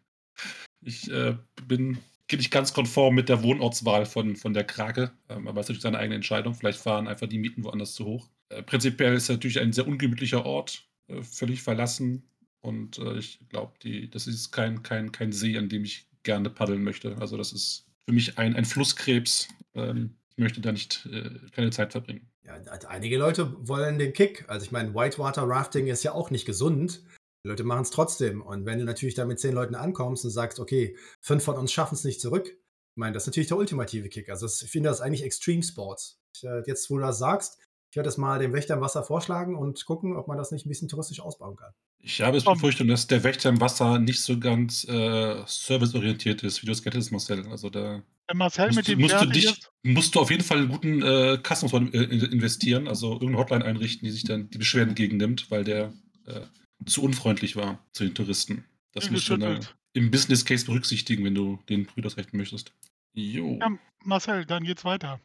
Ich 0.88 1.10
äh, 1.10 1.36
bin 1.66 1.98
nicht 2.32 2.52
ganz 2.52 2.74
konform 2.74 3.16
mit 3.16 3.30
der 3.30 3.44
Wohnortswahl 3.44 4.06
von, 4.06 4.36
von 4.36 4.54
der 4.54 4.64
Krake, 4.64 5.12
ähm, 5.30 5.48
aber 5.48 5.62
es 5.62 5.66
ist 5.66 5.70
natürlich 5.70 5.82
seine 5.84 6.00
eigene 6.00 6.16
Entscheidung. 6.16 6.54
Vielleicht 6.54 6.80
fahren 6.80 7.08
einfach 7.08 7.28
die 7.28 7.38
Mieten 7.38 7.64
woanders 7.64 7.94
zu 7.94 8.06
hoch. 8.06 8.30
Äh, 8.50 8.64
prinzipiell 8.64 9.14
ist 9.14 9.24
es 9.24 9.30
natürlich 9.30 9.60
ein 9.60 9.74
sehr 9.74 9.88
ungemütlicher 9.88 10.46
Ort, 10.46 10.88
äh, 11.08 11.22
völlig 11.22 11.62
verlassen. 11.62 12.24
Und 12.62 12.98
äh, 12.98 13.18
ich 13.18 13.40
glaube, 13.50 13.74
das 14.10 14.28
ist 14.28 14.52
kein, 14.52 14.82
kein, 14.82 15.12
kein 15.12 15.32
See, 15.32 15.58
an 15.58 15.70
dem 15.70 15.84
ich 15.84 16.08
gerne 16.24 16.50
paddeln 16.50 16.84
möchte. 16.84 17.16
Also 17.20 17.38
das 17.38 17.54
ist 17.54 17.88
für 18.08 18.14
mich 18.14 18.38
ein, 18.38 18.56
ein 18.56 18.66
Flusskrebs. 18.66 19.48
Ähm, 19.76 20.16
ich 20.32 20.38
möchte 20.38 20.62
da 20.62 20.72
nicht 20.72 21.08
äh, 21.12 21.30
keine 21.52 21.70
Zeit 21.70 21.92
verbringen. 21.92 22.28
Ja, 22.44 22.56
einige 22.90 23.18
Leute 23.18 23.56
wollen 23.68 23.98
den 23.98 24.14
Kick. 24.14 24.46
Also 24.48 24.66
ich 24.66 24.72
meine, 24.72 24.94
Whitewater 24.94 25.44
Rafting 25.44 25.88
ist 25.88 26.04
ja 26.04 26.12
auch 26.12 26.30
nicht 26.30 26.46
gesund. 26.46 27.02
Die 27.46 27.50
Leute 27.50 27.64
machen 27.64 27.84
es 27.84 27.92
trotzdem. 27.92 28.42
Und 28.42 28.66
wenn 28.66 28.80
du 28.80 28.86
natürlich 28.86 29.14
da 29.14 29.24
mit 29.24 29.40
zehn 29.40 29.54
Leuten 29.54 29.76
ankommst 29.76 30.26
und 30.26 30.32
sagst, 30.32 30.60
okay, 30.60 30.98
fünf 31.22 31.44
von 31.44 31.56
uns 31.58 31.72
schaffen 31.72 31.94
es 31.94 32.04
nicht 32.04 32.20
zurück, 32.20 32.48
ich 32.48 32.98
meine, 33.00 33.14
das 33.14 33.24
ist 33.24 33.28
natürlich 33.28 33.50
der 33.50 33.58
ultimative 33.58 34.10
Kick. 34.10 34.30
Also 34.30 34.48
ich 34.48 34.72
finde 34.72 34.90
das 34.90 35.00
eigentlich 35.00 35.22
Extreme 35.22 35.62
Sports. 35.62 36.20
Äh, 36.42 36.64
jetzt, 36.66 36.90
wo 36.90 36.96
du 36.98 37.02
das 37.04 37.20
sagst, 37.20 37.60
ich 37.92 37.96
werde 37.98 38.08
das 38.08 38.18
mal 38.18 38.40
dem 38.40 38.52
Wächter 38.52 38.74
im 38.74 38.82
Wasser 38.82 39.04
vorschlagen 39.04 39.56
und 39.56 39.86
gucken, 39.86 40.18
ob 40.18 40.28
man 40.28 40.40
das 40.40 40.52
nicht 40.52 40.66
ein 40.66 40.70
bisschen 40.70 40.88
touristisch 40.88 41.20
ausbauen 41.20 41.56
kann. 41.56 41.72
Ich 42.00 42.20
habe 42.22 42.36
es 42.36 42.46
Tom. 42.46 42.56
befürchtet, 42.56 42.90
dass 42.90 43.06
der 43.06 43.24
Wächter 43.24 43.50
im 43.50 43.62
Wasser 43.62 44.00
nicht 44.00 44.22
so 44.22 44.40
ganz 44.40 44.84
äh, 44.86 45.44
serviceorientiert 45.46 46.42
ist, 46.42 46.64
wie 46.64 46.66
du 46.66 46.72
es 46.72 46.82
kennst, 46.82 47.12
Marcel. 47.12 47.46
Also 47.48 47.70
da 47.70 48.02
Marcel 48.34 48.72
mit 48.72 48.76
musst, 48.76 48.88
du- 48.88 48.92
dem 48.94 49.00
musst, 49.02 49.22
du 49.22 49.26
dich, 49.28 49.60
musst 49.84 50.16
du 50.16 50.20
auf 50.20 50.32
jeden 50.32 50.44
Fall 50.44 50.58
einen 50.58 50.70
guten 50.70 51.04
äh, 51.04 51.38
Customer 51.44 51.70
Support, 51.70 51.94
äh, 51.94 52.04
investieren, 52.26 52.88
also 52.88 53.14
irgendeine 53.14 53.38
Hotline 53.38 53.66
einrichten, 53.66 54.04
die 54.08 54.12
sich 54.12 54.24
dann 54.24 54.50
die 54.50 54.58
Beschwerden 54.58 54.90
entgegennimmt, 54.90 55.52
weil 55.52 55.64
der 55.64 55.94
äh, 56.26 56.42
zu 56.86 57.04
unfreundlich 57.04 57.56
war 57.56 57.80
zu 57.92 58.04
den 58.04 58.16
Touristen. 58.16 58.66
Das 58.94 59.08
du 59.08 59.38
dann 59.38 59.66
im 59.94 60.12
Business 60.12 60.46
Case 60.46 60.66
berücksichtigen, 60.66 61.24
wenn 61.26 61.36
du 61.36 61.60
den 61.70 61.86
Brüders 61.86 62.18
rechten 62.18 62.38
möchtest. 62.38 62.74
Jo. 63.14 63.58
Ja, 63.60 63.70
Marcel, 64.04 64.46
dann 64.46 64.64
geht's 64.64 64.84
weiter. 64.84 65.20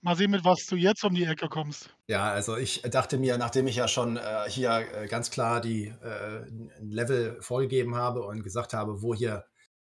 Mal 0.00 0.16
sehen, 0.16 0.30
mit 0.30 0.44
was 0.44 0.66
du 0.66 0.76
jetzt 0.76 1.04
um 1.04 1.14
die 1.14 1.24
Ecke 1.24 1.48
kommst. 1.48 1.90
Ja, 2.06 2.30
also 2.30 2.56
ich 2.56 2.82
dachte 2.82 3.18
mir, 3.18 3.36
nachdem 3.36 3.66
ich 3.66 3.76
ja 3.76 3.88
schon 3.88 4.16
äh, 4.16 4.48
hier 4.48 4.86
äh, 4.94 5.08
ganz 5.08 5.30
klar 5.30 5.60
die 5.60 5.86
äh, 5.86 6.44
Level 6.80 7.36
vorgegeben 7.40 7.96
habe 7.96 8.22
und 8.22 8.44
gesagt 8.44 8.74
habe, 8.74 9.02
wo 9.02 9.14
hier 9.14 9.44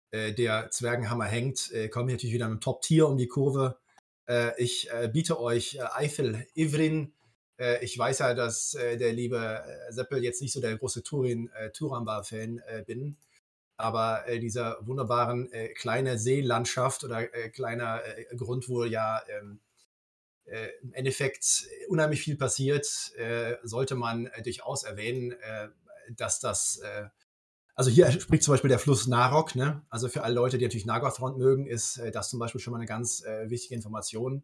äh, 0.10 0.34
der 0.34 0.72
Zwergenhammer 0.72 1.26
hängt, 1.26 1.72
äh, 1.72 1.88
komme 1.88 2.10
ich 2.10 2.16
natürlich 2.16 2.34
wieder 2.34 2.46
mit 2.46 2.54
einem 2.54 2.62
Top-Tier 2.62 3.08
um 3.08 3.18
die 3.18 3.28
Kurve. 3.28 3.80
Äh, 4.28 4.60
ich 4.62 4.90
äh, 4.92 5.08
biete 5.08 5.40
euch 5.40 5.76
äh, 5.76 5.84
Eifel 5.94 6.48
Ivrin. 6.56 7.14
Äh, 7.62 7.84
ich 7.84 7.98
weiß 7.98 8.20
ja, 8.20 8.34
dass 8.34 8.74
äh, 8.74 8.98
der 8.98 9.14
liebe 9.14 9.38
äh, 9.38 9.92
Seppel 9.94 10.24
jetzt 10.24 10.42
nicht 10.42 10.52
so 10.52 10.60
der 10.60 10.78
große 10.78 11.04
Turin, 11.04 11.50
äh, 11.54 11.70
Turamba-Fan 11.70 12.60
äh, 12.68 12.84
bin. 12.86 13.18
Aber 13.78 14.28
äh, 14.28 14.40
dieser 14.40 14.78
wunderbaren 14.82 15.52
äh, 15.52 15.70
kleine 15.70 16.18
Seelandschaft 16.18 17.04
oder 17.04 17.28
kleiner 17.50 18.02
Grund, 18.36 18.68
wo 18.70 18.84
ja 18.84 19.22
ähm, 19.28 19.60
äh, 20.46 20.70
im 20.82 20.94
Endeffekt 20.94 21.68
unheimlich 21.88 22.22
viel 22.22 22.36
passiert, 22.36 22.86
sollte 23.64 23.96
man 23.96 24.30
durchaus 24.44 24.84
erwähnen, 24.84 25.32
äh, 25.32 25.70
dass 26.16 26.40
das, 26.40 26.82
also 27.76 27.90
hier 27.90 28.12
spricht 28.12 28.44
zum 28.44 28.54
Beispiel 28.54 28.70
der 28.70 28.80
Fluss 28.80 29.08
Narok, 29.08 29.56
ne? 29.56 29.82
also 29.90 30.10
für 30.10 30.24
alle 30.24 30.36
Leute, 30.36 30.58
die 30.58 30.66
natürlich 30.66 30.86
Nagothrond 30.86 31.38
mögen, 31.38 31.68
ist 31.68 31.98
äh, 31.98 32.12
das 32.12 32.30
zum 32.30 32.40
Beispiel 32.40 32.60
schon 32.60 32.72
mal 32.72 32.78
eine 32.78 32.86
ganz 32.86 33.24
äh, 33.24 33.50
wichtige 33.50 33.76
Information. 33.76 34.44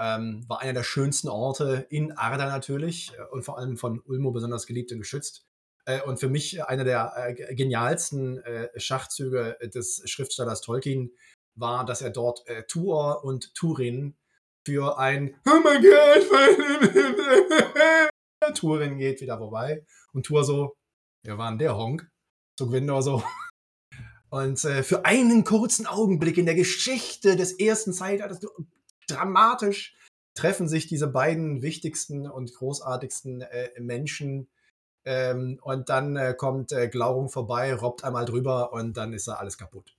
Ähm, 0.00 0.44
war 0.48 0.60
einer 0.60 0.74
der 0.74 0.84
schönsten 0.84 1.28
Orte 1.28 1.86
in 1.90 2.12
Arda 2.12 2.46
natürlich 2.46 3.12
äh, 3.18 3.22
und 3.32 3.42
vor 3.42 3.58
allem 3.58 3.76
von 3.76 4.00
Ulmo 4.00 4.30
besonders 4.30 4.66
geliebt 4.66 4.92
und 4.92 4.98
geschützt. 4.98 5.44
Äh, 5.86 6.02
und 6.02 6.20
für 6.20 6.28
mich 6.28 6.64
einer 6.64 6.84
der 6.84 7.12
äh, 7.16 7.54
genialsten 7.54 8.38
äh, 8.44 8.68
Schachzüge 8.78 9.58
des 9.62 10.02
Schriftstellers 10.04 10.60
Tolkien 10.60 11.10
war, 11.56 11.84
dass 11.84 12.02
er 12.02 12.10
dort 12.10 12.46
äh, 12.46 12.62
Tuor 12.64 13.24
und 13.24 13.54
Turin 13.54 14.16
für 14.66 14.98
ein 14.98 15.34
Oh 15.46 15.60
mein 15.64 15.82
Gott, 15.82 16.26
Turin 18.54 18.98
geht 18.98 19.20
wieder 19.20 19.38
vorbei. 19.38 19.84
Und 20.12 20.26
Tur 20.26 20.44
so, 20.44 20.76
wir 21.24 21.38
waren 21.38 21.58
der 21.58 21.76
Honk. 21.76 22.08
Zu 22.58 22.68
Gwendor 22.68 23.02
so. 23.02 23.22
Und 24.30 24.62
äh, 24.64 24.82
für 24.82 25.06
einen 25.06 25.44
kurzen 25.44 25.86
Augenblick 25.86 26.36
in 26.36 26.44
der 26.44 26.54
Geschichte 26.54 27.34
des 27.36 27.52
ersten 27.52 27.94
Zeitalters, 27.94 28.40
dramatisch, 29.10 29.96
treffen 30.34 30.68
sich 30.68 30.86
diese 30.86 31.08
beiden 31.08 31.62
wichtigsten 31.62 32.28
und 32.28 32.54
großartigsten 32.54 33.42
äh, 33.42 33.70
Menschen. 33.80 34.48
Ähm, 35.04 35.58
und 35.62 35.88
dann 35.88 36.16
äh, 36.16 36.34
kommt 36.36 36.72
äh, 36.72 36.88
Glaurung 36.88 37.28
vorbei, 37.28 37.74
robbt 37.74 38.04
einmal 38.04 38.24
drüber 38.24 38.72
und 38.72 38.96
dann 38.96 39.12
ist 39.12 39.26
da 39.26 39.34
alles 39.34 39.58
kaputt. 39.58 39.96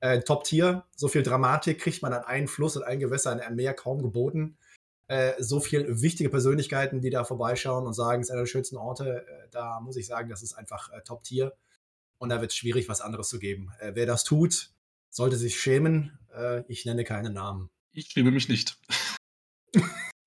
Äh, 0.00 0.20
Top-Tier, 0.20 0.84
so 0.96 1.08
viel 1.08 1.22
Dramatik 1.22 1.80
kriegt 1.80 2.02
man 2.02 2.12
an 2.12 2.24
einen 2.24 2.46
Fluss 2.46 2.76
und 2.76 2.82
ein 2.82 3.00
Gewässer 3.00 3.32
in 3.32 3.40
einem 3.40 3.56
Meer 3.56 3.74
kaum 3.74 4.02
geboten. 4.02 4.58
Äh, 5.06 5.32
so 5.38 5.60
viele 5.60 6.02
wichtige 6.02 6.30
Persönlichkeiten, 6.30 7.00
die 7.00 7.10
da 7.10 7.24
vorbeischauen 7.24 7.86
und 7.86 7.94
sagen, 7.94 8.20
es 8.20 8.28
ist 8.28 8.30
einer 8.30 8.42
der 8.42 8.46
schönsten 8.46 8.76
Orte. 8.76 9.26
Äh, 9.26 9.48
da 9.50 9.80
muss 9.80 9.96
ich 9.96 10.06
sagen, 10.06 10.28
das 10.28 10.42
ist 10.42 10.54
einfach 10.54 10.90
äh, 10.92 11.00
Top-Tier. 11.02 11.54
Und 12.18 12.28
da 12.28 12.40
wird 12.40 12.52
es 12.52 12.56
schwierig, 12.56 12.88
was 12.88 13.00
anderes 13.00 13.28
zu 13.28 13.38
geben. 13.38 13.72
Äh, 13.80 13.92
wer 13.94 14.06
das 14.06 14.24
tut, 14.24 14.70
sollte 15.10 15.36
sich 15.36 15.58
schämen. 15.58 16.18
Äh, 16.34 16.62
ich 16.68 16.84
nenne 16.84 17.04
keine 17.04 17.30
Namen. 17.30 17.70
Ich 17.94 18.10
schäme 18.10 18.30
mich 18.30 18.48
nicht. 18.48 18.76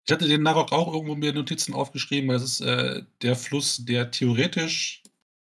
Ich 0.09 0.13
hatte 0.13 0.30
den 0.30 0.41
Narok 0.41 0.72
auch 0.72 0.93
irgendwo 0.93 1.15
mir 1.15 1.34
Notizen 1.34 1.74
aufgeschrieben, 1.74 2.30
weil 2.30 2.38
das 2.39 2.45
ist 2.45 2.61
äh, 2.61 3.03
der 3.22 3.36
Fluss, 3.36 3.84
der 3.84 4.09
theoretisch 4.09 5.03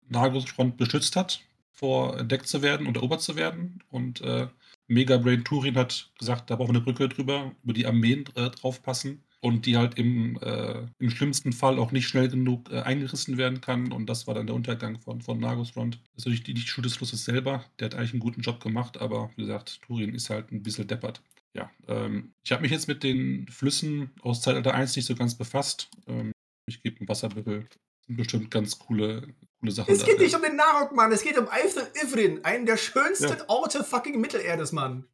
Nagelfront 0.10 0.78
beschützt 0.78 1.16
hat, 1.16 1.42
vor 1.72 2.18
entdeckt 2.18 2.48
zu 2.48 2.64
werden 2.64 2.88
und 2.88 2.98
erobert 2.98 3.22
zu 3.22 3.36
werden. 3.36 3.84
Und 3.92 4.22
äh, 4.22 4.48
Megabrain 4.88 5.44
Turin 5.44 5.78
hat 5.78 6.10
gesagt, 6.18 6.50
da 6.50 6.56
brauchen 6.56 6.70
wir 6.70 6.78
eine 6.78 6.82
Brücke 6.82 7.08
drüber, 7.08 7.52
über 7.64 7.74
die 7.74 7.86
Armeen 7.86 8.26
äh, 8.34 8.50
draufpassen 8.50 9.22
und 9.42 9.68
die 9.68 9.78
halt 9.78 10.00
im, 10.00 10.40
äh, 10.42 10.88
im 10.98 11.12
schlimmsten 11.12 11.54
Fall 11.54 11.78
auch 11.78 11.92
nicht 11.92 12.08
schnell 12.08 12.28
genug 12.28 12.72
äh, 12.72 12.82
eingerissen 12.82 13.38
werden 13.38 13.62
kann. 13.62 13.92
Und 13.92 14.08
das 14.08 14.26
war 14.26 14.34
dann 14.34 14.48
der 14.48 14.56
Untergang 14.56 15.00
von, 15.00 15.22
von 15.22 15.40
Nagelsfront. 15.40 16.00
Das 16.16 16.24
ist 16.24 16.26
natürlich 16.26 16.44
die, 16.44 16.56
die 16.56 16.62
Schuld 16.62 16.86
des 16.86 16.96
Flusses 16.96 17.26
selber. 17.26 17.64
Der 17.78 17.86
hat 17.86 17.94
eigentlich 17.94 18.14
einen 18.14 18.22
guten 18.22 18.42
Job 18.42 18.60
gemacht, 18.60 18.98
aber 18.98 19.30
wie 19.36 19.44
gesagt, 19.44 19.84
Turin 19.84 20.16
ist 20.16 20.32
halt 20.32 20.52
ein 20.52 20.64
bisschen 20.64 20.88
deppert. 20.88 21.22
Ja, 21.58 21.72
ähm, 21.88 22.34
ich 22.44 22.52
habe 22.52 22.62
mich 22.62 22.72
jetzt 22.72 22.88
mit 22.88 23.04
den 23.04 23.48
Flüssen 23.48 24.12
aus 24.22 24.42
Zeitalter 24.42 24.74
1 24.74 24.96
nicht 24.96 25.06
so 25.06 25.16
ganz 25.16 25.36
befasst. 25.36 25.90
Ähm, 26.08 26.32
ich 26.68 26.84
gebe 26.84 27.00
einen 27.00 27.10
Wasserbüffel. 27.10 27.68
Sind 28.06 28.16
bestimmt 28.16 28.52
ganz 28.52 28.78
coole, 28.78 29.22
coole 29.22 29.36
coole 29.60 29.72
Sachen. 29.72 29.94
Es 29.94 30.06
geht 30.06 30.20
da, 30.20 30.24
nicht 30.24 30.32
ja. 30.32 30.38
um 30.38 30.44
den 30.44 30.56
Narok, 30.56 30.94
Mann. 30.94 31.12
Es 31.12 31.24
geht 31.24 31.38
um 31.38 31.48
Eifel 31.50 31.88
Ivrin, 32.04 32.46
einen 32.46 32.66
der 32.66 32.78
schönsten 32.78 33.38
ja. 33.38 33.46
Orte 33.48 33.84
fucking 33.84 34.22
Mittelerdes, 34.22 34.72
Mann. 34.72 35.08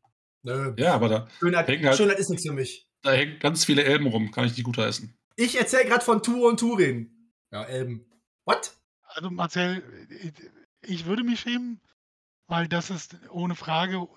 Nö. 0.43 0.73
Ja, 0.77 0.93
aber 0.95 1.09
da. 1.09 1.27
Schönheit, 1.39 1.67
halt, 1.67 1.95
Schönheit 1.95 2.19
ist 2.19 2.29
nichts 2.29 2.45
für 2.45 2.53
mich. 2.53 2.87
Da 3.01 3.11
hängen 3.11 3.39
ganz 3.39 3.63
viele 3.63 3.83
Elben 3.83 4.07
rum. 4.07 4.31
Kann 4.31 4.45
ich 4.45 4.53
die 4.53 4.63
gut 4.63 4.77
heißen. 4.77 5.13
Ich 5.35 5.57
erzähle 5.57 5.85
gerade 5.85 6.03
von 6.03 6.21
Tour 6.21 6.49
und 6.49 6.59
Turin. 6.59 7.31
Ja, 7.51 7.63
Elben. 7.63 8.05
What? 8.45 8.73
Also, 9.03 9.29
Marcel, 9.29 9.81
ich 10.81 11.05
würde 11.05 11.23
mich 11.23 11.39
schämen, 11.39 11.79
weil 12.47 12.67
das 12.67 12.89
ist 12.89 13.15
ohne 13.29 13.55
Frage 13.55 14.07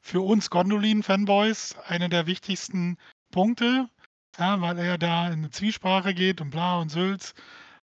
für 0.00 0.20
uns 0.20 0.50
Gondolin-Fanboys 0.50 1.76
einer 1.86 2.08
der 2.08 2.26
wichtigsten 2.26 2.96
Punkte, 3.30 3.88
ja, 4.38 4.60
weil 4.60 4.78
er 4.78 4.98
da 4.98 5.26
in 5.28 5.40
eine 5.40 5.50
Zwiesprache 5.50 6.14
geht 6.14 6.40
und 6.40 6.50
bla 6.50 6.78
und 6.78 6.90
Sülz 6.90 7.34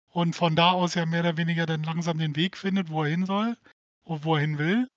und 0.08 0.34
von 0.34 0.54
da 0.56 0.70
aus 0.70 0.94
ja 0.94 1.06
mehr 1.06 1.20
oder 1.20 1.36
weniger 1.36 1.66
dann 1.66 1.82
langsam 1.82 2.18
den 2.18 2.36
Weg 2.36 2.56
findet, 2.56 2.88
wo 2.88 3.02
er 3.02 3.10
hin 3.10 3.26
soll 3.26 3.56
und 4.04 4.24
wo 4.24 4.36
er 4.36 4.42
hin 4.42 4.58
will. 4.58 4.88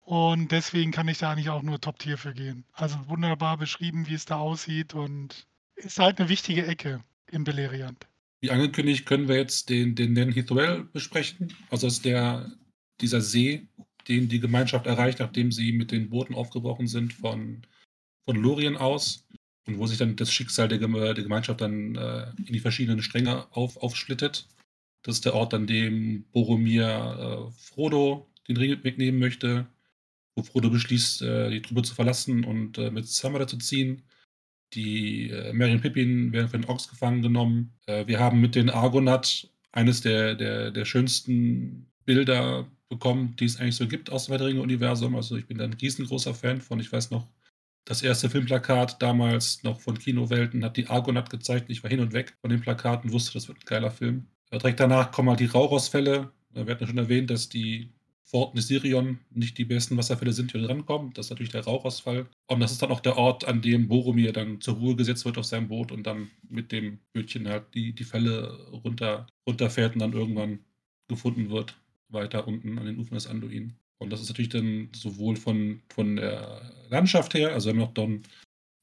Und 0.00 0.52
deswegen 0.52 0.90
kann 0.90 1.08
ich 1.08 1.18
da 1.18 1.32
eigentlich 1.32 1.50
auch 1.50 1.62
nur 1.62 1.80
Top-Tier 1.80 2.18
für 2.18 2.34
gehen. 2.34 2.64
Also 2.72 2.96
wunderbar 3.08 3.56
beschrieben, 3.56 4.06
wie 4.08 4.14
es 4.14 4.24
da 4.24 4.36
aussieht 4.36 4.94
und 4.94 5.46
ist 5.76 5.98
halt 5.98 6.18
eine 6.18 6.28
wichtige 6.28 6.66
Ecke 6.66 7.02
im 7.30 7.44
Beleriand. 7.44 8.06
Wie 8.40 8.50
angekündigt, 8.50 9.06
können 9.06 9.28
wir 9.28 9.36
jetzt 9.36 9.70
den, 9.70 9.94
den 9.94 10.12
Nen 10.12 10.32
Hithuel 10.32 10.84
besprechen. 10.92 11.54
Also 11.70 11.86
ist 11.86 12.04
der, 12.04 12.50
dieser 13.00 13.20
See, 13.20 13.68
den 14.08 14.28
die 14.28 14.40
Gemeinschaft 14.40 14.86
erreicht, 14.86 15.20
nachdem 15.20 15.52
sie 15.52 15.72
mit 15.72 15.90
den 15.90 16.10
Booten 16.10 16.34
aufgebrochen 16.34 16.86
sind 16.86 17.12
von, 17.12 17.62
von 18.24 18.36
Lorien 18.36 18.76
aus. 18.76 19.26
Und 19.66 19.78
wo 19.78 19.86
sich 19.86 19.98
dann 19.98 20.16
das 20.16 20.32
Schicksal 20.32 20.68
der, 20.68 20.78
der 20.78 21.14
Gemeinschaft 21.14 21.60
dann 21.60 21.94
äh, 21.94 22.30
in 22.46 22.52
die 22.52 22.60
verschiedenen 22.60 23.02
Stränge 23.02 23.46
auf, 23.52 23.76
aufsplittet. 23.76 24.48
Das 25.02 25.16
ist 25.16 25.24
der 25.24 25.34
Ort, 25.34 25.54
an 25.54 25.66
dem 25.66 26.24
Boromir 26.32 27.48
äh, 27.48 27.60
Frodo 27.60 28.28
den 28.48 28.56
Ring 28.56 28.82
wegnehmen 28.82 29.20
möchte, 29.20 29.66
wo 30.34 30.42
Frodo 30.42 30.70
beschließt, 30.70 31.22
äh, 31.22 31.50
die 31.50 31.62
Truppe 31.62 31.82
zu 31.82 31.94
verlassen 31.94 32.44
und 32.44 32.78
äh, 32.78 32.90
mit 32.90 33.06
Sam 33.06 33.46
zu 33.46 33.56
ziehen. 33.58 34.02
Die 34.74 35.30
äh, 35.30 35.52
Merry 35.52 35.72
und 35.72 35.82
Pippin 35.82 36.32
werden 36.32 36.48
von 36.48 36.62
den 36.62 36.70
Orks 36.70 36.88
gefangen 36.88 37.22
genommen. 37.22 37.72
Äh, 37.86 38.06
wir 38.06 38.18
haben 38.18 38.40
mit 38.40 38.54
den 38.54 38.70
Argonath 38.70 39.48
eines 39.70 40.00
der, 40.00 40.34
der, 40.34 40.70
der 40.70 40.84
schönsten 40.84 41.86
Bilder 42.04 42.66
bekommen, 42.92 43.34
die 43.36 43.46
es 43.46 43.58
eigentlich 43.58 43.76
so 43.76 43.88
gibt 43.88 44.10
aus 44.10 44.26
dem 44.26 44.36
Ringe-Universum. 44.36 45.16
Also 45.16 45.36
ich 45.36 45.46
bin 45.46 45.58
da 45.58 45.64
ein 45.64 45.72
riesengroßer 45.72 46.34
Fan 46.34 46.60
von. 46.60 46.78
Ich 46.78 46.92
weiß 46.92 47.10
noch, 47.10 47.26
das 47.86 48.02
erste 48.02 48.28
Filmplakat 48.28 49.00
damals 49.00 49.62
noch 49.62 49.80
von 49.80 49.98
Kinowelten 49.98 50.62
hat 50.64 50.76
die 50.76 50.86
Argonath 50.86 51.30
gezeigt. 51.30 51.70
Ich 51.70 51.82
war 51.82 51.90
hin 51.90 52.00
und 52.00 52.12
weg 52.12 52.36
von 52.42 52.50
den 52.50 52.60
Plakaten, 52.60 53.10
wusste, 53.10 53.32
das 53.32 53.48
wird 53.48 53.58
ein 53.58 53.64
geiler 53.64 53.90
Film. 53.90 54.26
Direkt 54.52 54.78
danach 54.78 55.10
kommen 55.10 55.30
halt 55.30 55.40
die 55.40 55.46
Rauchausfälle. 55.46 56.30
Wir 56.50 56.66
hatten 56.66 56.86
schon 56.86 56.98
erwähnt, 56.98 57.30
dass 57.30 57.48
die 57.48 57.90
Fort 58.24 58.52
Sirion 58.60 59.18
nicht 59.30 59.56
die 59.56 59.64
besten 59.64 59.96
Wasserfälle 59.96 60.34
sind, 60.34 60.52
die 60.52 60.60
da 60.60 60.66
drankommen. 60.66 61.14
Das 61.14 61.26
ist 61.26 61.30
natürlich 61.30 61.52
der 61.52 61.64
Rauchausfall. 61.64 62.26
Und 62.46 62.60
das 62.60 62.72
ist 62.72 62.82
dann 62.82 62.90
auch 62.90 63.00
der 63.00 63.16
Ort, 63.16 63.46
an 63.46 63.62
dem 63.62 63.88
Boromir 63.88 64.32
dann 64.32 64.60
zur 64.60 64.74
Ruhe 64.74 64.96
gesetzt 64.96 65.24
wird 65.24 65.38
auf 65.38 65.46
seinem 65.46 65.68
Boot 65.68 65.92
und 65.92 66.06
dann 66.06 66.30
mit 66.48 66.72
dem 66.72 66.98
Bötchen 67.14 67.48
halt 67.48 67.74
die, 67.74 67.94
die 67.94 68.04
Fälle 68.04 68.68
runter, 68.84 69.26
runterfährt 69.46 69.94
und 69.94 70.00
dann 70.00 70.12
irgendwann 70.12 70.60
gefunden 71.08 71.48
wird, 71.50 71.76
weiter 72.12 72.46
unten 72.46 72.78
an 72.78 72.86
den 72.86 72.98
Ufern 72.98 73.14
des 73.14 73.26
Anduin. 73.26 73.74
Und 73.98 74.10
das 74.10 74.20
ist 74.20 74.28
natürlich 74.28 74.50
dann 74.50 74.88
sowohl 74.92 75.36
von, 75.36 75.80
von 75.88 76.16
der 76.16 76.72
Landschaft 76.88 77.34
her, 77.34 77.52
also 77.52 77.66
wir 77.66 77.72
haben 77.72 77.80
noch 77.80 77.94
dann 77.94 78.22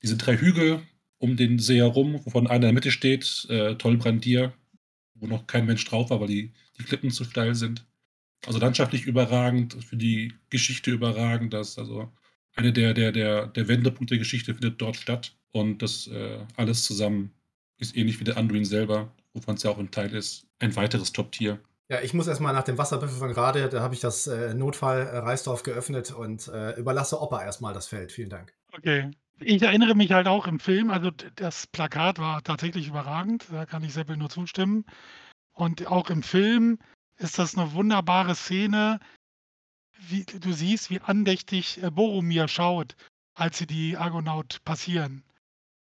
diese 0.02 0.18
drei 0.18 0.38
Hügel 0.38 0.82
um 1.18 1.36
den 1.36 1.60
See 1.60 1.78
herum, 1.78 2.22
wovon 2.26 2.48
einer 2.48 2.56
in 2.56 2.62
der 2.62 2.74
Mitte 2.74 2.92
steht, 2.92 3.46
äh, 3.50 3.76
Tollbrandir, 3.76 4.54
wo 5.16 5.28
noch 5.28 5.48
kein 5.48 5.66
Mensch 5.66 5.84
drauf 5.86 6.10
war, 6.10 6.22
weil 6.22 6.28
die, 6.28 6.54
die 6.80 6.84
Klippen 6.84 7.12
zu 7.12 7.26
steil 7.26 7.56
sind. 7.56 7.86
Also 8.46 8.60
landschaftlich 8.60 9.06
überragend, 9.06 9.84
für 9.84 9.98
die 9.98 10.34
Geschichte 10.50 10.92
überragend. 10.92 11.54
Das 11.54 11.78
also 11.78 12.10
eine 12.56 12.72
der, 12.72 12.94
der, 12.94 13.12
der, 13.12 13.48
der 13.48 13.68
Wendepunkte 13.68 14.16
der 14.16 14.20
Geschichte 14.20 14.54
findet 14.54 14.82
dort 14.82 14.96
statt. 14.96 15.36
Und 15.52 15.82
das 15.82 16.08
äh, 16.08 16.40
alles 16.56 16.86
zusammen 16.86 17.32
ist 17.78 17.98
ähnlich 17.98 18.20
wie 18.20 18.24
der 18.24 18.38
Anduin 18.38 18.66
selber, 18.66 19.14
wovon 19.34 19.56
es 19.56 19.64
ja 19.64 19.72
auch 19.72 19.78
ein 19.78 19.92
Teil 19.92 20.14
ist, 20.14 20.48
ein 20.60 20.76
weiteres 20.76 21.12
Top-Tier. 21.12 21.60
Ja, 21.92 22.02
ich 22.02 22.14
muss 22.14 22.28
erstmal 22.28 22.54
nach 22.54 22.64
dem 22.64 22.78
Wasserbüffel 22.78 23.18
von 23.18 23.30
gerade, 23.30 23.68
da 23.68 23.82
habe 23.82 23.96
ich 23.96 24.00
das 24.00 24.28
äh, 24.28 24.54
Notfall-Reisdorf 24.54 25.64
geöffnet 25.64 26.12
und 26.12 26.48
äh, 26.48 26.78
überlasse 26.80 27.20
Opa 27.20 27.44
erstmal 27.44 27.74
das 27.74 27.88
Feld. 27.88 28.12
Vielen 28.12 28.30
Dank. 28.30 28.54
Okay. 28.74 29.10
Ich 29.40 29.62
erinnere 29.64 29.96
mich 29.96 30.12
halt 30.12 30.28
auch 30.28 30.48
im 30.48 30.60
Film, 30.60 30.92
also 30.92 31.12
das 31.36 31.66
Plakat 31.66 32.20
war 32.20 32.44
tatsächlich 32.44 32.90
überragend, 32.90 33.48
da 33.52 33.66
kann 33.66 33.84
ich 33.84 33.94
Seppel 33.94 34.18
nur 34.18 34.30
zustimmen. 34.30 34.86
Und 35.54 35.88
auch 35.88 36.10
im 36.10 36.22
Film 36.22 36.78
ist 37.18 37.40
das 37.40 37.58
eine 37.58 37.74
wunderbare 37.74 38.36
Szene. 38.36 39.00
Wie, 39.98 40.26
du 40.26 40.54
siehst, 40.54 40.90
wie 40.92 41.00
andächtig 41.00 41.82
äh, 41.82 41.90
Boromir 41.90 42.48
schaut, 42.48 42.96
als 43.34 43.58
sie 43.58 43.68
die 43.68 43.98
Argonaut 43.98 44.64
passieren. 44.64 45.24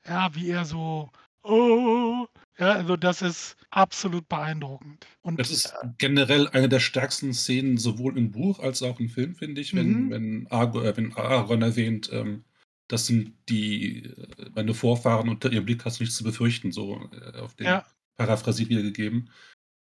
Ja, 0.08 0.34
wie 0.34 0.50
er 0.50 0.64
so, 0.64 1.10
oh, 1.44 2.26
ja, 2.60 2.74
also 2.74 2.98
das 2.98 3.22
ist 3.22 3.56
absolut 3.70 4.28
beeindruckend. 4.28 5.08
Und 5.22 5.40
das 5.40 5.50
ist 5.50 5.74
generell 5.98 6.48
eine 6.50 6.68
der 6.68 6.82
stärksten 6.82 7.34
Szenen 7.34 7.78
sowohl 7.78 8.18
im 8.18 8.32
Buch 8.32 8.60
als 8.60 8.84
auch 8.84 9.00
im 9.00 9.10
Film, 9.10 9.36
finde 9.36 9.62
ich, 9.62 9.74
wenn, 9.74 10.06
mhm. 10.06 10.10
wenn, 10.10 10.48
Argo, 10.50 10.82
äh, 10.82 10.96
wenn 10.98 11.14
Aragorn 11.14 11.62
erwähnt, 11.62 12.10
ähm, 12.12 12.44
das 12.90 13.06
sind 13.06 13.34
die, 13.48 14.04
äh, 14.04 14.50
meine 14.56 14.74
Vorfahren 14.74 15.30
unter 15.30 15.52
ihrem 15.52 15.66
Blick 15.66 15.86
hast 15.86 16.00
du 16.00 16.04
nichts 16.04 16.18
zu 16.18 16.24
befürchten, 16.24 16.72
so 16.74 17.10
äh, 17.14 17.38
auf 17.38 17.56
den 17.56 17.68
ja. 17.68 17.86
Paraphrasie 18.18 18.68
wiedergegeben. 18.68 19.30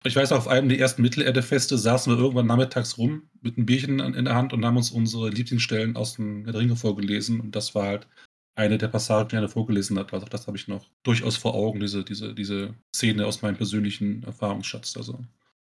Ich 0.06 0.16
weiß, 0.16 0.32
auf 0.32 0.48
einem 0.48 0.70
der 0.70 0.80
ersten 0.80 1.02
Mittelerde-Feste 1.02 1.78
saßen 1.78 2.14
wir 2.14 2.18
irgendwann 2.20 2.48
nachmittags 2.48 2.98
rum 2.98 3.24
mit 3.42 3.58
einem 3.58 3.66
Bierchen 3.66 4.00
in 4.00 4.24
der 4.24 4.36
Hand 4.36 4.54
und 4.54 4.64
haben 4.64 4.78
uns 4.78 4.92
unsere 4.92 5.30
Lieblingsstellen 5.30 5.98
aus 5.98 6.16
dem 6.16 6.48
Ringe 6.48 6.78
vorgelesen. 6.78 7.42
Und 7.42 7.54
das 7.54 7.76
war 7.76 7.88
halt 7.88 8.08
eine 8.56 8.78
der 8.78 8.88
Passagen, 8.88 9.30
die 9.30 9.36
er 9.36 9.50
vorgelesen 9.50 9.98
hat. 9.98 10.14
Also 10.14 10.26
das 10.26 10.48
habe 10.48 10.58
ich 10.58 10.68
noch 10.68 10.86
durchaus 11.04 11.38
vor 11.38 11.54
Augen, 11.56 11.80
diese, 11.80 12.04
diese, 12.04 12.34
diese 12.34 12.76
Szene 12.94 13.26
aus 13.26 13.42
meinem 13.42 13.58
persönlichen 13.58 14.24
Erfahrungsschatz. 14.24 14.98
Also, 14.98 15.20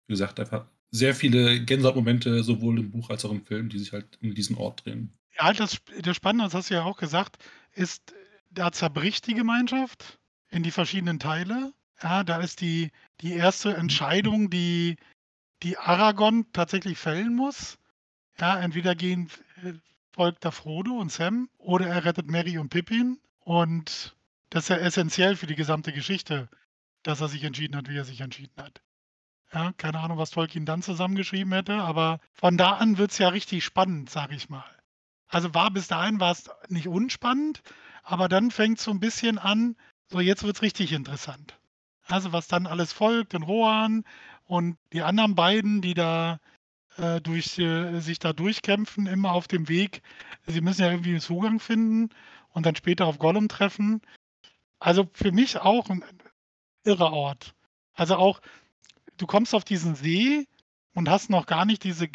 wie 0.07 0.13
gesagt, 0.13 0.39
einfach 0.39 0.65
sehr 0.89 1.15
viele 1.15 1.63
Gänsehautmomente, 1.63 2.43
sowohl 2.43 2.79
im 2.79 2.91
Buch 2.91 3.09
als 3.09 3.23
auch 3.23 3.31
im 3.31 3.45
Film, 3.45 3.69
die 3.69 3.79
sich 3.79 3.93
halt 3.93 4.17
in 4.21 4.33
diesem 4.33 4.57
Ort 4.57 4.85
drehen. 4.85 5.13
Ja, 5.39 5.53
das, 5.53 5.77
das 6.01 6.15
Spannende, 6.15 6.45
das 6.45 6.53
hast 6.53 6.69
du 6.69 6.73
ja 6.73 6.83
auch 6.83 6.97
gesagt, 6.97 7.37
ist, 7.73 8.13
da 8.49 8.71
zerbricht 8.71 9.27
die 9.27 9.33
Gemeinschaft 9.33 10.19
in 10.49 10.63
die 10.63 10.71
verschiedenen 10.71 11.19
Teile 11.19 11.71
ja, 12.03 12.23
da 12.23 12.39
ist 12.39 12.61
die, 12.61 12.91
die 13.21 13.33
erste 13.33 13.75
Entscheidung, 13.75 14.49
die, 14.49 14.97
die 15.63 15.77
Aragorn 15.77 16.45
tatsächlich 16.53 16.97
fällen 16.97 17.35
muss. 17.35 17.77
Ja, 18.39 18.59
entweder 18.59 18.95
gehen, 18.95 19.29
äh, 19.63 19.73
folgt 20.11 20.45
da 20.45 20.51
Frodo 20.51 20.93
und 20.93 21.11
Sam 21.11 21.49
oder 21.57 21.87
er 21.87 22.05
rettet 22.05 22.29
Mary 22.29 22.57
und 22.57 22.69
Pippin. 22.69 23.19
Und 23.39 24.15
das 24.49 24.65
ist 24.65 24.69
ja 24.69 24.77
essentiell 24.77 25.35
für 25.35 25.47
die 25.47 25.55
gesamte 25.55 25.93
Geschichte, 25.93 26.49
dass 27.03 27.21
er 27.21 27.27
sich 27.27 27.43
entschieden 27.43 27.75
hat, 27.75 27.89
wie 27.89 27.97
er 27.97 28.05
sich 28.05 28.21
entschieden 28.21 28.61
hat. 28.61 28.81
Ja, 29.53 29.73
keine 29.73 29.99
Ahnung, 29.99 30.17
was 30.17 30.29
Tolkien 30.29 30.65
dann 30.65 30.81
zusammengeschrieben 30.81 31.51
hätte, 31.51 31.75
aber 31.75 32.19
von 32.33 32.57
da 32.57 32.73
an 32.73 32.97
wird 32.97 33.11
es 33.11 33.17
ja 33.17 33.29
richtig 33.29 33.65
spannend, 33.65 34.09
sage 34.09 34.35
ich 34.35 34.49
mal. 34.49 34.63
Also 35.27 35.53
war 35.53 35.71
bis 35.71 35.87
dahin 35.87 36.19
war 36.19 36.31
es 36.31 36.49
nicht 36.69 36.87
unspannend, 36.87 37.61
aber 38.03 38.29
dann 38.29 38.51
fängt 38.51 38.77
es 38.77 38.83
so 38.83 38.91
ein 38.91 38.99
bisschen 38.99 39.37
an, 39.37 39.75
so 40.07 40.19
jetzt 40.19 40.43
wird 40.43 40.55
es 40.57 40.61
richtig 40.61 40.93
interessant. 40.93 41.57
Also 42.03 42.33
was 42.33 42.47
dann 42.47 42.67
alles 42.67 42.93
folgt, 42.93 43.33
den 43.33 43.43
Rohan 43.43 44.03
und 44.45 44.77
die 44.93 45.01
anderen 45.01 45.35
beiden, 45.35 45.81
die 45.81 45.93
da 45.93 46.39
äh, 47.01 47.21
durch, 47.21 47.57
äh, 47.57 47.99
sich 47.99 48.19
da 48.19 48.31
durchkämpfen, 48.31 49.07
immer 49.07 49.33
auf 49.33 49.47
dem 49.47 49.67
Weg. 49.67 50.01
Sie 50.45 50.61
müssen 50.61 50.81
ja 50.81 50.91
irgendwie 50.91 51.11
einen 51.11 51.19
Zugang 51.19 51.59
finden 51.59 52.09
und 52.49 52.65
dann 52.65 52.75
später 52.75 53.05
auf 53.05 53.19
Gollum 53.19 53.49
treffen. 53.49 54.01
Also 54.79 55.09
für 55.13 55.31
mich 55.31 55.57
auch 55.57 55.89
ein 55.89 56.03
irrer 56.83 57.11
Ort. 57.11 57.53
Also 57.93 58.15
auch, 58.15 58.41
du 59.17 59.27
kommst 59.27 59.53
auf 59.53 59.63
diesen 59.63 59.95
See 59.95 60.47
und 60.93 61.09
hast 61.09 61.29
noch 61.29 61.45
gar 61.45 61.65
nicht 61.65 61.83
diese 61.83 62.07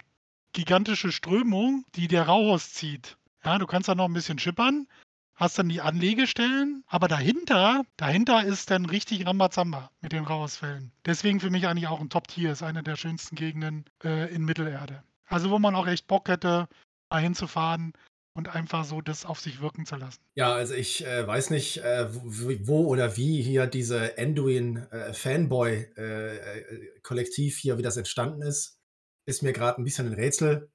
gigantische 0.53 1.13
Strömung, 1.13 1.85
die 1.95 2.09
der 2.09 2.27
Rauhaus 2.27 2.73
zieht. 2.73 3.17
Ja, 3.45 3.59
du 3.59 3.67
kannst 3.67 3.89
da 3.89 3.95
noch 3.95 4.07
ein 4.07 4.15
bisschen 4.15 4.39
schippern, 4.39 4.89
hast 5.37 5.59
dann 5.59 5.69
die 5.69 5.83
Anlegestellen, 5.83 6.83
aber 6.87 7.09
dahinter, 7.09 7.85
dahinter 7.97 8.45
ist 8.45 8.71
dann 8.71 8.87
richtig 8.87 9.27
Rambazamba 9.27 9.91
mit 10.01 10.13
den 10.13 10.25
Rauhausfällen. 10.25 10.93
Deswegen 11.05 11.41
für 11.41 11.51
mich 11.51 11.67
eigentlich 11.67 11.87
auch 11.89 12.01
ein 12.01 12.11
Top-Tier, 12.11 12.53
ist 12.53 12.63
eine 12.63 12.83
der 12.83 12.97
schönsten 12.97 13.37
Gegenden 13.37 13.85
äh, 14.03 14.35
in 14.35 14.45
Mittelerde. 14.45 15.05
Also 15.27 15.51
wo 15.51 15.59
man 15.59 15.75
auch 15.75 15.87
echt 15.87 16.07
Bock 16.07 16.29
hätte, 16.29 16.69
mal 17.11 17.23
hinzufahren 17.23 17.93
und 18.35 18.55
einfach 18.55 18.85
so 18.85 19.01
das 19.01 19.25
auf 19.25 19.41
sich 19.41 19.61
wirken 19.61 19.87
zu 19.87 19.97
lassen. 19.97 20.21
Ja, 20.35 20.55
also 20.55 20.75
ich 20.75 21.07
äh, 21.07 21.27
weiß 21.27 21.51
nicht, 21.51 21.79
äh, 21.79 22.07
wo, 22.11 22.87
oder 22.87 23.17
wie 23.17 23.43
hier 23.43 23.67
diese 23.67 24.19
Enduin 24.19 24.87
äh, 24.91 25.13
äh, 25.13 26.37
äh, 26.37 27.51
hier, 27.51 27.79
wie 27.79 27.83
das 27.83 27.97
entstanden 27.97 28.43
ist, 28.43 28.79
ist 29.27 29.43
mir 29.43 29.53
gerade 29.53 29.81
ein 29.81 29.85
bisschen 29.85 30.07
ein 30.07 30.15
Rätsel. 30.15 30.71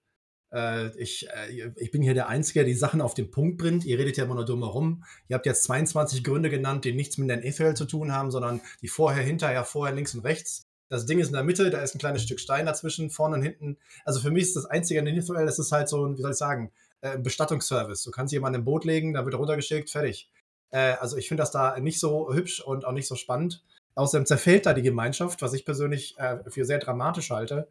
Äh, 0.53 0.95
ich, 0.97 1.27
äh, 1.29 1.71
ich 1.77 1.91
bin 1.91 2.01
hier 2.01 2.13
der 2.13 2.27
Einzige, 2.27 2.59
der 2.59 2.65
die 2.65 2.73
Sachen 2.73 3.01
auf 3.01 3.13
den 3.13 3.31
Punkt 3.31 3.57
bringt. 3.57 3.85
Ihr 3.85 3.97
redet 3.97 4.17
ja 4.17 4.25
immer 4.25 4.35
nur 4.35 4.45
dumm 4.45 4.63
herum. 4.63 5.03
Ihr 5.27 5.35
habt 5.35 5.45
jetzt 5.45 5.63
22 5.63 6.23
Gründe 6.23 6.49
genannt, 6.49 6.85
die 6.85 6.93
nichts 6.93 7.17
mit 7.17 7.29
den 7.29 7.43
Ethel 7.43 7.75
zu 7.75 7.85
tun 7.85 8.11
haben, 8.11 8.31
sondern 8.31 8.61
die 8.81 8.87
vorher, 8.87 9.23
hinterher, 9.23 9.63
vorher, 9.63 9.95
links 9.95 10.13
und 10.13 10.21
rechts. 10.21 10.67
Das 10.89 11.05
Ding 11.05 11.19
ist 11.19 11.27
in 11.27 11.33
der 11.33 11.43
Mitte, 11.43 11.69
da 11.69 11.81
ist 11.81 11.95
ein 11.95 11.99
kleines 11.99 12.23
Stück 12.23 12.41
Stein 12.41 12.65
dazwischen, 12.65 13.09
vorne 13.09 13.37
und 13.37 13.43
hinten. 13.43 13.77
Also 14.03 14.19
für 14.19 14.29
mich 14.29 14.43
ist 14.43 14.57
das 14.57 14.65
einzige 14.65 14.99
an 14.99 15.05
den 15.05 15.13
Hilfsmittel, 15.13 15.45
das 15.45 15.57
ist 15.57 15.71
halt 15.71 15.87
so 15.87 16.05
ein, 16.05 16.17
wie 16.17 16.21
soll 16.21 16.31
ich 16.31 16.37
sagen, 16.37 16.71
äh, 16.99 17.11
ein 17.11 17.23
Bestattungsservice. 17.23 18.03
Du 18.03 18.11
kannst 18.11 18.33
jemanden 18.33 18.59
im 18.59 18.65
Boot 18.65 18.83
legen, 18.83 19.13
dann 19.13 19.23
wird 19.23 19.35
er 19.35 19.39
runtergeschickt, 19.39 19.89
fertig. 19.89 20.29
Also 20.73 21.17
ich 21.17 21.27
finde 21.27 21.41
das 21.41 21.51
da 21.51 21.77
nicht 21.81 21.99
so 21.99 22.33
hübsch 22.33 22.61
und 22.61 22.85
auch 22.85 22.93
nicht 22.93 23.05
so 23.05 23.15
spannend. 23.15 23.61
Außerdem 23.95 24.25
zerfällt 24.25 24.65
da 24.65 24.73
die 24.73 24.81
Gemeinschaft, 24.81 25.41
was 25.41 25.51
ich 25.51 25.65
persönlich 25.65 26.15
für 26.47 26.63
sehr 26.63 26.79
dramatisch 26.79 27.29
halte. 27.29 27.67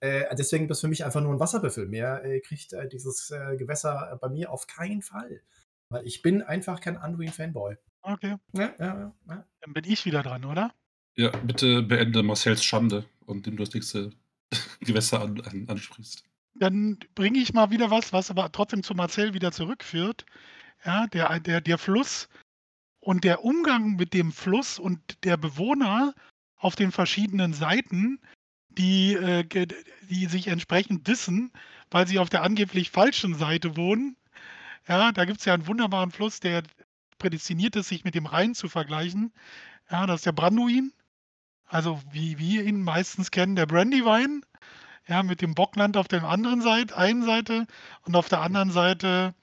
Äh, 0.00 0.34
deswegen 0.36 0.64
ist 0.64 0.70
das 0.70 0.80
für 0.80 0.88
mich 0.88 1.04
einfach 1.04 1.20
nur 1.20 1.32
ein 1.32 1.40
Wasserbüffel. 1.40 1.88
Mehr 1.88 2.24
äh, 2.24 2.40
kriegt 2.40 2.72
äh, 2.72 2.88
dieses 2.88 3.30
äh, 3.30 3.56
Gewässer 3.56 4.18
bei 4.20 4.28
mir 4.28 4.52
auf 4.52 4.66
keinen 4.66 5.02
Fall. 5.02 5.42
Weil 5.90 6.06
ich 6.06 6.22
bin 6.22 6.42
einfach 6.42 6.80
kein 6.80 6.96
Anduin-Fanboy. 6.96 7.76
Okay. 8.02 8.36
Ja, 8.52 8.74
ja, 8.78 9.12
ja. 9.28 9.44
Dann 9.60 9.72
bin 9.72 9.84
ich 9.84 10.04
wieder 10.04 10.22
dran, 10.22 10.44
oder? 10.44 10.72
Ja, 11.16 11.30
bitte 11.30 11.82
beende 11.82 12.22
Marcells 12.22 12.62
Schande 12.62 13.04
und 13.26 13.46
dem 13.46 13.56
du 13.56 13.64
das 13.64 13.74
nächste 13.74 14.12
Gewässer 14.80 15.20
an, 15.20 15.40
an, 15.40 15.66
ansprichst. 15.68 16.24
Dann 16.54 16.98
bringe 17.14 17.38
ich 17.38 17.52
mal 17.52 17.70
wieder 17.70 17.90
was, 17.90 18.12
was 18.12 18.30
aber 18.30 18.50
trotzdem 18.52 18.82
zu 18.82 18.94
Marcel 18.94 19.34
wieder 19.34 19.52
zurückführt. 19.52 20.26
Ja, 20.84 21.06
der, 21.08 21.40
der, 21.40 21.60
der 21.60 21.78
Fluss 21.78 22.28
und 23.00 23.24
der 23.24 23.44
Umgang 23.44 23.96
mit 23.96 24.14
dem 24.14 24.32
Fluss 24.32 24.78
und 24.78 25.24
der 25.24 25.36
Bewohner 25.36 26.14
auf 26.56 26.76
den 26.76 26.92
verschiedenen 26.92 27.52
Seiten, 27.52 28.20
die, 28.78 29.14
äh, 29.14 29.44
die 30.08 30.26
sich 30.26 30.46
entsprechend 30.48 31.06
dissen, 31.06 31.52
weil 31.90 32.06
sie 32.06 32.18
auf 32.18 32.30
der 32.30 32.42
angeblich 32.42 32.90
falschen 32.90 33.34
Seite 33.34 33.76
wohnen. 33.76 34.16
Ja, 34.86 35.12
da 35.12 35.24
gibt 35.24 35.40
es 35.40 35.44
ja 35.44 35.54
einen 35.54 35.66
wunderbaren 35.66 36.10
Fluss, 36.10 36.40
der 36.40 36.62
prädestiniert 37.18 37.76
ist, 37.76 37.88
sich 37.88 38.04
mit 38.04 38.14
dem 38.14 38.26
Rhein 38.26 38.54
zu 38.54 38.68
vergleichen. 38.68 39.32
Ja, 39.90 40.06
das 40.06 40.20
ist 40.20 40.26
der 40.26 40.32
Branduin. 40.32 40.92
Also 41.66 42.00
wie 42.10 42.38
wir 42.38 42.64
ihn 42.64 42.82
meistens 42.82 43.30
kennen, 43.30 43.56
der 43.56 43.66
Brandywein. 43.66 44.42
Ja, 45.06 45.22
mit 45.22 45.40
dem 45.40 45.54
Bockland 45.54 45.96
auf 45.96 46.08
der 46.08 46.24
anderen 46.24 46.60
Seite, 46.60 46.96
einen 46.96 47.22
Seite 47.22 47.66
und 48.02 48.14
auf 48.14 48.28
der 48.28 48.40
anderen 48.42 48.70
Seite 48.70 49.34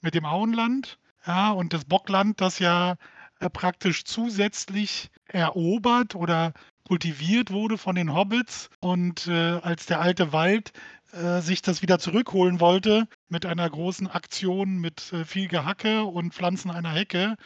mit 0.00 0.14
dem 0.14 0.24
Auenland. 0.24 0.98
Ja, 1.26 1.50
und 1.50 1.72
das 1.72 1.84
Bockland, 1.84 2.40
das 2.40 2.60
ja 2.60 2.96
äh, 3.40 3.50
praktisch 3.50 4.04
zusätzlich 4.04 5.10
erobert 5.26 6.14
oder 6.14 6.52
kultiviert 6.88 7.52
wurde 7.52 7.78
von 7.78 7.94
den 7.94 8.14
Hobbits. 8.14 8.70
Und 8.80 9.26
äh, 9.28 9.60
als 9.60 9.86
der 9.86 10.00
alte 10.00 10.32
Wald 10.32 10.72
äh, 11.12 11.40
sich 11.40 11.62
das 11.62 11.82
wieder 11.82 11.98
zurückholen 11.98 12.60
wollte 12.60 13.06
mit 13.28 13.46
einer 13.46 13.68
großen 13.68 14.08
Aktion 14.08 14.78
mit 14.78 15.12
äh, 15.12 15.24
viel 15.24 15.48
Gehacke 15.48 16.04
und 16.04 16.34
Pflanzen 16.34 16.70
einer 16.70 16.92
Hecke, 16.92 17.36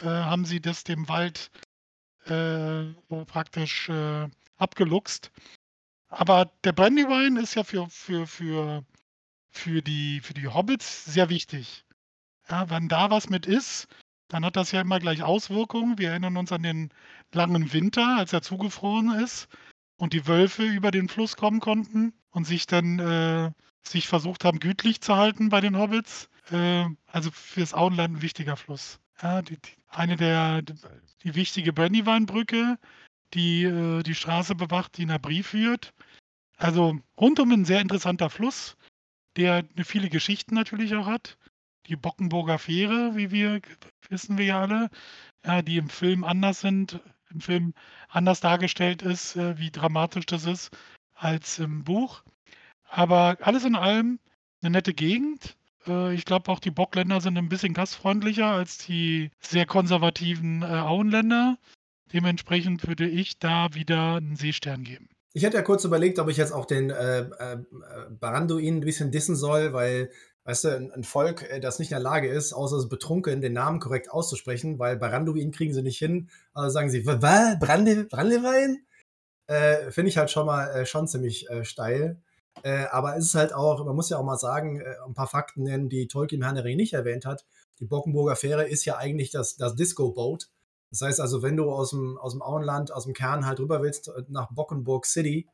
äh, 0.00 0.06
haben 0.06 0.44
sie 0.44 0.60
das 0.60 0.84
dem 0.84 1.08
Wald 1.08 1.50
äh, 2.26 2.84
praktisch 3.26 3.90
abgeluchst. 4.56 5.30
Aber 6.08 6.50
der 6.64 6.72
Brandywein 6.72 7.36
ist 7.36 7.54
ja 7.54 7.64
für, 7.64 7.88
für, 7.88 8.26
für, 8.26 8.84
für, 9.50 9.82
die, 9.82 10.20
für 10.20 10.34
die 10.34 10.48
Hobbits 10.48 11.04
sehr 11.04 11.28
wichtig. 11.28 11.84
Ja, 12.48 12.68
wenn 12.70 12.88
da 12.88 13.10
was 13.10 13.28
mit 13.28 13.46
ist, 13.46 13.88
dann 14.28 14.44
hat 14.44 14.56
das 14.56 14.72
ja 14.72 14.80
immer 14.82 15.00
gleich 15.00 15.22
Auswirkungen. 15.22 15.98
Wir 15.98 16.10
erinnern 16.10 16.36
uns 16.36 16.52
an 16.52 16.62
den 16.62 16.90
langen 17.32 17.72
Winter, 17.72 18.18
als 18.18 18.32
er 18.32 18.42
zugefroren 18.42 19.12
ist 19.20 19.48
und 19.96 20.12
die 20.12 20.26
Wölfe 20.26 20.64
über 20.64 20.90
den 20.90 21.08
Fluss 21.08 21.36
kommen 21.36 21.60
konnten 21.60 22.12
und 22.30 22.44
sich 22.44 22.66
dann 22.66 22.98
äh, 22.98 23.50
sich 23.82 24.06
versucht 24.06 24.44
haben, 24.44 24.60
gütlich 24.60 25.00
zu 25.00 25.16
halten 25.16 25.48
bei 25.48 25.60
den 25.60 25.76
Hobbits. 25.78 26.28
Äh, 26.50 26.84
also 27.06 27.30
fürs 27.30 27.74
Auenland 27.74 28.16
ein 28.16 28.22
wichtiger 28.22 28.56
Fluss. 28.56 29.00
Ja, 29.22 29.42
die, 29.42 29.56
die, 29.56 29.76
eine 29.88 30.16
der 30.16 30.62
die 30.62 31.34
wichtige 31.34 31.72
Brandywine-Brücke, 31.72 32.78
die 33.34 33.64
äh, 33.64 34.02
die 34.02 34.14
Straße 34.14 34.54
bewacht, 34.54 34.98
die 34.98 35.06
nach 35.06 35.20
Brief 35.20 35.48
führt. 35.48 35.94
Also 36.58 36.98
rundum 37.18 37.52
ein 37.52 37.64
sehr 37.64 37.80
interessanter 37.80 38.28
Fluss, 38.28 38.76
der 39.36 39.64
viele 39.84 40.10
Geschichten 40.10 40.54
natürlich 40.54 40.94
auch 40.94 41.06
hat 41.06 41.37
die 41.88 41.96
Bockenburger 41.96 42.58
Fähre, 42.58 43.12
wie 43.14 43.30
wir 43.30 43.60
wissen 44.08 44.38
wir 44.38 44.44
ja 44.44 44.60
alle, 44.60 44.90
ja, 45.44 45.62
die 45.62 45.76
im 45.76 45.88
Film 45.88 46.24
anders 46.24 46.60
sind, 46.60 47.00
im 47.30 47.40
Film 47.40 47.74
anders 48.08 48.40
dargestellt 48.40 49.02
ist, 49.02 49.36
äh, 49.36 49.58
wie 49.58 49.70
dramatisch 49.70 50.26
das 50.26 50.46
ist 50.46 50.70
als 51.14 51.58
im 51.58 51.84
Buch. 51.84 52.22
Aber 52.88 53.36
alles 53.40 53.64
in 53.64 53.74
allem 53.74 54.18
eine 54.62 54.70
nette 54.70 54.94
Gegend. 54.94 55.56
Äh, 55.86 56.14
ich 56.14 56.24
glaube 56.24 56.50
auch 56.50 56.60
die 56.60 56.70
Bockländer 56.70 57.20
sind 57.20 57.36
ein 57.36 57.48
bisschen 57.48 57.74
gastfreundlicher 57.74 58.46
als 58.46 58.78
die 58.78 59.30
sehr 59.40 59.66
konservativen 59.66 60.62
äh, 60.62 60.66
Auenländer. 60.66 61.58
Dementsprechend 62.12 62.86
würde 62.86 63.06
ich 63.06 63.38
da 63.38 63.74
wieder 63.74 64.16
einen 64.16 64.36
Seestern 64.36 64.84
geben. 64.84 65.10
Ich 65.34 65.42
hätte 65.42 65.58
ja 65.58 65.62
kurz 65.62 65.84
überlegt, 65.84 66.18
ob 66.18 66.28
ich 66.30 66.38
jetzt 66.38 66.52
auch 66.52 66.64
den 66.64 66.90
äh, 66.90 67.20
äh, 67.20 67.58
Baranduin 68.18 68.78
ein 68.78 68.80
bisschen 68.80 69.10
dissen 69.10 69.36
soll, 69.36 69.74
weil 69.74 70.10
weißt 70.48 70.64
du, 70.64 70.68
ein, 70.76 70.92
ein 70.92 71.04
Volk, 71.04 71.42
äh, 71.50 71.60
das 71.60 71.78
nicht 71.78 71.90
in 71.90 71.96
der 71.96 72.02
Lage 72.02 72.28
ist, 72.28 72.54
außer 72.54 72.88
betrunken, 72.88 73.42
den 73.42 73.52
Namen 73.52 73.80
korrekt 73.80 74.10
auszusprechen, 74.10 74.78
weil 74.78 74.96
Baranduin 74.96 75.52
kriegen 75.52 75.74
sie 75.74 75.82
nicht 75.82 75.98
hin, 75.98 76.30
also 76.54 76.70
sagen 76.70 76.88
sie, 76.88 77.04
was, 77.04 77.58
Brande, 77.58 78.04
Brandewein? 78.04 78.78
Äh, 79.46 79.90
Finde 79.90 80.08
ich 80.08 80.16
halt 80.16 80.30
schon 80.30 80.46
mal 80.46 80.68
äh, 80.70 80.86
schon 80.86 81.06
ziemlich 81.06 81.50
äh, 81.50 81.66
steil. 81.66 82.22
Äh, 82.62 82.86
aber 82.90 83.16
es 83.16 83.26
ist 83.26 83.34
halt 83.34 83.52
auch, 83.52 83.84
man 83.84 83.94
muss 83.94 84.08
ja 84.08 84.16
auch 84.16 84.24
mal 84.24 84.38
sagen, 84.38 84.80
äh, 84.80 84.94
ein 85.06 85.12
paar 85.12 85.26
Fakten 85.26 85.64
nennen, 85.64 85.90
die 85.90 86.08
Tolkien 86.08 86.42
Herr 86.42 86.52
nicht 86.62 86.94
erwähnt 86.94 87.26
hat. 87.26 87.44
Die 87.78 87.84
Bockenburger 87.84 88.34
Fähre 88.34 88.66
ist 88.66 88.86
ja 88.86 88.96
eigentlich 88.96 89.30
das, 89.30 89.56
das 89.56 89.76
Disco-Boat. 89.76 90.48
Das 90.90 91.02
heißt 91.02 91.20
also, 91.20 91.42
wenn 91.42 91.58
du 91.58 91.70
aus 91.70 91.90
dem, 91.90 92.16
aus 92.16 92.32
dem 92.32 92.40
Auenland, 92.40 92.90
aus 92.90 93.04
dem 93.04 93.12
Kern 93.12 93.44
halt 93.44 93.60
rüber 93.60 93.82
willst, 93.82 94.10
nach 94.28 94.50
Bockenburg 94.50 95.04
City, 95.04 95.46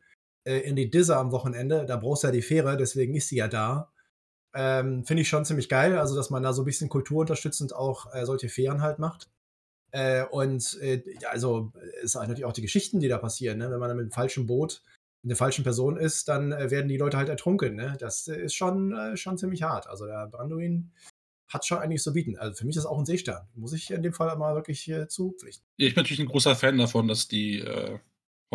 in 0.45 0.77
die 0.77 0.91
Disse 0.91 1.17
am 1.17 1.33
Wochenende, 1.33 1.87
da 1.87 1.97
brauchst 1.97 2.23
du 2.23 2.29
ja 2.29 2.33
die 2.33 2.43
Fähre, 2.43 2.77
deswegen 2.77 3.15
ist 3.15 3.29
sie 3.29 3.37
ja 3.37 3.49
da. 3.49 3.94
Ähm, 4.55 5.05
Finde 5.05 5.23
ich 5.23 5.29
schon 5.29 5.45
ziemlich 5.45 5.69
geil, 5.69 5.99
also 5.99 6.15
dass 6.15 6.31
man 6.31 6.43
da 6.43 6.53
so 6.53 6.63
ein 6.63 6.67
bisschen 6.67 6.89
kulturunterstützend 6.89 7.75
auch 7.75 8.13
äh, 8.15 8.25
solche 8.25 8.49
Fähren 8.49 8.83
halt 8.83 8.99
macht. 8.99 9.29
Äh, 9.91 10.25
und 10.25 10.79
äh, 10.81 11.03
also 11.31 11.73
ist 12.03 12.15
natürlich 12.15 12.45
auch 12.45 12.53
die 12.53 12.63
Geschichten, 12.63 13.01
die 13.01 13.09
da 13.09 13.19
passieren. 13.19 13.59
Ne? 13.59 13.71
Wenn 13.71 13.79
man 13.79 13.97
mit 13.97 14.07
dem 14.07 14.13
falschen 14.13 14.47
Boot 14.47 14.83
mit 15.23 15.31
der 15.31 15.37
falschen 15.37 15.65
Person 15.65 15.97
ist, 15.97 16.29
dann 16.29 16.53
äh, 16.53 16.71
werden 16.71 16.89
die 16.89 16.99
Leute 16.99 17.17
halt 17.17 17.29
ertrunken. 17.29 17.77
Ne? 17.77 17.97
Das 17.99 18.29
äh, 18.29 18.43
ist 18.43 18.55
schon, 18.55 18.93
äh, 18.93 19.17
schon 19.17 19.39
ziemlich 19.39 19.63
hart. 19.63 19.87
Also 19.87 20.07
der 20.07 20.27
Branduin 20.27 20.93
hat 21.49 21.65
schon 21.65 21.79
einiges 21.79 22.03
zu 22.03 22.13
bieten. 22.13 22.37
Also 22.37 22.55
für 22.55 22.67
mich 22.67 22.77
ist 22.77 22.87
auch 22.87 22.99
ein 22.99 23.07
Seestern. 23.07 23.47
Muss 23.55 23.73
ich 23.73 23.91
in 23.91 24.03
dem 24.03 24.13
Fall 24.13 24.37
mal 24.37 24.55
wirklich 24.55 24.91
zupflichten. 25.09 25.65
Ich 25.77 25.95
bin 25.95 26.03
natürlich 26.03 26.21
ein 26.21 26.27
großer 26.27 26.57
Fan 26.57 26.77
davon, 26.79 27.07
dass 27.07 27.29
die 27.29 27.65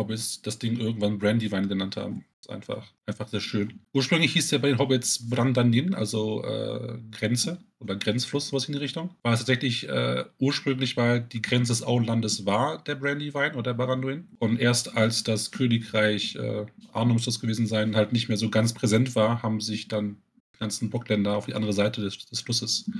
Hobbits 0.00 0.42
das 0.42 0.58
Ding 0.58 0.78
irgendwann 0.78 1.18
Brandywine 1.18 1.68
genannt 1.68 1.96
haben. 1.96 2.24
Das 2.40 2.46
ist 2.46 2.50
einfach, 2.50 2.86
einfach 3.06 3.28
sehr 3.28 3.40
schön. 3.40 3.80
Ursprünglich 3.92 4.32
hieß 4.32 4.48
der 4.48 4.58
bei 4.58 4.68
den 4.68 4.78
Hobbits 4.78 5.28
Brandanin, 5.28 5.94
also 5.94 6.42
äh, 6.42 6.98
Grenze 7.10 7.58
oder 7.78 7.96
Grenzfluss, 7.96 8.52
was 8.52 8.64
in 8.64 8.72
die 8.72 8.78
Richtung. 8.78 9.10
War 9.22 9.34
es 9.34 9.40
tatsächlich, 9.40 9.88
äh, 9.88 10.24
ursprünglich 10.38 10.96
war 10.96 11.20
die 11.20 11.42
Grenze 11.42 11.72
des 11.72 11.82
Auenlandes 11.82 12.46
war 12.46 12.82
der 12.82 12.94
Brandywine 12.94 13.52
oder 13.52 13.72
der 13.72 13.74
Baranduin. 13.74 14.28
Und 14.38 14.58
erst 14.58 14.96
als 14.96 15.22
das 15.22 15.50
Königreich 15.50 16.34
äh, 16.36 16.66
Arnum 16.92 17.18
muss 17.24 17.40
gewesen 17.40 17.66
sein, 17.66 17.94
halt 17.94 18.12
nicht 18.12 18.28
mehr 18.28 18.38
so 18.38 18.48
ganz 18.48 18.72
präsent 18.72 19.14
war, 19.14 19.42
haben 19.42 19.60
sich 19.60 19.88
dann 19.88 20.16
die 20.54 20.58
ganzen 20.58 20.90
Bockländer 20.90 21.36
auf 21.36 21.46
die 21.46 21.54
andere 21.54 21.72
Seite 21.72 22.00
des, 22.00 22.24
des 22.26 22.40
Flusses 22.40 22.90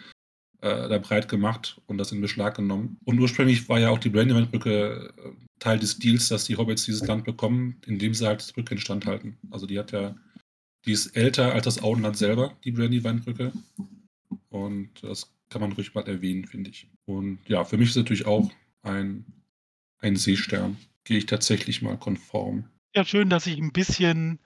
äh, 0.62 0.88
da 0.88 0.98
breit 0.98 1.28
gemacht 1.28 1.80
und 1.86 1.98
das 1.98 2.12
in 2.12 2.20
Beschlag 2.20 2.56
genommen. 2.56 2.98
Und 3.04 3.18
ursprünglich 3.18 3.68
war 3.68 3.78
ja 3.78 3.90
auch 3.90 3.98
die 3.98 4.10
Brandywine-Brücke 4.10 5.14
äh, 5.16 5.30
Teil 5.58 5.78
des 5.78 5.98
Deals, 5.98 6.28
dass 6.28 6.44
die 6.44 6.56
Hobbits 6.56 6.84
dieses 6.84 7.06
Land 7.06 7.24
bekommen, 7.24 7.80
indem 7.86 8.14
sie 8.14 8.26
halt 8.26 8.46
die 8.46 8.52
Brücke 8.52 8.74
instand 8.74 9.06
halten. 9.06 9.38
Also 9.50 9.66
die 9.66 9.78
hat 9.78 9.92
ja, 9.92 10.14
die 10.84 10.92
ist 10.92 11.16
älter 11.16 11.52
als 11.52 11.64
das 11.64 11.82
Auenland 11.82 12.16
selber, 12.16 12.56
die 12.64 12.72
Brandywine-Brücke. 12.72 13.52
Und 14.48 15.02
das 15.02 15.32
kann 15.48 15.60
man 15.60 15.72
ruhig 15.72 15.94
mal 15.94 16.06
erwähnen, 16.06 16.46
finde 16.46 16.70
ich. 16.70 16.88
Und 17.06 17.38
ja, 17.48 17.64
für 17.64 17.76
mich 17.76 17.90
ist 17.90 17.96
natürlich 17.96 18.26
auch 18.26 18.50
ein, 18.82 19.24
ein 20.00 20.16
Seestern. 20.16 20.76
Gehe 21.04 21.18
ich 21.18 21.26
tatsächlich 21.26 21.82
mal 21.82 21.96
konform. 21.96 22.64
Ja, 22.94 23.04
schön, 23.04 23.30
dass 23.30 23.46
ich 23.46 23.58
ein 23.58 23.72
bisschen 23.72 24.38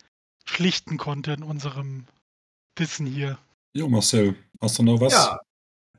schlichten 0.44 0.96
konnte 0.96 1.32
in 1.32 1.42
unserem 1.42 2.04
Wissen 2.76 3.06
hier. 3.06 3.38
Jo, 3.76 3.88
Marcel, 3.88 4.36
hast 4.60 4.78
du 4.78 4.82
noch 4.82 5.00
was? 5.00 5.12
Ja, 5.12 5.40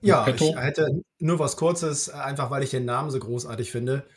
ja, 0.01 0.27
ich 0.27 0.41
hätte 0.55 1.01
nur 1.19 1.39
was 1.39 1.57
Kurzes, 1.57 2.09
einfach 2.09 2.51
weil 2.51 2.63
ich 2.63 2.71
den 2.71 2.85
Namen 2.85 3.11
so 3.11 3.19
großartig 3.19 3.71
finde. 3.71 4.07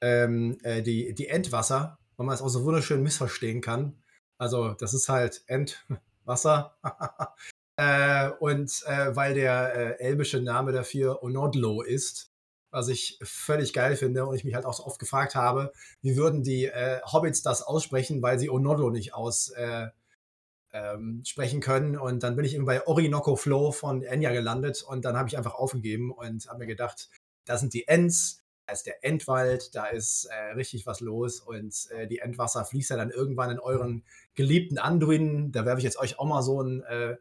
Ähm, 0.00 0.58
äh, 0.62 0.82
die, 0.82 1.14
die 1.14 1.28
Endwasser, 1.28 1.98
weil 2.16 2.26
man 2.26 2.34
es 2.34 2.42
auch 2.42 2.48
so 2.48 2.64
wunderschön 2.64 3.02
missverstehen 3.02 3.60
kann. 3.60 4.02
Also, 4.38 4.74
das 4.74 4.94
ist 4.94 5.08
halt 5.08 5.42
Endwasser. 5.46 6.76
äh, 7.76 8.30
und 8.40 8.82
äh, 8.86 9.16
weil 9.16 9.34
der 9.34 9.74
äh, 9.74 10.04
elbische 10.04 10.40
Name 10.40 10.72
dafür 10.72 11.22
Onodlo 11.22 11.82
ist, 11.82 12.30
was 12.70 12.88
ich 12.88 13.18
völlig 13.22 13.72
geil 13.72 13.96
finde 13.96 14.26
und 14.26 14.36
ich 14.36 14.44
mich 14.44 14.54
halt 14.54 14.66
auch 14.66 14.74
so 14.74 14.84
oft 14.84 14.98
gefragt 14.98 15.34
habe, 15.34 15.72
wie 16.02 16.16
würden 16.16 16.42
die 16.42 16.66
äh, 16.66 17.00
Hobbits 17.04 17.42
das 17.42 17.62
aussprechen, 17.62 18.22
weil 18.22 18.38
sie 18.38 18.50
Onodlo 18.50 18.90
nicht 18.90 19.14
aus, 19.14 19.48
äh, 19.50 19.88
ähm, 20.78 21.22
sprechen 21.24 21.60
können. 21.60 21.96
Und 21.96 22.22
dann 22.22 22.36
bin 22.36 22.44
ich 22.44 22.54
eben 22.54 22.64
bei 22.64 22.86
Orinoco 22.86 23.36
Flow 23.36 23.72
von 23.72 24.02
Enya 24.02 24.32
gelandet 24.32 24.82
und 24.82 25.04
dann 25.04 25.16
habe 25.16 25.28
ich 25.28 25.36
einfach 25.36 25.54
aufgegeben 25.54 26.10
und 26.10 26.46
habe 26.48 26.60
mir 26.60 26.66
gedacht, 26.66 27.08
da 27.44 27.58
sind 27.58 27.74
die 27.74 27.88
Ents, 27.88 28.44
da 28.66 28.74
ist 28.74 28.86
der 28.86 29.04
Endwald, 29.04 29.74
da 29.74 29.86
ist 29.86 30.26
äh, 30.26 30.52
richtig 30.52 30.86
was 30.86 31.00
los 31.00 31.40
und 31.40 31.74
äh, 31.90 32.06
die 32.06 32.18
Endwasser 32.18 32.64
fließt 32.64 32.90
ja 32.90 32.96
dann 32.96 33.10
irgendwann 33.10 33.50
in 33.50 33.58
euren 33.58 34.04
geliebten 34.34 34.78
Anduin. 34.78 35.52
Da 35.52 35.64
werfe 35.64 35.78
ich 35.78 35.84
jetzt 35.84 35.98
euch 35.98 36.18
auch 36.18 36.26
mal 36.26 36.42
so 36.42 36.60
einen 36.60 36.82
äh, 36.82 37.16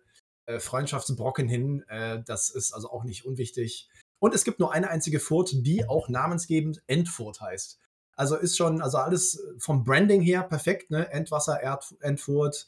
äh 0.46 0.60
Freundschaftsbrocken 0.60 1.48
hin. 1.48 1.84
Äh, 1.88 2.22
das 2.26 2.50
ist 2.50 2.74
also 2.74 2.90
auch 2.90 3.04
nicht 3.04 3.26
unwichtig. 3.26 3.90
Und 4.20 4.34
es 4.34 4.44
gibt 4.44 4.60
nur 4.60 4.74
eine 4.74 4.90
einzige 4.90 5.20
Furt, 5.20 5.52
die 5.54 5.88
auch 5.88 6.10
namensgebend 6.10 6.82
Endfurt 6.88 7.40
heißt. 7.40 7.80
Also 8.16 8.36
ist 8.36 8.58
schon, 8.58 8.82
also 8.82 8.98
alles 8.98 9.40
vom 9.60 9.84
Branding 9.84 10.22
her 10.22 10.42
perfekt, 10.42 10.90
ne? 10.90 11.12
Endwasser, 11.12 11.62
Erd, 11.62 11.96
Endfurt, 12.02 12.68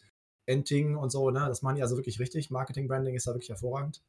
Enting 0.49 0.95
und 0.95 1.11
so, 1.11 1.29
ne? 1.29 1.45
Das 1.47 1.61
machen 1.61 1.75
die 1.75 1.81
also 1.81 1.95
wirklich 1.95 2.19
richtig. 2.19 2.49
Marketing-Branding 2.49 3.15
ist 3.15 3.27
da 3.27 3.33
wirklich 3.33 3.49
hervorragend. 3.49 4.01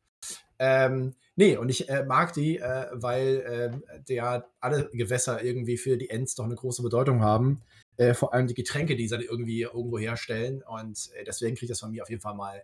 Ähm, 0.59 1.15
nee, 1.37 1.57
und 1.57 1.69
ich 1.69 1.89
äh, 1.89 2.05
mag 2.05 2.33
die, 2.35 2.59
äh, 2.59 2.87
weil 2.93 3.81
äh, 3.83 4.03
der 4.09 4.47
alle 4.61 4.91
Gewässer 4.93 5.43
irgendwie 5.43 5.77
für 5.77 5.97
die 5.97 6.11
Ents 6.11 6.35
doch 6.35 6.45
eine 6.45 6.55
große 6.55 6.83
Bedeutung 6.83 7.23
haben. 7.23 7.63
Äh, 7.97 8.15
vor 8.15 8.33
allem 8.33 8.47
die 8.47 8.55
Getränke, 8.55 8.97
die 8.97 9.07
sie 9.09 9.17
dann 9.17 9.25
irgendwie 9.25 9.63
irgendwo 9.63 9.99
herstellen. 9.99 10.63
Und 10.63 11.11
äh, 11.15 11.25
deswegen 11.25 11.57
kriegt 11.57 11.71
das 11.71 11.81
von 11.81 11.91
mir 11.91 12.03
auf 12.03 12.11
jeden 12.11 12.23
Fall 12.23 12.35
mal 12.35 12.63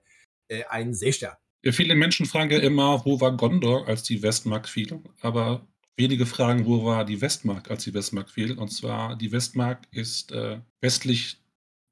äh, 0.49 0.65
einen 0.65 0.95
Seestern. 0.95 1.35
Viele 1.63 1.95
Menschen 1.95 2.27
fragen 2.27 2.51
ja 2.51 2.59
immer, 2.59 3.05
wo 3.05 3.21
war 3.21 3.37
Gondor, 3.37 3.89
als 3.89 4.03
die 4.03 4.23
Westmark 4.23 4.69
fiel? 4.69 5.01
Aber 5.21 5.67
wenige 5.97 6.25
fragen, 6.25 6.65
wo 6.65 6.85
war 6.85 7.05
die 7.05 7.21
Westmark, 7.21 7.71
als 7.71 7.85
die 7.85 7.93
Westmark 7.93 8.31
fiel? 8.31 8.57
Und 8.57 8.69
zwar, 8.69 9.17
die 9.17 9.33
Westmark 9.33 9.81
ist 9.91 10.33
westlich 10.81 11.41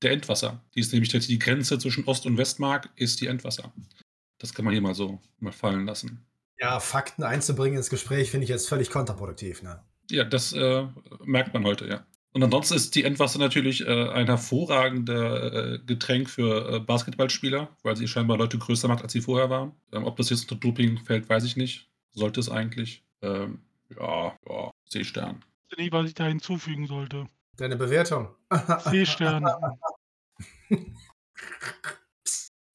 der 0.05 0.13
Endwasser. 0.13 0.63
Die 0.75 0.81
ist 0.81 0.93
nämlich 0.93 1.11
die 1.11 1.39
Grenze 1.39 1.79
zwischen 1.79 2.05
Ost- 2.05 2.27
und 2.27 2.39
Westmark, 2.39 2.91
ist 2.97 3.21
die 3.21 3.27
Endwasser. 3.27 3.73
Das 4.39 4.55
kann 4.55 4.65
man 4.65 4.73
hier 4.73 4.83
mal 4.83 4.95
so 4.95 5.21
mal 5.41 5.53
fallen 5.53 5.87
lassen. 5.87 6.25
Ja, 6.59 6.79
Fakten 6.81 7.23
einzubringen 7.23 7.77
ins 7.77 7.91
Gespräch 7.91 8.31
finde 8.31 8.45
ich 8.45 8.51
jetzt 8.51 8.69
völlig 8.69 8.91
kontraproduktiv. 8.91 9.63
Ne? 9.63 9.83
Ja, 10.11 10.25
das 10.25 10.53
äh, 10.53 10.87
merkt 11.25 11.55
man 11.55 11.65
heute, 11.65 11.87
ja. 11.87 12.07
Und 12.33 12.43
ansonsten 12.43 12.75
ist 12.75 12.95
die 12.97 13.05
Endwasser 13.05 13.39
natürlich 13.39 13.87
äh, 13.87 14.09
ein 14.09 14.27
hervorragender 14.27 15.75
äh, 15.75 15.79
Getränk 15.79 16.29
für 16.29 16.69
äh, 16.69 16.81
Basketballspieler, 16.81 17.69
weil 17.85 17.97
sie 17.97 18.09
scheinbar 18.09 18.39
Leute 18.39 18.59
größer 18.59 18.89
macht, 18.89 19.03
als 19.05 19.13
sie 19.13 19.21
vorher 19.21 19.51
waren. 19.51 19.73
Ähm, 19.93 20.05
ob 20.05 20.17
das 20.17 20.31
jetzt 20.31 20.51
unter 20.51 20.57
Doping 20.57 20.99
fällt, 20.99 21.29
weiß 21.29 21.45
ich 21.45 21.57
nicht. 21.57 21.89
Sollte 22.11 22.41
es 22.41 22.51
eigentlich. 22.51 23.05
Ähm, 23.23 23.61
ja, 23.97 24.37
ja, 24.49 24.71
Seestern. 24.85 25.45
Ich 25.69 25.73
weiß 25.73 25.79
nicht, 25.79 25.93
was 25.93 26.07
ich 26.09 26.15
da 26.15 26.27
hinzufügen 26.27 26.89
sollte. 26.89 27.29
Deine 27.57 27.77
Bewertung. 27.77 28.29
Seestern. 28.81 29.47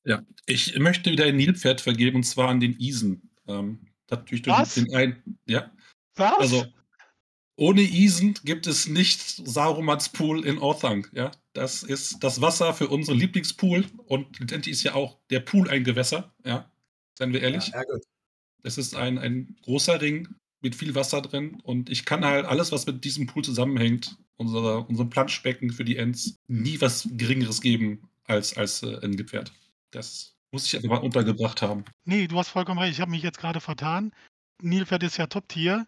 Ja, 0.06 0.26
ich 0.46 0.78
möchte 0.80 1.12
wieder 1.12 1.26
ein 1.26 1.36
Nilpferd 1.36 1.82
vergeben 1.82 2.18
und 2.18 2.24
zwar 2.24 2.50
an 2.50 2.60
den 2.60 2.80
Isen. 2.80 3.30
Ähm, 3.48 3.88
natürlich 4.10 4.42
durch 4.42 4.58
Was? 4.58 4.74
den 4.76 4.94
einen. 4.94 5.40
Ja. 5.46 5.72
Was? 6.16 6.40
Also, 6.40 6.66
ohne 7.56 7.82
Isen 7.82 8.36
gibt 8.44 8.66
es 8.68 8.88
nicht 8.88 9.22
Sarumans 9.22 10.10
Pool 10.10 10.46
in 10.46 10.58
Orthang. 10.58 11.08
Ja, 11.12 11.32
das 11.54 11.84
ist 11.84 12.24
das 12.24 12.42
Wasser 12.42 12.74
für 12.74 12.88
unseren 12.88 13.20
Lieblingspool 13.20 13.86
und 14.06 14.40
letztendlich 14.40 14.74
ist 14.74 14.84
ja 14.84 14.96
auch 14.96 15.20
der 15.30 15.42
Pool 15.42 15.70
ein 15.70 15.84
Gewässer. 15.84 16.34
Ja, 16.46 16.72
seien 17.18 17.34
wir 17.34 17.42
ehrlich. 17.42 17.68
Ja, 17.68 17.78
ja, 17.78 17.84
gut. 17.84 18.04
Es 18.64 18.78
ist 18.78 18.96
ein, 18.96 19.18
ein 19.18 19.58
großer 19.62 20.02
Ring 20.02 20.28
mit 20.62 20.76
viel 20.76 20.96
Wasser 20.96 21.22
drin 21.22 21.60
und 21.64 21.90
ich 21.90 22.06
kann 22.06 22.26
halt 22.26 22.46
alles, 22.46 22.72
was 22.72 22.86
mit 22.86 23.04
diesem 23.06 23.28
Pool 23.28 23.44
zusammenhängt, 23.44 24.18
unsere, 24.38 24.82
unserem 24.86 25.10
Planschbecken 25.10 25.72
für 25.72 25.86
die 25.86 25.98
Ents, 25.98 26.36
nie 26.48 26.80
was 26.82 27.08
Geringeres 27.12 27.62
geben 27.62 28.10
als, 28.26 28.56
als 28.58 28.84
äh, 28.84 29.00
ein 29.04 29.12
Nilpferd. 29.12 29.52
Das 29.92 30.36
muss 30.52 30.66
ich 30.66 30.76
einfach 30.76 30.90
mal 30.90 30.98
untergebracht 30.98 31.62
haben. 31.62 31.86
Nee, 32.06 32.28
du 32.28 32.38
hast 32.38 32.50
vollkommen 32.50 32.80
recht. 32.80 32.94
Ich 32.94 33.02
habe 33.02 33.12
mich 33.12 33.24
jetzt 33.24 33.40
gerade 33.40 33.62
vertan. 33.62 34.12
Nilpferd 34.62 35.04
ist 35.04 35.18
ja 35.18 35.28
Top-Tier. 35.28 35.88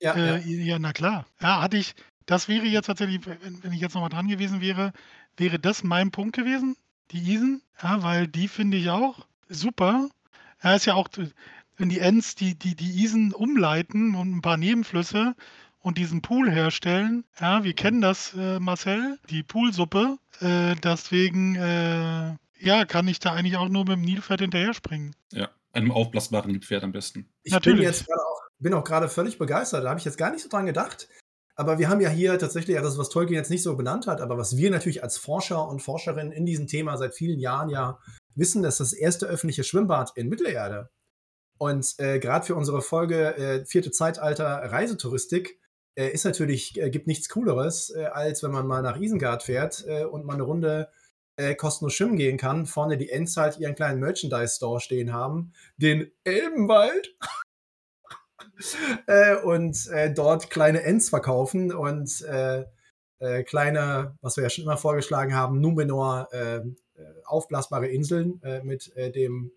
Ja, 0.00 0.14
Äh, 0.14 0.40
ja. 0.40 0.64
ja, 0.64 0.78
na 0.78 0.92
klar. 0.92 1.26
Ja, 1.40 1.62
hatte 1.62 1.76
ich 1.76 1.94
das 2.26 2.48
wäre 2.48 2.66
jetzt 2.66 2.86
tatsächlich, 2.86 3.20
wenn 3.24 3.62
wenn 3.62 3.72
ich 3.72 3.80
jetzt 3.80 3.94
noch 3.94 4.02
mal 4.02 4.08
dran 4.08 4.28
gewesen 4.28 4.60
wäre, 4.60 4.92
wäre 5.36 5.58
das 5.58 5.84
mein 5.84 6.10
Punkt 6.10 6.34
gewesen, 6.34 6.76
die 7.12 7.32
Isen. 7.32 7.62
Ja, 7.82 8.02
weil 8.02 8.26
die 8.26 8.48
finde 8.48 8.76
ich 8.76 8.90
auch 8.90 9.26
super. 9.48 10.08
Ja, 10.62 10.74
ist 10.74 10.86
ja 10.86 10.94
auch, 10.94 11.08
wenn 11.76 11.88
die 11.88 12.00
Ents 12.00 12.34
die 12.34 12.58
die 12.58 12.74
die 12.74 13.04
Isen 13.04 13.32
umleiten 13.32 14.14
und 14.14 14.36
ein 14.36 14.42
paar 14.42 14.56
Nebenflüsse 14.56 15.34
und 15.86 15.98
diesen 15.98 16.20
Pool 16.20 16.50
herstellen. 16.50 17.24
Ja, 17.40 17.62
wir 17.62 17.72
kennen 17.72 18.00
das, 18.00 18.34
äh, 18.36 18.58
Marcel, 18.58 19.20
die 19.30 19.44
Poolsuppe. 19.44 20.18
Äh, 20.40 20.74
deswegen, 20.82 21.54
äh, 21.54 22.34
ja, 22.58 22.84
kann 22.86 23.06
ich 23.06 23.20
da 23.20 23.34
eigentlich 23.34 23.56
auch 23.56 23.68
nur 23.68 23.84
mit 23.84 23.92
dem 23.92 24.00
Nilpferd 24.00 24.40
hinterher 24.40 24.74
springen. 24.74 25.14
Ja, 25.30 25.48
einem 25.72 25.92
aufblasbaren 25.92 26.50
Nilpferd 26.50 26.82
am 26.82 26.90
besten. 26.90 27.28
Ich 27.44 27.52
bin 27.52 27.52
Natürlich. 27.52 27.82
jetzt 27.82 28.06
gerade 28.06 28.20
auch, 28.20 28.40
bin 28.58 28.74
auch 28.74 28.82
gerade 28.82 29.08
völlig 29.08 29.38
begeistert. 29.38 29.84
Da 29.84 29.90
habe 29.90 30.00
ich 30.00 30.04
jetzt 30.04 30.18
gar 30.18 30.32
nicht 30.32 30.42
so 30.42 30.48
dran 30.48 30.66
gedacht. 30.66 31.08
Aber 31.54 31.78
wir 31.78 31.88
haben 31.88 32.00
ja 32.00 32.10
hier 32.10 32.36
tatsächlich, 32.36 32.76
also 32.76 32.90
das, 32.90 32.98
was 32.98 33.08
Tolkien 33.08 33.36
jetzt 33.36 33.50
nicht 33.50 33.62
so 33.62 33.76
benannt 33.76 34.08
hat, 34.08 34.20
aber 34.20 34.36
was 34.36 34.56
wir 34.56 34.72
natürlich 34.72 35.04
als 35.04 35.16
Forscher 35.18 35.68
und 35.68 35.80
Forscherinnen 35.80 36.32
in 36.32 36.46
diesem 36.46 36.66
Thema 36.66 36.98
seit 36.98 37.14
vielen 37.14 37.38
Jahren 37.38 37.70
ja 37.70 38.00
wissen, 38.34 38.62
das 38.62 38.80
ist 38.80 38.92
das 38.92 38.98
erste 38.98 39.26
öffentliche 39.26 39.62
Schwimmbad 39.62 40.12
in 40.16 40.28
Mittelerde. 40.28 40.90
Und 41.58 41.94
äh, 41.98 42.18
gerade 42.18 42.44
für 42.44 42.54
unsere 42.54 42.82
Folge 42.82 43.36
äh, 43.36 43.64
Vierte 43.64 43.90
Zeitalter 43.90 44.46
Reisetouristik 44.46 45.58
äh, 45.94 46.08
ist 46.08 46.24
natürlich, 46.24 46.80
äh, 46.80 46.90
gibt 46.90 47.06
nichts 47.06 47.28
Cooleres, 47.28 47.90
äh, 47.90 48.04
als 48.04 48.42
wenn 48.42 48.50
man 48.50 48.66
mal 48.66 48.82
nach 48.82 48.98
Isengard 48.98 49.42
fährt 49.42 49.84
äh, 49.86 50.04
und 50.04 50.24
mal 50.24 50.34
eine 50.34 50.42
Runde 50.42 50.88
äh, 51.36 51.54
kostenlos 51.54 51.94
schwimmen 51.94 52.16
gehen 52.16 52.36
kann. 52.36 52.66
Vorne 52.66 52.98
die 52.98 53.10
halt 53.10 53.58
ihren 53.58 53.74
kleinen 53.74 54.00
Merchandise-Store 54.00 54.80
stehen 54.80 55.12
haben, 55.12 55.52
den 55.76 56.10
Elbenwald. 56.24 57.16
äh, 59.06 59.36
und 59.36 59.86
äh, 59.88 60.12
dort 60.12 60.50
kleine 60.50 60.82
Ents 60.82 61.08
verkaufen 61.08 61.72
und 61.72 62.22
äh, 62.22 62.64
äh, 63.18 63.44
kleine, 63.44 64.16
was 64.20 64.36
wir 64.36 64.44
ja 64.44 64.50
schon 64.50 64.64
immer 64.64 64.76
vorgeschlagen 64.76 65.34
haben, 65.34 65.60
Numenor 65.60 66.28
äh, 66.32 66.56
äh, 66.56 66.62
aufblasbare 67.24 67.88
Inseln 67.88 68.42
äh, 68.42 68.62
mit 68.62 68.94
äh, 68.96 69.10
dem 69.10 69.52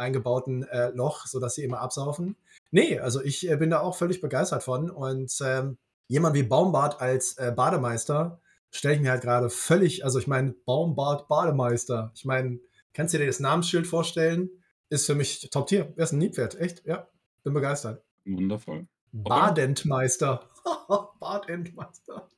eingebauten 0.00 0.64
äh, 0.64 0.90
Loch, 0.90 1.26
sodass 1.26 1.54
sie 1.54 1.64
immer 1.64 1.80
absaufen. 1.80 2.36
Nee, 2.72 2.98
also 2.98 3.22
ich 3.22 3.48
äh, 3.48 3.56
bin 3.56 3.70
da 3.70 3.80
auch 3.80 3.96
völlig 3.96 4.20
begeistert 4.20 4.62
von 4.62 4.90
und 4.90 5.32
ähm, 5.44 5.78
jemand 6.08 6.34
wie 6.34 6.42
Baumbart 6.42 7.00
als 7.00 7.38
äh, 7.38 7.52
Bademeister 7.54 8.40
stelle 8.70 8.94
ich 8.94 9.00
mir 9.00 9.10
halt 9.10 9.22
gerade 9.22 9.50
völlig, 9.50 10.04
also 10.04 10.18
ich 10.18 10.26
meine, 10.26 10.52
Baumbart 10.64 11.28
Bademeister. 11.28 12.12
Ich 12.14 12.24
meine, 12.24 12.60
kannst 12.94 13.14
du 13.14 13.18
dir 13.18 13.26
das 13.26 13.40
Namensschild 13.40 13.86
vorstellen? 13.86 14.50
Ist 14.88 15.06
für 15.06 15.14
mich 15.14 15.50
top 15.50 15.68
tier. 15.68 15.92
Er 15.96 16.04
ist 16.04 16.12
ein 16.12 16.18
Niedpferd, 16.18 16.58
echt, 16.60 16.84
ja. 16.84 17.08
Bin 17.44 17.54
begeistert. 17.54 18.02
Wundervoll. 18.24 18.86
Badentmeister. 19.12 20.48
Badentmeister. 21.20 22.28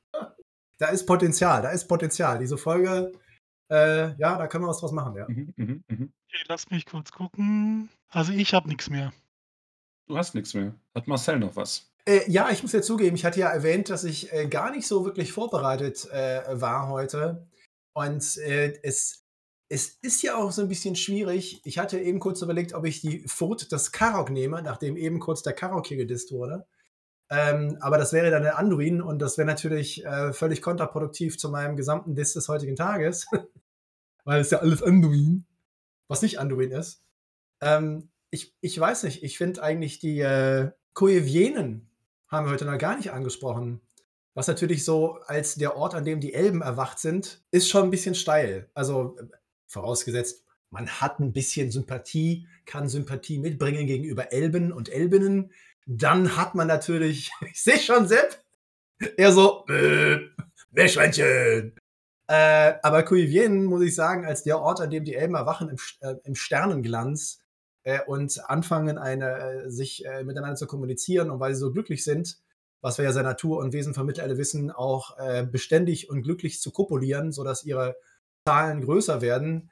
da 0.79 0.87
ist 0.87 1.05
Potenzial, 1.05 1.61
da 1.61 1.69
ist 1.69 1.87
Potenzial. 1.87 2.39
Diese 2.39 2.57
Folge, 2.57 3.11
äh, 3.69 4.15
ja, 4.17 4.37
da 4.37 4.47
können 4.47 4.63
wir 4.63 4.69
was 4.69 4.79
draus 4.79 4.91
machen, 4.91 5.15
ja. 5.15 5.27
Mhm, 5.27 5.53
mhm, 5.55 5.83
mhm. 5.87 6.13
Okay, 6.33 6.45
lass 6.47 6.71
mich 6.71 6.87
kurz 6.87 7.11
gucken. 7.11 7.89
Also 8.09 8.31
ich 8.31 8.55
habe 8.55 8.67
nichts 8.67 8.89
mehr. 8.89 9.13
Du 10.07 10.17
hast 10.17 10.33
nichts 10.33 10.55
mehr. 10.55 10.73
Hat 10.95 11.07
Marcel 11.07 11.37
noch 11.37 11.55
was? 11.55 11.91
Äh, 12.05 12.29
ja, 12.29 12.49
ich 12.49 12.63
muss 12.63 12.71
ja 12.71 12.81
zugeben, 12.81 13.15
ich 13.15 13.23
hatte 13.23 13.39
ja 13.39 13.49
erwähnt, 13.49 13.89
dass 13.89 14.03
ich 14.03 14.33
äh, 14.33 14.47
gar 14.47 14.71
nicht 14.71 14.87
so 14.87 15.05
wirklich 15.05 15.31
vorbereitet 15.31 16.09
äh, 16.11 16.59
war 16.59 16.89
heute. 16.89 17.47
Und 17.93 18.37
äh, 18.37 18.79
es, 18.81 19.25
es 19.69 19.99
ist 20.01 20.23
ja 20.23 20.35
auch 20.35 20.51
so 20.51 20.63
ein 20.63 20.69
bisschen 20.69 20.95
schwierig. 20.95 21.61
Ich 21.65 21.77
hatte 21.77 21.99
eben 21.99 22.19
kurz 22.19 22.41
überlegt, 22.41 22.73
ob 22.73 22.85
ich 22.85 23.01
die 23.01 23.19
Furt 23.27 23.71
des 23.71 23.91
Karok 23.91 24.31
nehme, 24.31 24.63
nachdem 24.63 24.97
eben 24.97 25.19
kurz 25.19 25.43
der 25.43 25.53
Karok 25.53 25.85
hier 25.85 25.97
gedisst 25.97 26.31
wurde. 26.31 26.65
Ähm, 27.29 27.77
aber 27.79 27.99
das 27.99 28.11
wäre 28.11 28.31
dann 28.31 28.43
der 28.43 28.57
Anduin 28.57 29.03
und 29.03 29.19
das 29.19 29.37
wäre 29.37 29.47
natürlich 29.47 30.03
äh, 30.03 30.33
völlig 30.33 30.63
kontraproduktiv 30.63 31.37
zu 31.37 31.49
meinem 31.49 31.77
gesamten 31.77 32.15
Diss 32.15 32.33
des 32.33 32.49
heutigen 32.49 32.75
Tages. 32.75 33.27
Weil 34.25 34.41
es 34.41 34.49
ja 34.49 34.59
alles 34.59 34.81
Anduin, 34.81 35.45
was 36.07 36.21
nicht 36.21 36.39
Anduin 36.39 36.71
ist. 36.71 37.03
Ähm, 37.61 38.09
ich, 38.29 38.55
ich 38.61 38.79
weiß 38.79 39.03
nicht, 39.03 39.23
ich 39.23 39.37
finde 39.37 39.63
eigentlich 39.63 39.99
die 39.99 40.19
äh, 40.19 40.71
Koevienen 40.93 41.89
haben 42.27 42.47
wir 42.47 42.51
heute 42.51 42.65
noch 42.65 42.77
gar 42.77 42.97
nicht 42.97 43.11
angesprochen. 43.11 43.81
Was 44.33 44.47
natürlich 44.47 44.83
so 44.83 45.19
als 45.27 45.55
der 45.55 45.77
Ort, 45.77 45.93
an 45.93 46.05
dem 46.05 46.19
die 46.19 46.33
Elben 46.33 46.61
erwacht 46.61 46.97
sind, 46.97 47.43
ist 47.51 47.69
schon 47.69 47.83
ein 47.83 47.91
bisschen 47.91 48.15
steil. 48.15 48.69
Also 48.73 49.15
äh, 49.19 49.25
vorausgesetzt, 49.67 50.43
man 50.71 50.87
hat 50.89 51.19
ein 51.19 51.33
bisschen 51.33 51.69
Sympathie, 51.71 52.47
kann 52.65 52.89
Sympathie 52.89 53.37
mitbringen 53.37 53.85
gegenüber 53.85 54.31
Elben 54.31 54.71
und 54.71 54.89
Elbinnen. 54.89 55.51
Dann 55.85 56.35
hat 56.35 56.55
man 56.55 56.67
natürlich, 56.67 57.31
ich 57.51 57.61
sehe 57.61 57.77
schon 57.77 58.07
Sepp, 58.07 58.43
eher 59.17 59.31
so, 59.31 59.65
äh, 59.67 60.19
Meerschweinchen. 60.71 61.75
Äh, 62.27 62.75
aber 62.83 63.03
Cuivien, 63.03 63.65
muss 63.65 63.81
ich 63.81 63.95
sagen, 63.95 64.25
als 64.25 64.43
der 64.43 64.59
Ort, 64.59 64.79
an 64.79 64.89
dem 64.89 65.03
die 65.03 65.15
Elben 65.15 65.35
erwachen 65.35 65.69
im, 65.69 65.77
äh, 65.99 66.15
im 66.23 66.35
Sternenglanz 66.35 67.41
äh, 67.83 67.99
und 68.05 68.49
anfangen, 68.49 68.97
eine, 68.97 69.65
äh, 69.65 69.69
sich 69.69 70.05
äh, 70.05 70.23
miteinander 70.23 70.55
zu 70.55 70.67
kommunizieren 70.67 71.29
und 71.29 71.39
weil 71.39 71.53
sie 71.53 71.59
so 71.59 71.71
glücklich 71.71 72.03
sind, 72.03 72.37
was 72.81 72.97
wir 72.97 73.05
ja 73.05 73.11
seit 73.11 73.25
Natur 73.25 73.59
und 73.59 73.73
Wesen 73.73 73.93
Mittelerde 74.05 74.37
wissen, 74.37 74.71
auch 74.71 75.17
äh, 75.17 75.45
beständig 75.45 76.09
und 76.09 76.21
glücklich 76.23 76.61
zu 76.61 76.71
kopulieren, 76.71 77.31
sodass 77.31 77.63
ihre 77.63 77.95
Zahlen 78.47 78.81
größer 78.81 79.21
werden. 79.21 79.71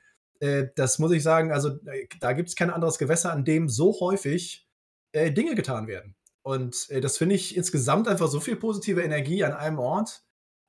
Das 0.76 0.98
muss 0.98 1.12
ich 1.12 1.22
sagen, 1.22 1.52
also 1.52 1.78
da 2.20 2.34
gibt 2.34 2.50
es 2.50 2.56
kein 2.56 2.72
anderes 2.72 2.98
Gewässer, 2.98 3.32
an 3.32 3.46
dem 3.46 3.70
so 3.70 4.00
häufig 4.00 4.68
Dinge 5.14 5.54
getan 5.54 5.86
werden. 5.86 6.16
Und 6.42 6.90
das 6.90 7.20
finde 7.20 7.36
ich 7.36 7.56
insgesamt 7.56 8.08
einfach 8.08 8.28
so 8.28 8.40
viel 8.40 8.56
positive 8.56 9.04
Energie 9.04 9.44
an 9.44 9.54
einem 9.54 9.78
Ort. 9.78 10.24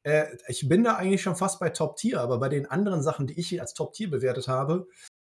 Äh, 0.04 0.26
ich 0.48 0.68
bin 0.68 0.84
da 0.84 0.96
eigentlich 0.96 1.22
schon 1.22 1.36
fast 1.36 1.60
bei 1.60 1.70
Top 1.70 1.96
Tier, 1.96 2.20
aber 2.20 2.38
bei 2.38 2.48
den 2.48 2.66
anderen 2.66 3.02
Sachen, 3.02 3.26
die 3.26 3.38
ich 3.38 3.60
als 3.60 3.74
Top 3.74 3.92
Tier 3.92 4.10
bewertet 4.10 4.48
habe, 4.48 4.88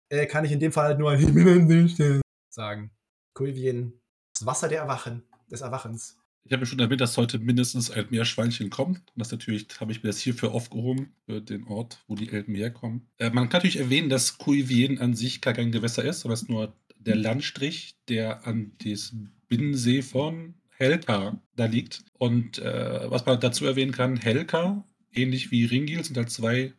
äh, 0.09 0.27
kann 0.27 0.45
ich 0.45 0.53
in 0.53 0.61
dem 0.61 0.73
Fall 0.73 0.87
halt 0.87 0.99
nur 0.99 1.17
sagen. 2.51 2.91
Kulvien, 3.35 4.01
das 4.35 4.47
Wasser 4.47 4.69
der 4.69 4.81
Erwachen, 4.81 5.23
des 5.51 5.61
Erwachens. 5.61 6.19
Ich 6.45 6.53
habe 6.53 6.67
schon 6.67 6.81
erwähnt, 6.81 7.01
dass 7.01 7.17
heute 7.17 7.39
mindestens 7.39 7.91
ein 7.91 8.07
Meerschweinchen 8.11 8.69
kommt. 8.69 8.99
Und 8.99 9.21
das 9.21 9.31
natürlich 9.31 9.69
habe 9.79 9.93
ich 9.93 10.03
mir 10.03 10.09
das 10.09 10.19
hierfür 10.19 10.53
aufgehoben, 10.53 11.15
für 11.25 11.41
den 11.41 11.65
Ort, 11.69 12.03
wo 12.09 12.17
die 12.17 12.31
Elben 12.31 12.55
herkommen. 12.55 13.07
Äh, 13.19 13.31
man 13.31 13.49
kann 13.49 13.59
natürlich 13.59 13.79
erwähnen, 13.79 14.09
dass 14.09 14.39
Kuivien 14.39 14.99
an 14.99 15.15
sich 15.15 15.41
gar 15.41 15.55
kein 15.55 15.71
Gewässer 15.71 16.05
ist, 16.05 16.25
aber 16.25 16.35
es 16.35 16.43
ist 16.43 16.49
nur 16.49 16.77
der 16.99 17.17
Landstrich, 17.17 17.97
der 18.09 18.47
an 18.47 18.73
das 18.85 19.15
Binnensee 19.49 20.03
von 20.03 20.55
Helka 20.83 21.41
da 21.57 21.67
liegt. 21.67 22.05
Und 22.19 22.59
äh, 22.59 23.11
was 23.11 23.25
man 23.25 23.41
dazu 23.41 23.65
erwähnen 23.65 23.93
kann, 23.93 24.17
Helka, 24.17 24.85
ähnlich 25.13 25.51
wie 25.51 25.65
Ringil, 25.65 26.03
sind 26.05 26.17
halt 26.17 26.31
zwei 26.31 26.73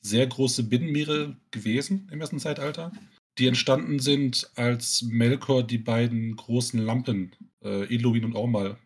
sehr 0.00 0.26
große 0.26 0.64
Binnenmeere 0.64 1.36
gewesen 1.50 2.08
im 2.10 2.20
ersten 2.20 2.40
Zeitalter, 2.40 2.92
die 3.38 3.46
entstanden 3.46 3.98
sind, 3.98 4.50
als 4.56 5.02
Melkor 5.02 5.62
die 5.62 5.78
beiden 5.78 6.34
großen 6.34 6.80
Lampen, 6.80 7.32
äh, 7.62 7.94
Eloin 7.94 8.24
und 8.24 8.34
Ormal, 8.34 8.78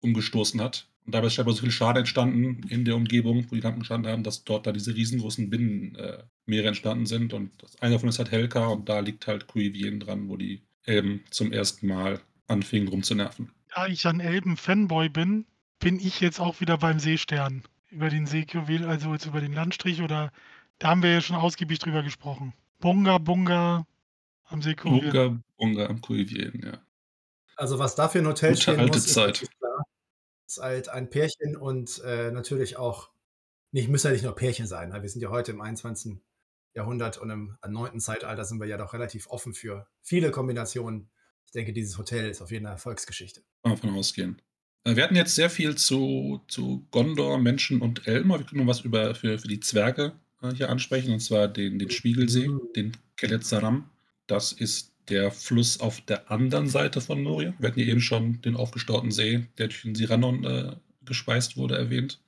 umgestoßen 0.00 0.60
hat. 0.60 0.88
Und 1.06 1.14
dabei 1.14 1.26
ist 1.26 1.34
scheinbar 1.34 1.54
so 1.54 1.60
viel 1.60 1.70
Schaden 1.70 2.00
entstanden 2.00 2.66
in 2.68 2.84
der 2.84 2.96
Umgebung, 2.96 3.46
wo 3.48 3.54
die 3.54 3.60
Lampen 3.60 3.80
gestanden 3.80 4.10
haben, 4.10 4.22
dass 4.22 4.44
dort 4.44 4.66
da 4.66 4.72
diese 4.72 4.94
riesengroßen 4.94 5.50
Binnenmeere 5.50 6.24
äh, 6.46 6.66
entstanden 6.66 7.06
sind. 7.06 7.34
Und 7.34 7.50
das, 7.62 7.80
einer 7.80 7.94
davon 7.94 8.08
ist 8.08 8.18
halt 8.18 8.32
Helka 8.32 8.68
und 8.68 8.88
da 8.88 9.00
liegt 9.00 9.26
halt 9.26 9.46
Kuivien 9.46 10.00
dran, 10.00 10.28
wo 10.28 10.36
die 10.36 10.62
Elben 10.84 11.20
zum 11.30 11.52
ersten 11.52 11.86
Mal 11.86 12.20
anfingen 12.46 12.88
rumzunerven. 12.88 13.50
Da 13.74 13.88
ich 13.88 14.06
ein 14.06 14.20
Elben-Fanboy 14.20 15.08
bin, 15.08 15.46
bin 15.80 15.98
ich 15.98 16.20
jetzt 16.20 16.38
auch 16.38 16.60
wieder 16.60 16.78
beim 16.78 17.00
Seestern. 17.00 17.64
Über 17.90 18.08
den 18.08 18.26
Seejuwel, 18.26 18.86
also 18.86 19.12
jetzt 19.12 19.26
über 19.26 19.40
den 19.40 19.52
Landstrich 19.52 20.00
oder 20.00 20.30
da 20.78 20.90
haben 20.90 21.02
wir 21.02 21.12
ja 21.12 21.20
schon 21.20 21.36
ausgiebig 21.36 21.80
drüber 21.80 22.02
gesprochen. 22.04 22.54
Bunga 22.78 23.18
Bunga 23.18 23.86
am 24.44 24.62
Seekuivien. 24.62 25.10
Bunga 25.10 25.40
Bunga 25.56 25.86
am 25.86 26.00
Kuivien, 26.00 26.60
ja. 26.64 26.80
Also 27.56 27.78
was 27.78 27.96
da 27.96 28.08
für 28.08 28.20
ein 28.20 28.26
Hotel 28.26 28.50
Gute 28.50 28.62
stehen 28.62 28.78
alte 28.78 28.98
muss, 28.98 29.06
ist 29.06 29.14
Zeit. 29.14 29.48
klar. 29.58 29.84
Ist 30.46 30.58
halt 30.58 30.88
ein 30.88 31.10
Pärchen 31.10 31.56
und 31.56 32.00
äh, 32.04 32.30
natürlich 32.30 32.76
auch, 32.76 33.10
nicht, 33.72 33.88
müssen 33.88 34.08
ja 34.08 34.12
nicht 34.12 34.24
nur 34.24 34.36
Pärchen 34.36 34.68
sein. 34.68 34.90
Ne? 34.90 35.02
Wir 35.02 35.08
sind 35.08 35.20
ja 35.20 35.30
heute 35.30 35.50
im 35.50 35.60
21. 35.60 36.18
Jahrhundert 36.74 37.18
und 37.18 37.30
im 37.30 37.56
9. 37.66 37.98
Zeitalter 38.00 38.44
sind 38.44 38.60
wir 38.60 38.68
ja 38.68 38.76
doch 38.76 38.92
relativ 38.92 39.28
offen 39.28 39.52
für 39.52 39.88
viele 40.00 40.30
Kombinationen. 40.30 41.10
Ich 41.46 41.52
denke, 41.52 41.72
dieses 41.72 41.96
Hotel 41.98 42.28
ist 42.30 42.40
auf 42.42 42.50
jeden 42.50 42.64
Fall 42.64 42.72
Erfolgsgeschichte. 42.74 43.40
Kann 43.62 43.72
man 43.72 43.80
davon 43.80 43.96
ausgehen. 43.96 44.42
Äh, 44.84 44.96
Wir 44.96 45.04
hatten 45.04 45.16
jetzt 45.16 45.34
sehr 45.34 45.50
viel 45.50 45.76
zu, 45.76 46.40
zu 46.48 46.86
Gondor, 46.90 47.38
Menschen 47.38 47.80
und 47.80 48.06
Elmer. 48.06 48.38
Wir 48.38 48.46
können 48.46 48.62
noch 48.62 48.68
was 48.70 48.80
über, 48.80 49.14
für, 49.14 49.38
für 49.38 49.48
die 49.48 49.60
Zwerge 49.60 50.12
äh, 50.42 50.52
hier 50.54 50.68
ansprechen, 50.70 51.12
und 51.12 51.20
zwar 51.20 51.48
den, 51.48 51.78
den 51.78 51.90
Spiegelsee, 51.90 52.48
Mhm. 52.48 52.60
den 52.76 52.92
Keletzaram. 53.16 53.88
Das 54.26 54.52
ist 54.52 54.92
der 55.08 55.30
Fluss 55.30 55.80
auf 55.80 56.00
der 56.00 56.30
anderen 56.30 56.66
Seite 56.68 57.00
von 57.00 57.22
Moria. 57.22 57.54
Wir 57.58 57.68
hatten 57.68 57.80
hier 57.80 57.90
eben 57.92 58.00
schon 58.00 58.40
den 58.40 58.56
aufgestauten 58.56 59.10
See, 59.10 59.46
der 59.58 59.68
durch 59.68 59.82
den 59.82 59.94
Siranon 59.94 60.44
äh, 60.44 60.76
gespeist 61.04 61.56
wurde, 61.58 61.76
erwähnt. 61.76 62.20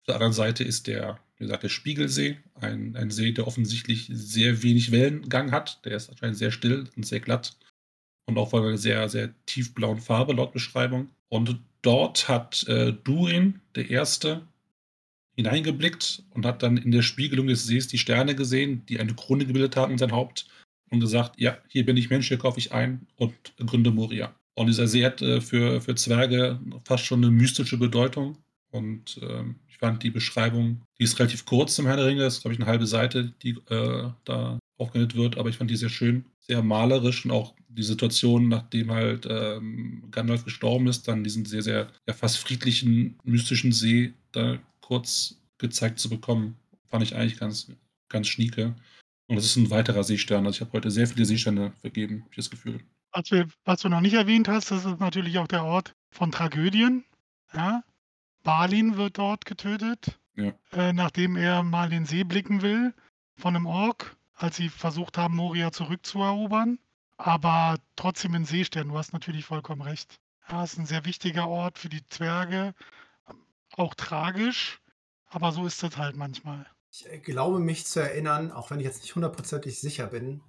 Auf 0.00 0.06
der 0.08 0.14
anderen 0.16 0.34
Seite 0.34 0.64
ist 0.64 0.86
der, 0.86 1.18
wie 1.38 1.44
gesagt, 1.44 1.62
der 1.62 1.70
Spiegelsee, 1.70 2.36
ein, 2.56 2.94
ein 2.94 3.10
See, 3.10 3.32
der 3.32 3.46
offensichtlich 3.46 4.06
sehr 4.12 4.62
wenig 4.62 4.92
Wellengang 4.92 5.50
hat. 5.50 5.82
Der 5.86 5.96
ist 5.96 6.10
anscheinend 6.10 6.36
sehr 6.36 6.50
still 6.50 6.84
und 6.94 7.06
sehr 7.06 7.20
glatt 7.20 7.56
und 8.26 8.38
auch 8.38 8.50
von 8.50 8.64
einer 8.64 8.78
sehr, 8.78 9.08
sehr 9.08 9.34
tiefblauen 9.46 10.00
Farbe 10.00 10.32
laut 10.32 10.52
Beschreibung. 10.52 11.08
Und 11.28 11.60
dort 11.82 12.28
hat 12.28 12.66
äh, 12.68 12.92
Durin, 12.92 13.60
der 13.74 13.90
Erste, 13.90 14.46
hineingeblickt 15.36 16.22
und 16.30 16.46
hat 16.46 16.62
dann 16.62 16.76
in 16.76 16.92
der 16.92 17.02
Spiegelung 17.02 17.48
des 17.48 17.66
Sees 17.66 17.88
die 17.88 17.98
Sterne 17.98 18.34
gesehen, 18.34 18.86
die 18.86 19.00
eine 19.00 19.14
Krone 19.14 19.46
gebildet 19.46 19.76
haben 19.76 19.92
in 19.92 19.98
sein 19.98 20.12
Haupt 20.12 20.46
und 20.90 21.00
gesagt, 21.00 21.40
ja, 21.40 21.58
hier 21.68 21.84
bin 21.84 21.96
ich 21.96 22.10
Mensch, 22.10 22.28
hier 22.28 22.38
kaufe 22.38 22.58
ich 22.58 22.72
ein 22.72 23.06
und 23.16 23.34
gründe 23.58 23.90
Moria. 23.90 24.34
Und 24.54 24.68
dieser 24.68 24.86
See 24.86 25.04
hat 25.04 25.20
äh, 25.22 25.40
für, 25.40 25.80
für 25.80 25.96
Zwerge 25.96 26.60
fast 26.84 27.04
schon 27.04 27.24
eine 27.24 27.32
mystische 27.32 27.76
Bedeutung. 27.76 28.38
Und 28.70 29.20
ähm, 29.22 29.56
ich 29.68 29.78
fand 29.78 30.02
die 30.02 30.10
Beschreibung, 30.10 30.82
die 30.98 31.04
ist 31.04 31.18
relativ 31.18 31.44
kurz 31.44 31.78
im 31.78 31.86
Herrn 31.86 31.98
der 31.98 32.06
Ringe, 32.06 32.22
das 32.22 32.34
ist, 32.34 32.40
glaube 32.42 32.54
ich, 32.54 32.60
eine 32.60 32.70
halbe 32.70 32.86
Seite, 32.86 33.32
die 33.42 33.56
äh, 33.68 34.10
da 34.24 34.58
aufgewendet 34.78 35.16
wird, 35.16 35.38
aber 35.38 35.48
ich 35.48 35.56
fand 35.56 35.70
die 35.70 35.76
sehr 35.76 35.88
schön, 35.88 36.24
sehr 36.40 36.62
malerisch 36.62 37.24
und 37.24 37.30
auch 37.30 37.54
die 37.74 37.82
Situation, 37.82 38.48
nachdem 38.48 38.90
halt 38.90 39.26
ähm, 39.28 40.04
Gandalf 40.10 40.44
gestorben 40.44 40.86
ist, 40.86 41.08
dann 41.08 41.24
diesen 41.24 41.44
sehr, 41.44 41.62
sehr 41.62 41.88
ja, 42.06 42.14
fast 42.14 42.38
friedlichen, 42.38 43.18
mystischen 43.24 43.72
See 43.72 44.14
da 44.32 44.58
kurz 44.80 45.40
gezeigt 45.58 45.98
zu 45.98 46.08
bekommen, 46.08 46.56
fand 46.88 47.02
ich 47.02 47.14
eigentlich 47.16 47.38
ganz, 47.38 47.70
ganz 48.08 48.28
schnieke. 48.28 48.74
Und 49.26 49.36
das 49.36 49.44
ist 49.44 49.56
ein 49.56 49.70
weiterer 49.70 50.04
Seestern. 50.04 50.46
Also 50.46 50.56
ich 50.56 50.60
habe 50.60 50.72
heute 50.72 50.90
sehr 50.90 51.06
viele 51.06 51.24
Seesterne 51.24 51.72
vergeben, 51.80 52.20
habe 52.20 52.30
ich 52.30 52.36
das 52.36 52.50
Gefühl. 52.50 52.80
Was, 53.12 53.30
wir, 53.30 53.48
was 53.64 53.80
du 53.80 53.88
noch 53.88 54.00
nicht 54.00 54.14
erwähnt 54.14 54.48
hast, 54.48 54.70
das 54.70 54.84
ist 54.84 55.00
natürlich 55.00 55.38
auch 55.38 55.48
der 55.48 55.64
Ort 55.64 55.94
von 56.10 56.30
Tragödien. 56.30 57.04
Ja? 57.54 57.82
Balin 58.42 58.96
wird 58.96 59.18
dort 59.18 59.46
getötet, 59.46 60.18
Ja. 60.36 60.52
äh, 60.72 60.92
nachdem 60.92 61.36
er 61.36 61.62
mal 61.62 61.88
den 61.88 62.04
See 62.06 62.24
blicken 62.24 62.62
will 62.62 62.92
von 63.36 63.56
einem 63.56 63.66
Ork, 63.66 64.16
als 64.34 64.56
sie 64.56 64.68
versucht 64.68 65.16
haben, 65.16 65.36
Moria 65.36 65.72
zurückzuerobern. 65.72 66.78
Aber 67.16 67.76
trotzdem 67.96 68.34
ein 68.34 68.44
Seestern, 68.44 68.88
du 68.88 68.98
hast 68.98 69.12
natürlich 69.12 69.44
vollkommen 69.44 69.82
recht. 69.82 70.20
Ja, 70.48 70.64
ist 70.64 70.78
ein 70.78 70.86
sehr 70.86 71.04
wichtiger 71.04 71.48
Ort 71.48 71.78
für 71.78 71.88
die 71.88 72.04
Zwerge, 72.06 72.74
auch 73.76 73.94
tragisch, 73.94 74.80
aber 75.26 75.52
so 75.52 75.66
ist 75.66 75.82
es 75.82 75.96
halt 75.96 76.16
manchmal. 76.16 76.66
Ich 76.90 77.06
äh, 77.10 77.18
glaube 77.18 77.60
mich 77.60 77.86
zu 77.86 78.00
erinnern, 78.00 78.52
auch 78.52 78.70
wenn 78.70 78.78
ich 78.78 78.86
jetzt 78.86 79.02
nicht 79.02 79.14
hundertprozentig 79.14 79.80
sicher 79.80 80.06
bin, 80.06 80.42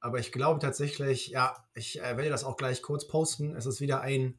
aber 0.00 0.18
ich 0.18 0.32
glaube 0.32 0.60
tatsächlich, 0.60 1.28
ja, 1.28 1.56
ich 1.74 2.00
äh, 2.00 2.16
werde 2.16 2.30
das 2.30 2.44
auch 2.44 2.56
gleich 2.56 2.82
kurz 2.82 3.06
posten. 3.06 3.54
Es 3.56 3.66
ist 3.66 3.80
wieder 3.80 4.00
ein 4.00 4.38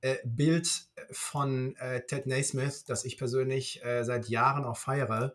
äh, 0.00 0.16
Bild 0.24 0.68
von 1.10 1.76
äh, 1.76 2.04
Ted 2.06 2.26
Naismith, 2.26 2.84
das 2.84 3.04
ich 3.04 3.18
persönlich 3.18 3.84
äh, 3.84 4.04
seit 4.04 4.28
Jahren 4.28 4.64
auch 4.64 4.76
feiere. 4.76 5.34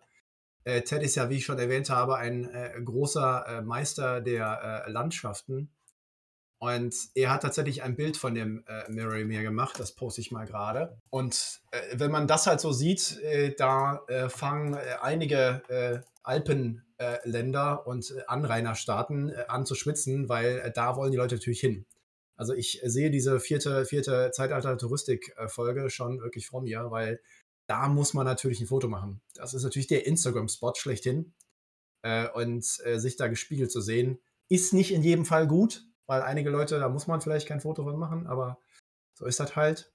Äh, 0.66 0.82
Ted 0.82 1.04
ist 1.04 1.16
ja, 1.16 1.30
wie 1.30 1.38
ich 1.38 1.46
schon 1.46 1.60
erwähnt 1.60 1.90
habe, 1.90 2.18
ein 2.18 2.50
äh, 2.50 2.72
großer 2.84 3.46
äh, 3.48 3.62
Meister 3.62 4.22
der 4.22 4.86
äh, 4.88 4.92
Landschaften. 4.92 5.70
Und 6.60 6.96
er 7.16 7.32
hat 7.32 7.42
tatsächlich 7.42 7.84
ein 7.84 7.98
Bild 7.98 8.16
von 8.16 8.34
dem 8.36 8.64
äh, 8.68 8.90
Mirror 8.90 9.24
gemacht, 9.26 9.78
das 9.80 9.96
poste 9.96 10.22
ich 10.22 10.32
mal 10.32 10.46
gerade. 10.46 10.98
Und 11.10 11.62
äh, 11.72 12.00
wenn 12.00 12.10
man 12.10 12.26
das 12.26 12.48
halt 12.48 12.62
so 12.62 12.72
sieht, 12.72 13.20
äh, 13.22 13.54
da 13.54 14.06
fangen 14.30 14.76
einige 15.02 16.04
Alpenländer 16.24 17.86
und 17.86 18.14
Anrainerstaaten 18.28 19.34
an 19.50 19.66
zu 19.66 19.76
schwitzen, 19.76 20.30
weil 20.30 20.72
da 20.74 20.96
wollen 20.96 21.12
die 21.12 21.18
Leute 21.18 21.36
natürlich 21.36 21.60
hin. 21.60 21.86
Also 22.36 22.54
ich 22.54 22.82
sehe 22.84 23.12
diese 23.12 23.40
vierte, 23.40 23.86
vierte 23.86 24.32
Zeitalter-Touristik-Folge 24.32 25.90
schon 25.90 26.22
wirklich 26.22 26.48
vor 26.48 26.62
mir, 26.62 26.90
weil 26.90 27.20
da 27.68 27.88
muss 27.88 28.14
man 28.14 28.26
natürlich 28.26 28.60
ein 28.62 28.68
Foto 28.68 28.88
machen. 28.88 29.22
Das 29.36 29.54
ist 29.54 29.64
natürlich 29.64 29.88
der 29.88 30.06
Instagram-Spot 30.06 30.74
schlechthin. 30.76 31.34
Äh, 32.04 32.30
und 32.30 32.66
äh, 32.84 33.00
sich 33.00 33.16
da 33.16 33.28
gespiegelt 33.28 33.72
zu 33.72 33.82
sehen, 33.82 34.20
ist 34.50 34.74
nicht 34.74 34.94
in 34.94 35.04
jedem 35.04 35.26
Fall 35.26 35.48
gut, 35.48 35.86
weil 36.06 36.22
einige 36.22 36.50
Leute, 36.50 36.78
da 36.78 36.90
muss 36.90 37.08
man 37.08 37.22
vielleicht 37.22 37.48
kein 37.48 37.62
Foto 37.62 37.84
von 37.84 37.98
machen, 37.98 38.28
aber 38.28 38.60
so 39.18 39.26
ist 39.26 39.40
das 39.40 39.56
halt. 39.56 39.94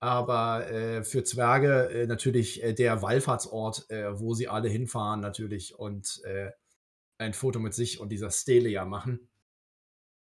Aber 0.00 0.70
äh, 0.70 1.02
für 1.02 1.24
Zwerge 1.24 1.88
äh, 1.88 2.06
natürlich 2.06 2.62
äh, 2.62 2.74
der 2.74 3.02
Wallfahrtsort, 3.02 3.90
äh, 3.90 4.20
wo 4.20 4.34
sie 4.34 4.46
alle 4.46 4.68
hinfahren, 4.68 5.20
natürlich 5.20 5.78
und 5.78 6.22
ein 7.20 7.34
Foto 7.34 7.58
mit 7.58 7.74
sich 7.74 7.98
und 7.98 8.10
dieser 8.10 8.30
Stele 8.30 8.68
ja 8.68 8.84
machen. 8.84 9.28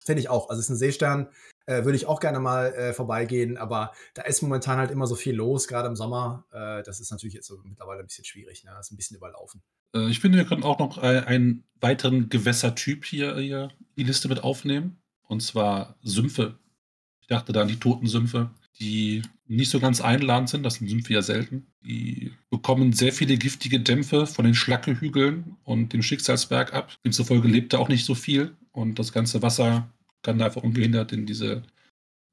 Finde 0.06 0.22
ich 0.22 0.30
auch. 0.30 0.50
Also 0.50 0.60
es 0.60 0.66
ist 0.66 0.72
ein 0.72 0.78
Seestern, 0.78 1.30
äh, 1.66 1.86
würde 1.86 1.96
ich 1.96 2.06
auch 2.08 2.20
gerne 2.20 2.40
mal 2.40 2.74
äh, 2.74 2.94
vorbeigehen, 2.94 3.58
aber 3.58 3.94
da 4.14 4.24
ist 4.24 4.42
momentan 4.42 4.78
halt 4.78 4.92
immer 4.92 5.08
so 5.08 5.16
viel 5.16 5.36
los, 5.36 5.68
gerade 5.68 5.88
im 5.88 5.96
Sommer. 5.96 6.46
Äh, 6.52 6.84
das 6.84 7.00
ist 7.00 7.12
natürlich 7.12 7.34
jetzt 7.34 7.48
so 7.48 7.60
mittlerweile 7.64 8.02
ein 8.02 8.08
bisschen 8.08 8.26
schwierig, 8.26 8.64
ne? 8.64 8.72
Das 8.76 8.88
ist 8.88 8.92
ein 8.92 8.98
bisschen 8.98 9.18
überlaufen. 9.18 9.62
Äh, 9.96 10.10
ich 10.10 10.20
finde, 10.20 10.38
wir 10.38 10.46
können 10.46 10.64
auch 10.64 10.80
noch 10.80 11.02
äh, 11.02 11.20
einen 11.26 11.64
weiteren 11.80 12.30
Gewässertyp 12.30 13.06
hier, 13.06 13.38
hier 13.38 13.70
die 13.98 14.04
Liste 14.04 14.28
mit 14.28 14.44
aufnehmen. 14.44 14.98
Und 15.28 15.42
zwar 15.42 15.96
Sümpfe. 16.04 16.60
Ich 17.22 17.28
dachte 17.28 17.54
da 17.54 17.62
an 17.62 17.70
die 17.70 17.80
toten 17.80 18.08
Sümpfe, 18.08 18.52
die 18.80 19.22
nicht 19.48 19.70
so 19.70 19.80
ganz 19.80 20.02
einladend 20.02 20.50
sind. 20.50 20.64
Das 20.64 20.76
sind 20.76 20.88
Sümpfe 20.90 21.14
ja 21.14 21.22
selten. 21.22 21.68
Die 21.86 22.32
bekommen 22.50 22.94
sehr 22.94 23.14
viele 23.14 23.38
giftige 23.38 23.80
Dämpfe 23.80 24.26
von 24.26 24.46
den 24.46 24.56
Schlackehügeln 24.56 25.58
und 25.64 25.94
dem 25.94 26.02
Schicksalsberg 26.02 26.74
ab. 26.74 26.92
Demzufolge 27.06 27.48
lebt 27.48 27.74
da 27.74 27.78
auch 27.78 27.90
nicht 27.90 28.06
so 28.06 28.16
viel. 28.16 28.56
Und 28.72 29.00
das 29.00 29.12
ganze 29.12 29.42
Wasser 29.42 29.90
kann 30.22 30.40
da 30.40 30.46
einfach 30.46 30.64
ungehindert 30.64 31.12
in 31.12 31.26
diese 31.26 31.64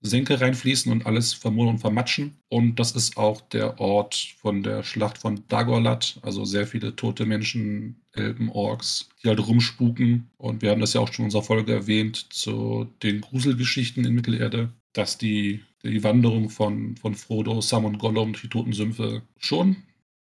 Senke 0.02 0.40
reinfließen 0.40 0.90
und 0.90 1.06
alles 1.06 1.34
vermodern 1.34 1.74
und 1.74 1.80
vermatschen. 1.80 2.38
Und 2.48 2.76
das 2.76 2.92
ist 2.92 3.16
auch 3.16 3.40
der 3.40 3.80
Ort 3.80 4.34
von 4.40 4.62
der 4.62 4.82
Schlacht 4.82 5.18
von 5.18 5.42
Dagorlat. 5.48 6.18
Also 6.22 6.44
sehr 6.44 6.66
viele 6.66 6.96
tote 6.96 7.26
Menschen, 7.26 8.00
Elben, 8.12 8.50
Orks, 8.50 9.08
die 9.22 9.28
halt 9.28 9.46
rumspuken. 9.46 10.30
Und 10.38 10.62
wir 10.62 10.70
haben 10.70 10.80
das 10.80 10.94
ja 10.94 11.00
auch 11.00 11.12
schon 11.12 11.24
in 11.24 11.26
unserer 11.26 11.42
Folge 11.42 11.74
erwähnt 11.74 12.32
zu 12.32 12.88
den 13.02 13.20
Gruselgeschichten 13.20 14.04
in 14.04 14.14
Mittelerde. 14.14 14.72
dass 14.92 15.18
die, 15.18 15.60
die 15.84 16.02
Wanderung 16.02 16.50
von, 16.50 16.96
von 16.96 17.14
Frodo, 17.14 17.60
Sam 17.60 17.84
und 17.84 17.98
Gollum 17.98 18.32
durch 18.32 18.42
die 18.42 18.48
toten 18.48 18.72
Sümpfe 18.72 19.22
schon 19.38 19.68
ein 19.70 19.84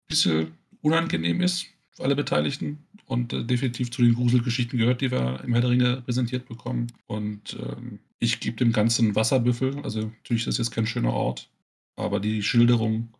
bisschen 0.08 0.52
unangenehm 0.82 1.40
ist 1.40 1.66
für 1.92 2.04
alle 2.04 2.16
Beteiligten 2.16 2.86
und 3.06 3.32
äh, 3.32 3.44
definitiv 3.44 3.90
zu 3.90 4.02
den 4.02 4.14
Gruselgeschichten 4.14 4.78
gehört, 4.78 5.00
die 5.00 5.10
wir 5.10 5.42
im 5.44 5.52
Herr 5.52 5.62
der 5.62 5.70
Ringe 5.70 6.02
präsentiert 6.02 6.46
bekommen. 6.48 6.88
Und 7.06 7.58
ähm, 7.60 7.98
ich 8.18 8.40
gebe 8.40 8.56
dem 8.56 8.72
Ganzen 8.72 9.14
Wasserbüffel. 9.14 9.80
Also 9.82 10.00
natürlich 10.00 10.46
ist 10.46 10.58
das 10.58 10.58
jetzt 10.58 10.70
kein 10.70 10.86
schöner 10.86 11.12
Ort, 11.12 11.50
aber 11.96 12.20
die 12.20 12.42
Schilderung, 12.42 13.14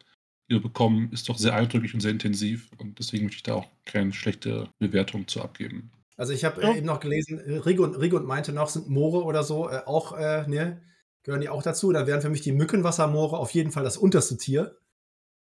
die 0.48 0.54
wir 0.54 0.62
bekommen, 0.62 1.10
ist 1.12 1.28
doch 1.28 1.38
sehr 1.38 1.54
eindrücklich 1.54 1.94
und 1.94 2.00
sehr 2.00 2.12
intensiv. 2.12 2.70
Und 2.78 2.98
deswegen 2.98 3.24
möchte 3.24 3.38
ich 3.38 3.42
da 3.42 3.54
auch 3.54 3.68
keine 3.84 4.12
schlechte 4.12 4.68
Bewertung 4.78 5.26
zu 5.26 5.42
abgeben. 5.42 5.90
Also 6.16 6.34
ich 6.34 6.44
habe 6.44 6.62
äh, 6.62 6.76
eben 6.76 6.86
noch 6.86 7.00
gelesen, 7.00 7.38
Rigund, 7.38 7.98
Rigund 7.98 8.26
meinte 8.26 8.52
noch, 8.52 8.68
sind 8.68 8.90
Moore 8.90 9.24
oder 9.24 9.42
so 9.42 9.70
äh, 9.70 9.80
auch, 9.86 10.12
äh, 10.12 10.46
ne, 10.46 10.82
gehören 11.22 11.40
die 11.40 11.48
auch 11.48 11.62
dazu. 11.62 11.90
Da 11.92 12.06
wären 12.06 12.20
für 12.20 12.28
mich 12.28 12.42
die 12.42 12.52
Mückenwassermoore 12.52 13.38
auf 13.38 13.52
jeden 13.52 13.72
Fall 13.72 13.84
das 13.84 13.96
unterste 13.96 14.36
Tier, 14.36 14.76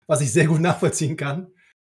was 0.07 0.20
ich 0.20 0.33
sehr 0.33 0.47
gut 0.47 0.61
nachvollziehen 0.62 1.16
kann. 1.16 1.49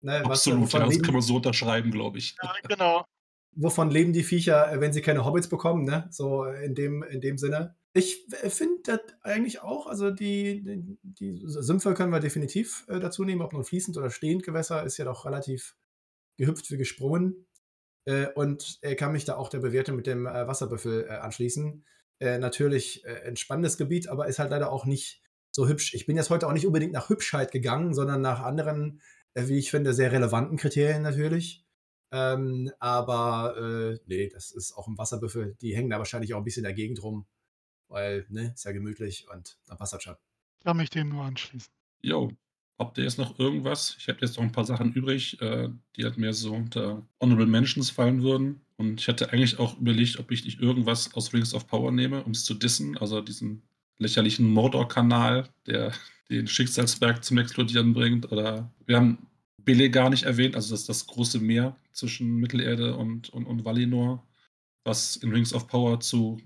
Ne, 0.02 0.24
Absolut, 0.24 0.72
ja, 0.72 0.86
das 0.86 1.02
kann 1.02 1.12
man 1.12 1.22
so 1.22 1.36
unterschreiben, 1.36 1.90
glaube 1.90 2.18
ich. 2.18 2.36
Ja, 2.42 2.54
genau. 2.66 3.04
Wovon 3.52 3.90
leben 3.90 4.12
die 4.12 4.22
Viecher, 4.22 4.72
äh, 4.72 4.80
wenn 4.80 4.92
sie 4.92 5.02
keine 5.02 5.24
Hobbits 5.24 5.48
bekommen, 5.48 5.84
ne? 5.84 6.08
So 6.10 6.44
in 6.44 6.74
dem, 6.74 7.02
in 7.02 7.20
dem 7.20 7.36
Sinne. 7.36 7.76
Ich 7.92 8.26
finde 8.48 8.78
das 8.84 9.00
eigentlich 9.22 9.62
auch, 9.62 9.86
also 9.88 10.10
die, 10.10 10.62
die, 10.62 10.98
die, 11.02 11.42
Sümpfe 11.44 11.92
können 11.94 12.12
wir 12.12 12.20
definitiv 12.20 12.84
äh, 12.88 13.00
dazu 13.00 13.24
nehmen, 13.24 13.42
ob 13.42 13.52
nun 13.52 13.64
fließend 13.64 13.96
oder 13.96 14.10
stehend 14.10 14.44
Gewässer, 14.44 14.84
ist 14.84 14.96
ja 14.96 15.04
doch 15.04 15.26
relativ 15.26 15.76
gehüpft 16.38 16.70
wie 16.70 16.76
gesprungen. 16.76 17.46
Äh, 18.06 18.28
und 18.34 18.78
äh, 18.82 18.94
kann 18.94 19.12
mich 19.12 19.24
da 19.24 19.36
auch 19.36 19.48
der 19.48 19.58
Bewertung 19.58 19.96
mit 19.96 20.06
dem 20.06 20.26
äh, 20.26 20.46
Wasserbüffel 20.46 21.06
äh, 21.08 21.12
anschließen. 21.14 21.84
natürlich 22.20 23.02
ein 23.06 23.36
spannendes 23.36 23.78
Gebiet, 23.78 24.08
aber 24.08 24.28
ist 24.28 24.38
halt 24.38 24.50
leider 24.50 24.70
auch 24.70 24.84
nicht 24.84 25.22
so 25.50 25.66
hübsch. 25.66 25.94
Ich 25.94 26.04
bin 26.04 26.16
jetzt 26.16 26.28
heute 26.28 26.46
auch 26.46 26.52
nicht 26.52 26.66
unbedingt 26.66 26.92
nach 26.92 27.08
Hübschheit 27.08 27.50
gegangen, 27.50 27.94
sondern 27.94 28.20
nach 28.20 28.40
anderen 28.40 29.00
äh, 29.00 29.19
wie 29.34 29.58
ich 29.58 29.70
finde, 29.70 29.94
sehr 29.94 30.12
relevanten 30.12 30.56
Kriterien 30.56 31.02
natürlich. 31.02 31.64
Ähm, 32.12 32.70
aber 32.80 33.56
äh, 33.56 33.98
nee, 34.06 34.28
das 34.28 34.50
ist 34.50 34.72
auch 34.72 34.88
ein 34.88 34.98
Wasserbüffel. 34.98 35.56
Die 35.60 35.76
hängen 35.76 35.90
da 35.90 35.98
wahrscheinlich 35.98 36.34
auch 36.34 36.38
ein 36.38 36.44
bisschen 36.44 36.64
in 36.64 36.68
der 36.68 36.74
Gegend 36.74 37.02
rum, 37.02 37.26
weil, 37.88 38.26
ne, 38.28 38.52
ist 38.54 38.64
ja 38.64 38.72
gemütlich 38.72 39.26
und 39.32 39.58
dann 39.66 39.78
passt 39.78 39.92
das 39.92 40.02
schon. 40.02 40.16
Kann 40.62 40.76
mich 40.76 40.90
dem 40.90 41.08
nur 41.08 41.24
anschließen. 41.24 41.72
Jo, 42.02 42.32
habt 42.78 42.98
ihr 42.98 43.04
jetzt 43.04 43.18
noch 43.18 43.38
irgendwas? 43.38 43.96
Ich 43.98 44.08
habe 44.08 44.18
jetzt 44.22 44.36
noch 44.36 44.42
ein 44.42 44.52
paar 44.52 44.64
Sachen 44.64 44.92
übrig, 44.92 45.40
äh, 45.40 45.68
die 45.96 46.04
halt 46.04 46.18
mehr 46.18 46.32
so 46.32 46.54
unter 46.54 47.06
Honorable 47.20 47.46
Mentions 47.46 47.90
fallen 47.90 48.22
würden. 48.22 48.60
Und 48.76 49.00
ich 49.00 49.08
hatte 49.08 49.32
eigentlich 49.32 49.58
auch 49.58 49.78
überlegt, 49.78 50.18
ob 50.18 50.30
ich 50.30 50.44
nicht 50.44 50.60
irgendwas 50.60 51.14
aus 51.14 51.32
Rings 51.32 51.54
of 51.54 51.66
Power 51.66 51.92
nehme, 51.92 52.24
um 52.24 52.32
es 52.32 52.44
zu 52.44 52.54
dissen. 52.54 52.98
Also 52.98 53.20
diesen 53.20 53.62
lächerlichen 54.00 54.50
Mordor-Kanal, 54.50 55.48
der 55.66 55.92
den 56.28 56.46
Schicksalsberg 56.46 57.24
zum 57.24 57.38
Explodieren 57.38 57.92
bringt. 57.92 58.30
Oder 58.32 58.72
wir 58.86 58.96
haben 58.96 59.18
Bele 59.58 59.90
gar 59.90 60.10
nicht 60.10 60.24
erwähnt, 60.24 60.56
also 60.56 60.74
das, 60.74 60.86
das 60.86 61.06
große 61.06 61.38
Meer 61.38 61.76
zwischen 61.92 62.36
Mittelerde 62.36 62.96
und, 62.96 63.28
und, 63.30 63.46
und 63.46 63.64
Valinor, 63.64 64.26
was 64.84 65.16
in 65.16 65.32
Rings 65.32 65.52
of 65.52 65.68
Power 65.68 66.00
zu 66.00 66.40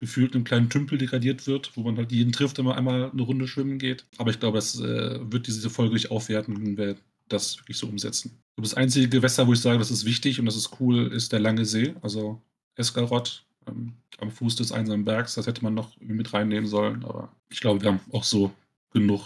gefühlt 0.00 0.34
einem 0.34 0.44
kleinen 0.44 0.68
Tümpel 0.68 0.98
degradiert 0.98 1.46
wird, 1.46 1.74
wo 1.76 1.82
man 1.82 1.96
halt 1.96 2.12
jeden 2.12 2.32
trifft, 2.32 2.58
wenn 2.58 2.66
man 2.66 2.76
einmal 2.76 3.10
eine 3.10 3.22
Runde 3.22 3.48
schwimmen 3.48 3.78
geht. 3.78 4.04
Aber 4.18 4.30
ich 4.30 4.40
glaube, 4.40 4.58
das 4.58 4.78
äh, 4.78 5.18
wird 5.32 5.46
diese 5.46 5.70
Folge 5.70 5.94
nicht 5.94 6.10
aufwerten, 6.10 6.56
wenn 6.56 6.76
wir 6.76 6.96
das 7.28 7.58
wirklich 7.58 7.78
so 7.78 7.86
umsetzen. 7.86 8.38
Das 8.56 8.74
einzige 8.74 9.08
Gewässer, 9.08 9.46
wo 9.46 9.52
ich 9.52 9.60
sage, 9.60 9.78
das 9.78 9.90
ist 9.90 10.04
wichtig 10.04 10.38
und 10.38 10.46
das 10.46 10.56
ist 10.56 10.80
cool, 10.80 11.12
ist 11.12 11.32
der 11.32 11.40
Lange 11.40 11.64
See, 11.64 11.94
also 12.02 12.42
Eskarot 12.74 13.44
ähm, 13.66 13.94
am 14.18 14.30
Fuß 14.30 14.56
des 14.56 14.72
einsamen 14.72 15.04
Bergs. 15.04 15.34
Das 15.34 15.46
hätte 15.46 15.62
man 15.62 15.74
noch 15.74 15.96
mit 16.00 16.32
reinnehmen 16.32 16.68
sollen, 16.68 17.04
aber 17.04 17.34
ich 17.50 17.60
glaube, 17.60 17.82
wir 17.82 17.90
haben 17.90 18.00
auch 18.12 18.24
so 18.24 18.52
genug 18.92 19.22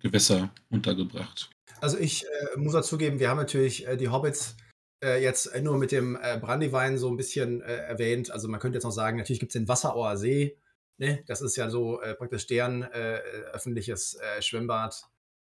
Gewässer 0.00 0.50
untergebracht. 0.70 1.50
Also 1.80 1.98
ich 1.98 2.24
äh, 2.24 2.58
muss 2.58 2.72
dazugeben, 2.72 3.20
wir 3.20 3.28
haben 3.28 3.36
natürlich 3.36 3.86
äh, 3.86 3.96
die 3.96 4.08
Hobbits 4.08 4.56
äh, 5.02 5.22
jetzt 5.22 5.54
nur 5.62 5.78
mit 5.78 5.92
dem 5.92 6.16
äh, 6.20 6.38
Brandywein 6.38 6.98
so 6.98 7.08
ein 7.08 7.16
bisschen 7.16 7.62
äh, 7.62 7.76
erwähnt. 7.76 8.30
Also 8.30 8.48
man 8.48 8.60
könnte 8.60 8.76
jetzt 8.76 8.84
noch 8.84 8.90
sagen, 8.90 9.18
natürlich 9.18 9.40
gibt 9.40 9.50
es 9.50 9.60
den 9.60 9.68
Wasserauer 9.68 10.16
See. 10.16 10.58
Ne? 10.98 11.22
Das 11.26 11.40
ist 11.40 11.56
ja 11.56 11.70
so 11.70 12.00
äh, 12.00 12.14
praktisch 12.14 12.46
deren 12.46 12.82
öffentliches 12.82 14.18
Schwimmbad. 14.40 15.04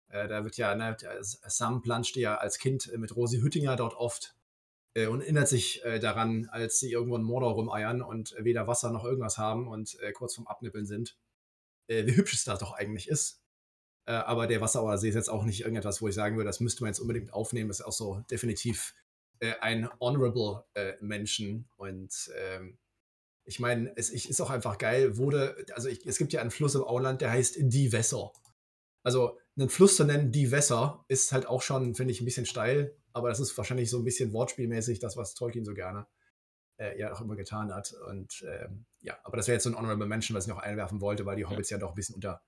da 0.10 0.44
wird 0.44 0.58
ja, 0.58 0.76
ne, 0.76 0.98
Sam 1.22 1.82
planschte 1.82 2.20
ja 2.20 2.36
als 2.36 2.60
Kind 2.60 2.92
mit 2.98 3.16
Rosi 3.16 3.40
Hüttinger 3.40 3.78
dort 3.78 3.94
oft 3.96 4.37
und 5.06 5.22
erinnert 5.22 5.48
sich 5.48 5.84
daran, 6.02 6.50
als 6.52 6.80
sie 6.80 6.92
irgendwo 6.92 7.18
in 7.18 7.22
Mordor 7.22 7.54
rumeiern 7.54 8.02
und 8.02 8.36
weder 8.40 8.68
Wasser 8.68 8.92
noch 8.92 9.06
irgendwas 9.06 9.38
haben 9.38 9.68
und 9.68 9.98
kurz 10.16 10.34
vorm 10.36 10.48
Abnippeln 10.48 10.88
sind. 10.88 11.18
wie 11.88 12.16
hübsch 12.16 12.34
es 12.34 12.46
da 12.46 12.58
doch 12.58 12.74
eigentlich 12.74 13.08
ist. 13.08 13.42
Äh, 14.08 14.14
aber 14.14 14.48
der 14.48 14.62
Wasserauer 14.62 14.98
See 14.98 15.10
ist 15.10 15.16
jetzt 15.16 15.30
auch 15.30 15.44
nicht 15.44 15.62
irgendetwas, 15.62 16.02
wo 16.02 16.08
ich 16.08 16.16
sagen 16.16 16.38
würde, 16.38 16.48
das 16.48 16.62
müsste 16.62 16.82
man 16.84 16.90
jetzt 16.90 17.00
unbedingt 17.00 17.34
aufnehmen. 17.34 17.68
Das 17.68 17.82
ist 17.82 17.86
auch 17.86 17.92
so 17.92 18.24
definitiv 18.32 18.96
äh, 19.40 19.54
ein 19.60 19.90
honorable 20.00 20.64
äh, 20.74 20.94
Menschen. 21.02 21.68
Und 21.76 22.32
ähm, 22.38 22.78
ich 23.44 23.60
meine, 23.60 23.92
es 23.98 24.10
ich, 24.10 24.30
ist 24.30 24.42
auch 24.42 24.50
einfach 24.50 24.78
geil, 24.78 25.18
wurde, 25.18 25.66
also 25.74 25.90
ich, 25.90 26.06
es 26.06 26.18
gibt 26.18 26.34
ja 26.34 26.42
einen 26.42 26.52
Fluss 26.52 26.76
im 26.76 26.84
Auenland, 26.84 27.22
der 27.22 27.32
heißt 27.32 27.58
Die 27.60 27.92
Wässer. 27.92 28.32
Also 29.04 29.38
einen 29.58 29.70
Fluss 29.70 29.98
zu 29.98 30.06
nennen, 30.06 30.32
Die 30.32 30.52
Wässer, 30.52 31.04
ist 31.10 31.34
halt 31.34 31.46
auch 31.46 31.62
schon, 31.62 31.94
finde 31.94 32.14
ich, 32.14 32.22
ein 32.22 32.26
bisschen 32.26 32.46
steil. 32.46 32.96
Aber 33.18 33.30
das 33.30 33.40
ist 33.40 33.58
wahrscheinlich 33.58 33.90
so 33.90 33.98
ein 33.98 34.04
bisschen 34.04 34.34
wortspielmäßig, 34.34 35.00
das, 35.00 35.18
was 35.18 35.34
Tolkien 35.34 35.66
so 35.66 35.74
gerne 35.74 36.08
äh, 36.78 36.98
ja 37.00 37.12
auch 37.14 37.22
immer 37.22 37.36
getan 37.36 37.74
hat. 37.74 37.94
Und 38.08 38.46
ähm, 38.48 38.86
ja, 39.00 39.18
aber 39.24 39.38
das 39.38 39.48
wäre 39.48 39.56
jetzt 39.56 39.64
so 39.64 39.70
ein 39.70 39.76
Honorable 39.76 40.08
Mention, 40.08 40.36
was 40.36 40.46
ich 40.46 40.54
noch 40.54 40.60
einwerfen 40.60 41.02
wollte, 41.02 41.26
weil 41.26 41.36
die 41.36 41.46
Hobbits 41.46 41.70
ja, 41.70 41.78
ja 41.78 41.82
doch 41.82 41.90
ein 41.90 41.96
bisschen 41.96 42.16
unter 42.16 42.42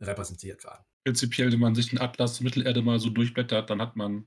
repräsentiert 0.00 0.64
waren. 0.64 0.84
Prinzipiell, 1.04 1.50
wenn 1.52 1.60
man 1.60 1.74
sich 1.74 1.90
den 1.90 2.00
Atlas 2.00 2.40
Mittelerde 2.40 2.82
mal 2.82 3.00
so 3.00 3.10
durchblättert, 3.10 3.70
dann 3.70 3.80
hat 3.80 3.96
man 3.96 4.26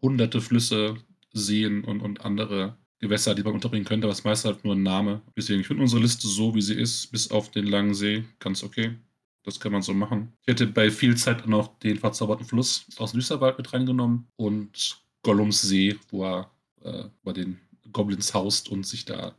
hunderte 0.00 0.40
Flüsse, 0.40 0.96
Seen 1.32 1.84
und, 1.84 2.00
und 2.00 2.24
andere 2.24 2.76
Gewässer, 2.98 3.34
die 3.34 3.42
man 3.42 3.54
unterbringen 3.54 3.84
könnte, 3.84 4.06
aber 4.06 4.12
das 4.12 4.24
meiste 4.24 4.48
halt 4.48 4.64
nur 4.64 4.74
ein 4.74 4.82
Name. 4.82 5.22
Deswegen, 5.36 5.60
ich 5.60 5.66
finde 5.66 5.82
unsere 5.82 6.02
Liste 6.02 6.28
so, 6.28 6.54
wie 6.54 6.62
sie 6.62 6.74
ist, 6.74 7.10
bis 7.10 7.30
auf 7.30 7.50
den 7.50 7.66
langen 7.66 7.94
See, 7.94 8.24
ganz 8.38 8.62
okay. 8.62 8.96
Das 9.44 9.58
kann 9.58 9.72
man 9.72 9.82
so 9.82 9.92
machen. 9.92 10.32
Ich 10.42 10.52
hätte 10.52 10.68
bei 10.68 10.90
viel 10.90 11.16
Zeit 11.16 11.48
noch 11.48 11.78
den 11.80 11.98
verzauberten 11.98 12.46
Fluss 12.46 12.86
aus 12.98 13.12
Düsterwald 13.12 13.58
mit 13.58 13.72
reingenommen 13.72 14.28
und 14.36 15.02
Gollums 15.22 15.62
See, 15.62 15.98
wo 16.10 16.24
er 16.24 16.50
äh, 16.82 17.04
bei 17.22 17.32
den 17.32 17.60
Goblins 17.92 18.34
haust 18.34 18.68
und 18.68 18.86
sich 18.86 19.04
da 19.04 19.34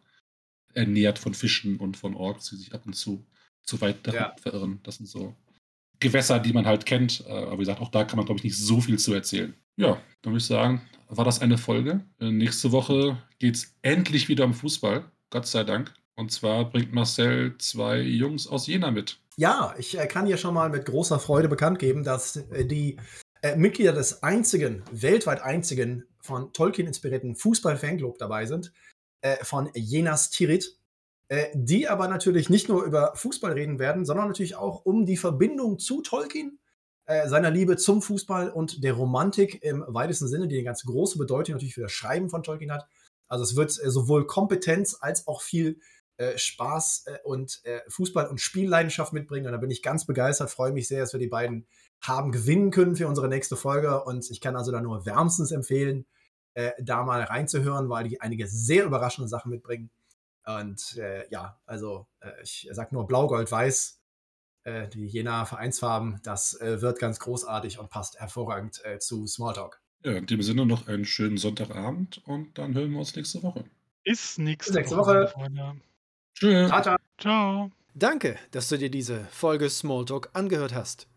ernährt 0.73 1.19
von 1.19 1.33
Fischen 1.33 1.77
und 1.77 1.97
von 1.97 2.15
Orks, 2.15 2.49
die 2.49 2.55
sich 2.55 2.73
ab 2.73 2.85
und 2.85 2.93
zu 2.93 3.25
zu 3.63 3.79
weit 3.81 4.05
ja. 4.11 4.35
verirren. 4.41 4.79
Das 4.83 4.97
sind 4.97 5.07
so 5.07 5.35
Gewässer, 5.99 6.39
die 6.39 6.53
man 6.53 6.65
halt 6.65 6.85
kennt. 6.85 7.23
Äh, 7.27 7.31
aber 7.31 7.53
wie 7.53 7.57
gesagt, 7.59 7.81
auch 7.81 7.89
da 7.89 8.03
kann 8.03 8.17
man, 8.17 8.25
glaube 8.25 8.39
ich, 8.39 8.43
nicht 8.43 8.57
so 8.57 8.81
viel 8.81 8.99
zu 8.99 9.13
erzählen. 9.13 9.53
Ja, 9.75 10.01
dann 10.21 10.33
würde 10.33 10.37
ich 10.37 10.45
sagen, 10.45 10.81
war 11.07 11.25
das 11.25 11.41
eine 11.41 11.57
Folge. 11.57 12.01
Äh, 12.19 12.31
nächste 12.31 12.71
Woche 12.71 13.17
geht 13.39 13.55
es 13.55 13.75
endlich 13.81 14.29
wieder 14.29 14.45
um 14.45 14.53
Fußball. 14.53 15.05
Gott 15.29 15.47
sei 15.47 15.63
Dank. 15.63 15.93
Und 16.15 16.31
zwar 16.31 16.69
bringt 16.69 16.93
Marcel 16.93 17.57
zwei 17.57 18.01
Jungs 18.01 18.47
aus 18.47 18.67
Jena 18.67 18.91
mit. 18.91 19.19
Ja, 19.37 19.73
ich 19.77 19.97
äh, 19.97 20.05
kann 20.07 20.27
hier 20.27 20.37
schon 20.37 20.53
mal 20.53 20.69
mit 20.69 20.85
großer 20.85 21.19
Freude 21.19 21.47
bekannt 21.47 21.79
geben, 21.79 22.03
dass 22.03 22.43
die 22.69 22.97
Mitglieder 23.57 23.91
des 23.91 24.23
einzigen, 24.23 24.83
weltweit 24.91 25.41
einzigen 25.41 26.05
von 26.21 26.53
Tolkien 26.53 26.87
inspirierten 26.87 27.35
Fußball-Fanclub 27.35 28.17
dabei 28.17 28.45
sind, 28.45 28.71
von 29.41 29.69
Jenas 29.73 30.29
Tirit. 30.29 30.77
Äh, 31.33 31.49
die 31.55 31.87
aber 31.87 32.07
natürlich 32.07 32.49
nicht 32.49 32.69
nur 32.69 32.83
über 32.83 33.13
Fußball 33.15 33.53
reden 33.53 33.79
werden, 33.79 34.05
sondern 34.05 34.27
natürlich 34.27 34.55
auch 34.55 34.85
um 34.85 35.05
die 35.05 35.17
Verbindung 35.17 35.79
zu 35.79 36.01
Tolkien, 36.01 36.59
äh, 37.05 37.27
seiner 37.27 37.49
Liebe 37.49 37.75
zum 37.75 38.01
Fußball 38.03 38.51
und 38.51 38.83
der 38.83 38.93
Romantik 38.93 39.63
im 39.63 39.83
weitesten 39.87 40.27
Sinne, 40.27 40.47
die 40.47 40.57
eine 40.57 40.65
ganz 40.65 40.83
große 40.83 41.17
Bedeutung 41.17 41.55
natürlich 41.55 41.73
für 41.73 41.81
das 41.81 41.91
Schreiben 41.91 42.29
von 42.29 42.43
Tolkien 42.43 42.71
hat. 42.71 42.85
Also 43.27 43.45
es 43.45 43.55
wird 43.55 43.71
äh, 43.83 43.89
sowohl 43.89 44.27
Kompetenz 44.27 44.97
als 44.99 45.25
auch 45.25 45.41
viel 45.41 45.79
äh, 46.17 46.37
Spaß 46.37 47.05
äh, 47.07 47.17
und 47.23 47.61
äh, 47.63 47.79
Fußball- 47.89 48.27
und 48.27 48.39
Spielleidenschaft 48.39 49.11
mitbringen. 49.13 49.47
Und 49.47 49.53
da 49.53 49.57
bin 49.57 49.71
ich 49.71 49.81
ganz 49.81 50.05
begeistert, 50.05 50.51
freue 50.51 50.71
mich 50.71 50.87
sehr, 50.87 50.99
dass 50.99 51.13
wir 51.13 51.19
die 51.19 51.27
beiden 51.27 51.65
haben 52.03 52.31
gewinnen 52.31 52.69
können 52.69 52.95
für 52.95 53.07
unsere 53.07 53.27
nächste 53.27 53.55
Folge. 53.55 54.03
Und 54.03 54.29
ich 54.29 54.41
kann 54.41 54.55
also 54.55 54.71
da 54.71 54.81
nur 54.81 55.05
wärmstens 55.05 55.51
empfehlen, 55.51 56.05
da 56.79 57.03
mal 57.03 57.23
reinzuhören, 57.23 57.89
weil 57.89 58.07
die 58.07 58.21
einige 58.21 58.47
sehr 58.47 58.85
überraschende 58.85 59.27
Sachen 59.27 59.49
mitbringen. 59.49 59.89
Und 60.45 60.97
äh, 60.97 61.27
ja, 61.29 61.59
also 61.65 62.07
äh, 62.19 62.29
ich 62.43 62.67
sag 62.71 62.91
nur 62.91 63.07
Blau-Gold-Weiß, 63.07 64.01
äh, 64.63 64.87
die 64.89 65.05
Jena 65.05 65.45
Vereinsfarben, 65.45 66.19
das 66.23 66.59
äh, 66.59 66.81
wird 66.81 66.99
ganz 66.99 67.19
großartig 67.19 67.79
und 67.79 67.89
passt 67.89 68.19
hervorragend 68.19 68.83
äh, 68.83 68.99
zu 68.99 69.25
Smalltalk. 69.25 69.81
Ja, 70.03 70.13
in 70.13 70.25
dem 70.25 70.41
Sinne 70.41 70.65
noch 70.65 70.87
einen 70.87 71.05
schönen 71.05 71.37
Sonntagabend 71.37 72.21
und 72.25 72.57
dann 72.57 72.73
hören 72.73 72.91
wir 72.91 72.99
uns 72.99 73.15
nächste 73.15 73.41
Woche. 73.41 73.63
Bis 74.03 74.37
nächste, 74.37 74.73
nächste 74.73 74.97
Woche. 74.97 75.31
Woche. 75.33 75.75
Tschüss. 76.33 76.71
Ciao. 77.17 77.71
Danke, 77.95 78.37
dass 78.51 78.67
du 78.67 78.77
dir 78.77 78.89
diese 78.89 79.23
Folge 79.25 79.69
Smalltalk 79.69 80.29
angehört 80.33 80.73
hast. 80.73 81.07